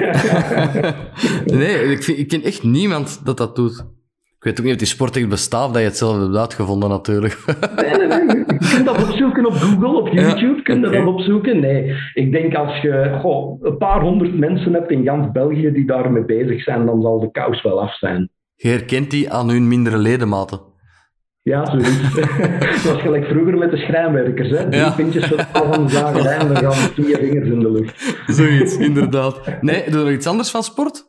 [1.58, 3.84] nee, ik, vind, ik ken echt niemand dat dat doet.
[4.38, 6.88] Ik weet ook niet of die sport echt bestaat, dat je het zelf hebt uitgevonden
[6.88, 7.38] natuurlijk.
[7.76, 8.36] nee, nee, nee.
[8.36, 10.98] Je kunt dat opzoeken op Google, op YouTube, ja, kun je okay.
[10.98, 11.60] dat opzoeken.
[11.60, 15.86] Nee, ik denk als je goh, een paar honderd mensen hebt in gans België die
[15.86, 18.30] daarmee bezig zijn, dan zal de kous wel af zijn.
[18.54, 20.60] Je herkent die aan hun mindere ledematen.
[21.42, 22.14] Ja, zoiets.
[22.82, 24.50] dat was gelijk vroeger met de schrijnwerkers.
[24.50, 24.68] Hè?
[24.68, 24.90] Drie ja.
[24.90, 28.22] pintjes van de zagerij en dan gaan vier vingers in de lucht.
[28.26, 29.40] Zoiets, inderdaad.
[29.60, 31.06] Nee, doe je nog iets anders van sport?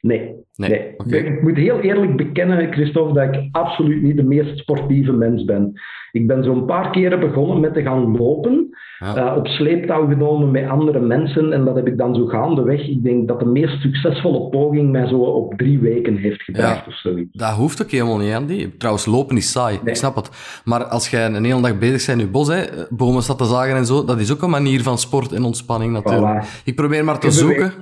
[0.00, 0.34] Nee.
[0.56, 0.70] Nee.
[0.70, 0.94] nee.
[0.96, 1.18] Okay.
[1.18, 5.72] Ik moet heel eerlijk bekennen, Christophe, dat ik absoluut niet de meest sportieve mens ben.
[6.12, 9.30] Ik ben zo'n paar keren begonnen met te gaan lopen, ja.
[9.30, 12.88] uh, op sleeptouw genomen met andere mensen, en dat heb ik dan zo gaandeweg.
[12.88, 16.84] Ik denk dat de meest succesvolle poging mij zo op drie weken heeft gebracht ja.
[16.86, 17.36] of zoiets.
[17.36, 18.70] Dat hoeft ook helemaal niet, Andy.
[18.78, 19.90] Trouwens, lopen is saai, nee.
[19.90, 20.60] ik snap het.
[20.64, 23.44] Maar als jij een hele dag bezig bent in je bos, hè, bomen staat te
[23.44, 26.44] zagen en zo, dat is ook een manier van sport en ontspanning natuurlijk.
[26.44, 26.64] Voilà.
[26.64, 27.72] Ik probeer maar te zoeken.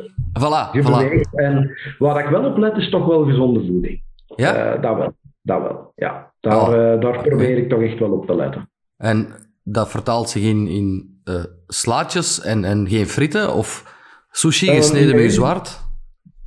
[0.41, 1.31] Voilà, je voilà.
[1.33, 4.03] En waar ik wel op let, is toch wel gezonde voeding.
[4.37, 4.75] Ja?
[4.75, 5.13] Uh, dat wel.
[5.43, 6.33] Dat wel, ja.
[6.41, 6.69] Daar, oh.
[6.69, 8.71] uh, daar probeer ik toch echt wel op te letten.
[8.97, 9.29] En
[9.63, 13.55] dat vertaalt zich in, in uh, slaatjes en, en geen frieten?
[13.55, 13.97] Of
[14.31, 15.15] sushi gesneden nee.
[15.15, 15.81] met je zwart?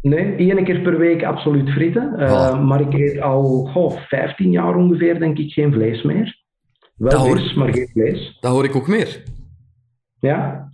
[0.01, 2.15] Nee, één keer per week absoluut frieten.
[2.65, 6.43] Maar ik eet al goh, 15 jaar ongeveer, denk ik, geen vlees meer.
[6.95, 8.37] Wel hoor, vis, maar geen vlees.
[8.39, 9.23] Dat hoor ik ook meer.
[10.19, 10.69] Ja,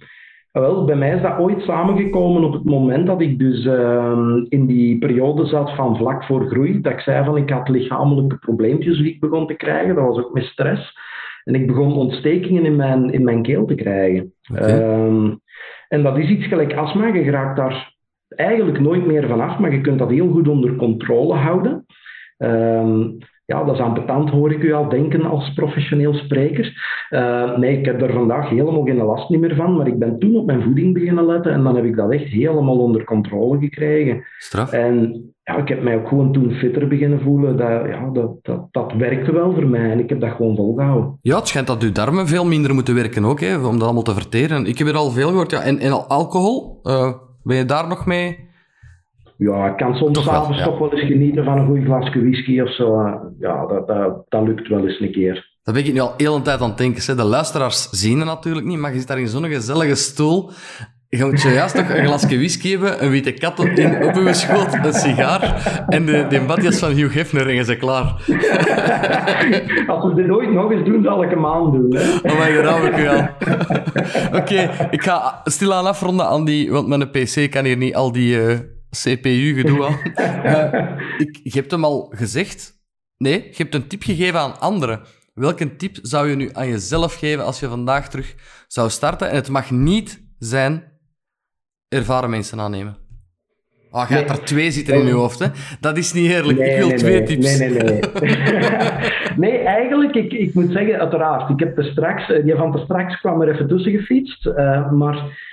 [0.51, 4.65] wel, bij mij is dat ooit samengekomen op het moment dat ik dus uh, in
[4.65, 6.81] die periode zat van vlak voor groei.
[6.81, 9.95] Dat ik zei van ik had lichamelijke probleempjes die ik begon te krijgen.
[9.95, 10.97] Dat was ook met stress.
[11.43, 14.33] En ik begon ontstekingen in mijn, in mijn keel te krijgen.
[14.51, 15.05] Okay.
[15.05, 15.39] Um,
[15.87, 17.07] en dat is iets gelijk astma.
[17.07, 17.95] Je raakt daar
[18.27, 21.85] eigenlijk nooit meer vanaf, maar je kunt dat heel goed onder controle houden.
[22.37, 23.17] Um,
[23.51, 26.65] ja, dat is ambetant, hoor ik u al denken als professioneel spreker.
[27.09, 30.35] Uh, nee, ik heb er vandaag helemaal geen last meer van, maar ik ben toen
[30.35, 34.23] op mijn voeding beginnen letten en dan heb ik dat echt helemaal onder controle gekregen.
[34.37, 34.71] Straf.
[34.71, 37.57] En ja, ik heb mij ook gewoon toen fitter beginnen voelen.
[37.57, 41.17] Dat, ja, dat, dat, dat werkte wel voor mij en ik heb dat gewoon volgehouden.
[41.21, 44.03] Ja, het schijnt dat uw darmen veel minder moeten werken ook, hè, om dat allemaal
[44.03, 44.65] te verteren.
[44.65, 45.51] Ik heb er al veel gehoord.
[45.51, 45.61] Ja.
[45.61, 47.11] En, en alcohol, uh,
[47.43, 48.49] ben je daar nog mee
[49.47, 50.63] ja, ik kan soms s'avonds ja.
[50.63, 53.03] toch wel eens genieten van een goed glasje whisky of zo.
[53.39, 55.49] Ja, dat, dat, dat lukt wel eens een keer.
[55.63, 57.17] Dat ben ik nu al heel een tijd aan het denken.
[57.17, 60.51] De luisteraars zien het natuurlijk niet, maar je zit daar in zo'n gezellige stoel
[61.07, 64.33] Je moet juist toch een glasje whisky hebben, een witte kat op, in, op uw
[64.33, 68.05] schoot, een sigaar en de, de badjas van Hugh Hefner en je bent klaar.
[69.87, 71.95] Als we dit ooit nog eens doen, zal ik hem aandoen.
[71.95, 72.31] Hè?
[72.31, 74.39] Oh my god, ik al.
[74.39, 78.59] Oké, ik ga stilaan afronden, Andy, want mijn PC kan hier niet al die uh,
[78.91, 79.99] CPU-gedoe aan.
[80.45, 82.79] Uh, ik, je hebt hem al gezegd.
[83.17, 85.01] Nee, je hebt een tip gegeven aan anderen.
[85.33, 88.35] Welke tip zou je nu aan jezelf geven als je vandaag terug
[88.67, 89.29] zou starten?
[89.29, 90.83] En het mag niet zijn
[91.87, 92.97] ervaren mensen aannemen.
[93.91, 95.47] Ah, oh, je hebt er twee zitten in je hoofd, hè?
[95.79, 96.59] Dat is niet eerlijk.
[96.59, 97.57] ik wil twee tips.
[97.59, 97.99] Nee, nee, nee.
[99.43, 101.49] nee, eigenlijk, ik, ik moet zeggen, uiteraard.
[101.49, 104.45] Ik heb er straks, die eh, van er straks kwam er even tussen gefietst.
[104.45, 105.49] Uh, maar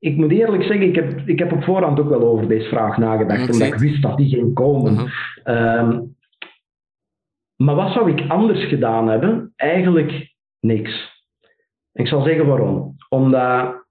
[0.00, 2.96] ik moet eerlijk zeggen, ik heb, ik heb op voorhand ook wel over deze vraag
[2.96, 3.52] nagedacht.
[3.52, 4.92] omdat ik wist dat die ging komen.
[4.92, 5.10] Uh
[5.44, 5.78] -huh.
[5.78, 6.16] um,
[7.56, 9.52] maar wat zou ik anders gedaan hebben?
[9.56, 11.22] Eigenlijk niks.
[11.92, 12.96] Ik zal zeggen waarom.
[13.08, 13.86] Omdat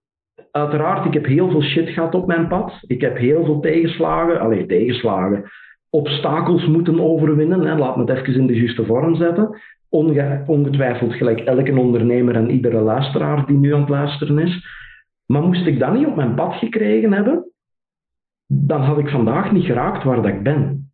[0.51, 2.73] uiteraard, ik heb heel veel shit gehad op mijn pad.
[2.81, 5.51] Ik heb heel veel tegenslagen, alleen tegenslagen,
[5.89, 7.61] obstakels moeten overwinnen.
[7.61, 7.77] Hè.
[7.77, 9.59] Laat me het even in de juiste vorm zetten.
[9.89, 14.65] Onge ongetwijfeld gelijk elke ondernemer en iedere luisteraar die nu aan het luisteren is.
[15.31, 17.51] Maar moest ik dat niet op mijn pad gekregen hebben,
[18.47, 20.91] dan had ik vandaag niet geraakt waar dat ik ben.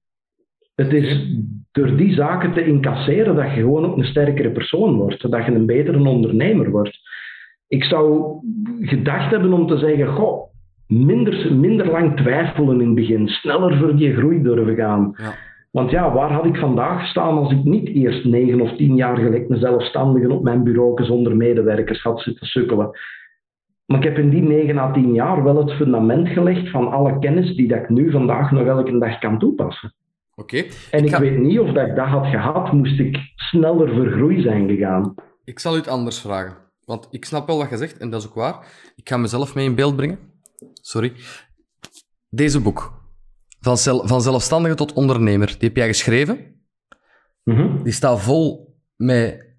[0.75, 1.37] Het is
[1.71, 5.51] door die zaken te incasseren dat je gewoon ook een sterkere persoon wordt, dat je
[5.51, 6.99] een betere ondernemer wordt
[7.67, 8.35] ik zou
[8.79, 10.53] gedacht hebben om te zeggen: Goh,
[10.87, 15.13] minder, minder lang twijfelen in het begin, sneller voor die groei durven gaan.
[15.17, 15.33] Ja.
[15.71, 19.17] Want ja, waar had ik vandaag gestaan als ik niet eerst negen of tien jaar
[19.17, 22.89] geleden een zelfstandige op mijn bureau zonder medewerkers had zitten sukkelen?
[23.85, 27.19] Maar ik heb in die negen à tien jaar wel het fundament gelegd van alle
[27.19, 29.93] kennis die dat ik nu vandaag nog elke dag kan toepassen.
[30.35, 30.63] Oké.
[30.91, 34.41] En ik, weet niet of dat ik dat had gehad, moest ik sneller voor groei
[34.41, 35.13] zijn gegaan.
[35.43, 36.57] Ik zal u het anders vragen.
[36.85, 38.67] Want ik snap wel wat je zegt, en dat is ook waar.
[38.95, 40.19] Ik ga mezelf mee in beeld brengen.
[40.73, 41.13] Sorry.
[42.29, 43.03] Deze boek.
[43.59, 45.47] Van, zel van zelfstandige tot ondernemer.
[45.47, 46.37] Die heb jij geschreven.
[47.43, 47.83] Mm -hmm.
[47.83, 49.55] Die staat vol met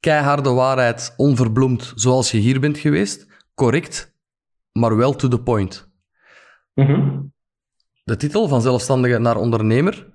[0.00, 3.33] keiharde waarheid, onverbloemd, zoals je hier bent geweest.
[3.54, 4.16] Correct,
[4.72, 5.92] maar wel to the point.
[6.74, 7.32] Mm -hmm.
[8.04, 10.06] De titel, van zelfstandige naar ondernemer.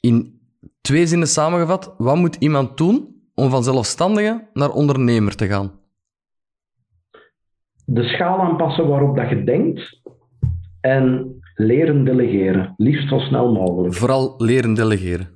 [0.00, 0.40] In
[0.80, 5.72] twee zinnen samengevat, wat moet iemand doen om van zelfstandige naar ondernemer te gaan?
[7.84, 10.00] De schaal aanpassen waarop dat je denkt
[10.80, 13.94] en leren delegeren, liefst zo snel mogelijk.
[13.94, 15.28] Vooral leren delegeren.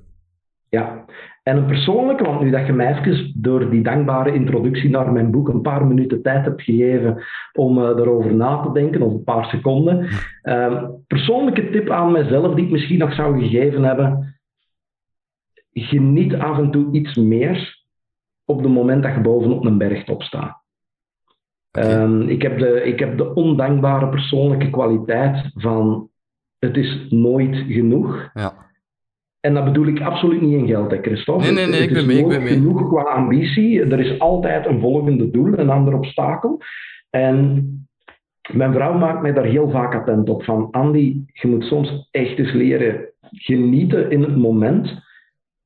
[0.69, 1.05] Ja,
[1.43, 5.31] en een persoonlijke, want nu dat je mij even door die dankbare introductie naar mijn
[5.31, 9.23] boek een paar minuten tijd hebt gegeven om uh, erover na te denken, of een
[9.23, 10.07] paar seconden.
[10.43, 14.37] Uh, persoonlijke tip aan mezelf die ik misschien nog zou gegeven hebben.
[15.71, 17.81] Geniet af en toe iets meer
[18.45, 20.61] op het moment dat je bovenop een bergtop staat.
[21.71, 22.01] Okay.
[22.01, 26.09] Um, ik, heb de, ik heb de ondankbare persoonlijke kwaliteit van
[26.59, 28.29] het is nooit genoeg.
[28.33, 28.62] Ja.
[29.45, 31.43] En dat bedoel ik absoluut niet in geld, hè, Christophe.
[31.43, 32.17] Nee, nee, nee, ik ben mee.
[32.17, 32.53] Ik ben mee.
[32.53, 33.81] genoeg qua ambitie.
[33.81, 36.61] Er is altijd een volgende doel, een ander obstakel.
[37.09, 37.87] En
[38.51, 40.43] mijn vrouw maakt mij daar heel vaak attent op.
[40.43, 45.01] Van Andy, je moet soms echt eens leren genieten in het moment.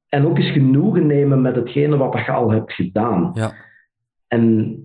[0.09, 3.31] En ook eens genoegen nemen met hetgene wat je al hebt gedaan.
[3.33, 3.53] Ja.
[4.27, 4.75] En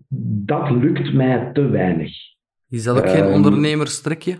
[0.45, 2.13] dat lukt mij te weinig.
[2.69, 4.39] Is dat ook geen um, ondernemerstrikje?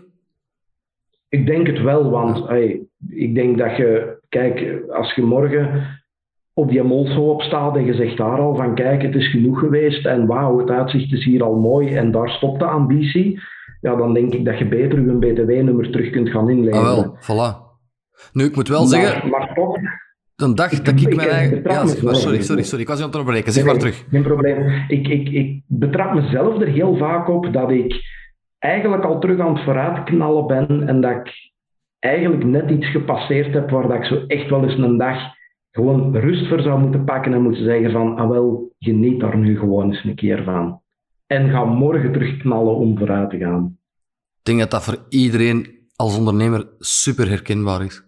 [1.29, 2.47] Ik denk het wel, want ja.
[2.47, 5.87] hey, ik denk dat je, kijk, als je morgen
[6.55, 10.07] op die molshoop opstaat en je zegt daar al van, kijk, het is genoeg geweest
[10.07, 13.41] en wauw, het uitzicht is hier al mooi en daar stopt de ambitie,
[13.81, 16.87] ja, dan denk ik dat je beter je btw-nummer terug kunt gaan inleveren.
[16.87, 17.71] Ah, wel, voilà.
[18.33, 19.31] Nu, ik moet wel maar, zeggen...
[19.31, 19.77] Maar toch,
[20.37, 21.63] een dag dat ik, ik mijn eigen...
[21.63, 22.83] Ja, sorry, sorry, sorry.
[22.83, 23.53] Ik was je aan het onderbreken.
[23.53, 24.05] Zeg nee, maar terug.
[24.11, 24.85] Geen probleem.
[24.89, 27.95] Ik, ik, ik betrap mezelf er heel vaak op dat ik
[28.59, 31.52] eigenlijk al terug aan het vooruitknallen ben en dat ik
[32.03, 35.19] eigenlijk net iets gepasseerd heb waar dat ik zo echt wel eens een dag
[35.71, 39.59] gewoon rust voor zou moeten pakken en moeten zeggen van, ah wel, geniet daar nu
[39.59, 40.81] gewoon eens een keer van.
[41.27, 43.79] En ga morgen terugknallen om vooruit te gaan.
[44.39, 45.67] Ik denk dat dat voor iedereen
[45.97, 48.05] als ondernemer super herkenbaar is.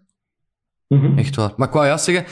[0.88, 1.18] Mm -hmm.
[1.18, 1.52] Echt waar.
[1.56, 2.24] Maar ik wou juist zeggen,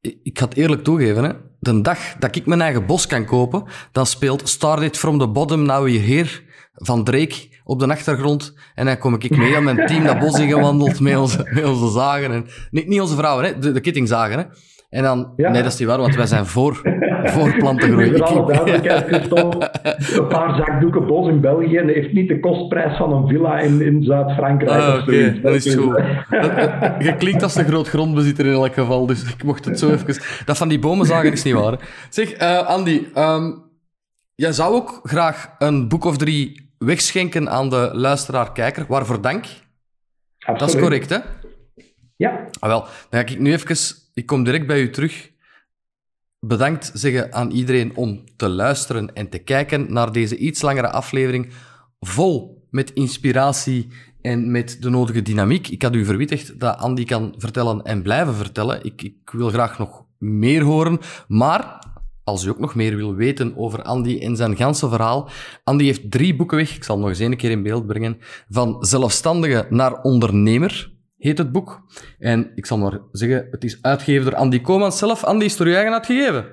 [0.00, 1.32] ik ga het eerlijk toegeven, hè.
[1.60, 5.62] de dag dat ik mijn eigen bos kan kopen, dan speelt Started from the Bottom
[5.62, 6.30] Now We're Here
[6.74, 8.54] van Drake op de achtergrond.
[8.74, 11.90] En dan kom ik mee aan mijn team dat bos ingewandeld met onze, met onze
[11.90, 12.32] zagen.
[12.32, 14.38] En, niet, niet onze vrouwen, hè, de, de kettingzagen.
[14.38, 14.44] Hè.
[14.94, 15.50] En dan, ja.
[15.50, 16.80] nee, dat is niet waar, want wij zijn voor,
[17.24, 18.14] voor plantengroei.
[18.14, 19.70] Ik alle duidelijkheid, Christophe,
[20.16, 24.02] een paar zakdoeken bos in België heeft niet de kostprijs van een villa in, in
[24.02, 24.80] Zuid-Frankrijk.
[24.80, 25.40] Ah, Oké, okay.
[25.40, 26.00] dat is goed.
[26.98, 30.22] Je klinkt als een groot grondbezitter in elk geval, dus ik mocht het zo even...
[30.44, 31.72] Dat van die bomen zagen is niet waar.
[31.72, 31.78] Hè.
[32.08, 33.62] Zeg, uh, Andy, um,
[34.34, 38.86] jij zou ook graag een boek of drie wegschenken aan de luisteraar-kijker.
[38.88, 39.44] Waarvoor dank.
[40.38, 40.58] Absoluut.
[40.60, 41.18] Dat is correct, hè?
[42.16, 42.48] Ja.
[42.58, 43.76] Ah, wel, dan ga ik nu even...
[44.14, 45.30] Ik kom direct bij u terug.
[46.40, 51.52] Bedankt zeggen aan iedereen om te luisteren en te kijken naar deze iets langere aflevering.
[52.00, 53.88] Vol met inspiratie
[54.20, 55.68] en met de nodige dynamiek.
[55.68, 58.84] Ik had u verwittigd dat Andy kan vertellen en blijven vertellen.
[58.84, 60.98] Ik, ik wil graag nog meer horen.
[61.28, 61.86] Maar
[62.24, 65.28] als u ook nog meer wil weten over Andy en zijn ganse verhaal.
[65.64, 66.76] Andy heeft drie boeken weg.
[66.76, 68.16] Ik zal nog eens een keer in beeld brengen.
[68.48, 71.80] Van zelfstandige naar ondernemer heet het boek.
[72.18, 75.24] En ik zal maar zeggen, het is uitgegeven door Andy Komans zelf.
[75.24, 76.46] Andy, is door u eigen uitgegeven?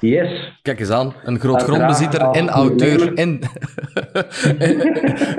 [0.00, 0.58] Yes.
[0.62, 3.12] Kijk eens aan, een groot grondbezitter en auteur.
[3.20, 3.40] En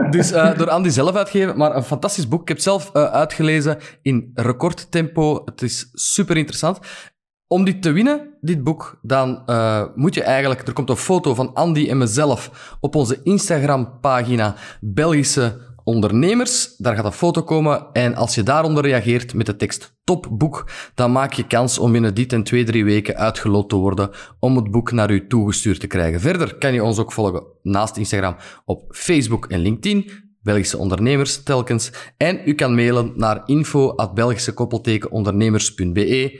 [0.10, 2.42] dus eh, door Andy zelf uitgegeven, maar een fantastisch boek.
[2.42, 5.42] Ik heb het zelf eh, uitgelezen in recordtempo.
[5.46, 6.80] Het is super interessant.
[7.52, 10.68] Om dit te winnen, dit boek, dan eh, moet je eigenlijk...
[10.68, 16.76] Er komt een foto van Andy en mezelf op onze Instagram-pagina Belgische ondernemers.
[16.78, 21.12] Daar gaat een foto komen en als je daaronder reageert met de tekst topboek, dan
[21.12, 24.10] maak je kans om binnen dit en twee, drie weken uitgeloot te worden
[24.40, 26.20] om het boek naar u toegestuurd te krijgen.
[26.20, 30.12] Verder kan je ons ook volgen naast Instagram op Facebook en LinkedIn.
[30.42, 31.92] Belgische ondernemers telkens.
[32.18, 36.40] En u kan mailen naar info.belgischekoppeltekenondernemers.be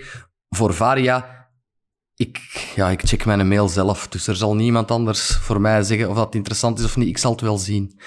[0.56, 1.50] voor Varia.
[2.16, 2.38] Ik,
[2.76, 6.16] ja, ik check mijn mail zelf, dus er zal niemand anders voor mij zeggen of
[6.16, 7.08] dat interessant is of niet.
[7.08, 8.00] Ik zal het wel zien.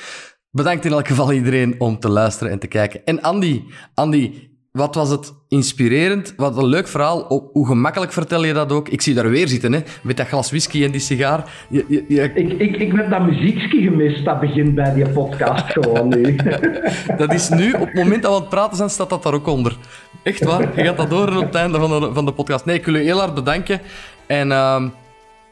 [0.50, 3.04] Bedankt in elk geval iedereen om te luisteren en te kijken.
[3.04, 3.64] En Andy,
[3.94, 4.48] Andy,
[4.78, 6.34] wat was het inspirerend?
[6.36, 7.30] Wat een leuk verhaal.
[7.30, 8.88] O- Hoe gemakkelijk vertel je dat ook?
[8.88, 11.50] Ik zie daar weer zitten, hè, met dat glas whisky en die sigaar.
[11.70, 15.64] Je, je, je- Ik, ik, ik heb dat muziekje gemist, dat begint bij die podcast
[15.72, 16.36] gewoon nu.
[17.18, 19.34] dat is nu, op het moment dat we aan het praten zijn, staat dat daar
[19.34, 19.76] ook onder.
[20.22, 22.64] Echt waar, je gaat dat horen op het einde van de, van de podcast.
[22.64, 23.80] Nee, ik wil u heel hard bedanken.
[24.26, 24.88] En ehm,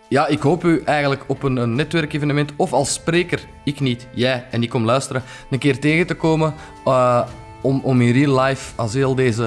[0.09, 4.45] ja, ik hoop u eigenlijk op een, een netwerkevenement of als spreker, ik niet, jij
[4.51, 6.55] en ik kom luisteren, een keer tegen te komen
[6.85, 7.21] eh,
[7.63, 9.43] om, om in real life, als heel deze,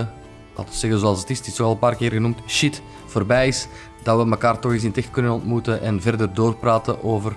[0.55, 3.47] laten we zeggen zoals het is, het is wel een paar keer genoemd, shit voorbij
[3.47, 3.67] is,
[4.03, 7.35] dat we elkaar toch eens in het echt kunnen ontmoeten en verder doorpraten over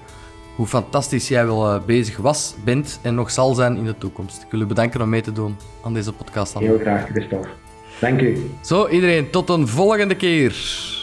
[0.54, 4.42] hoe fantastisch jij wel eh, bezig was, bent en nog zal zijn in de toekomst.
[4.42, 6.58] Ik wil u bedanken om mee te doen aan deze podcast.
[6.58, 7.48] Heel graag, Christophe.
[8.00, 8.50] Dank u.
[8.60, 10.96] Zo, iedereen, tot een volgende keer.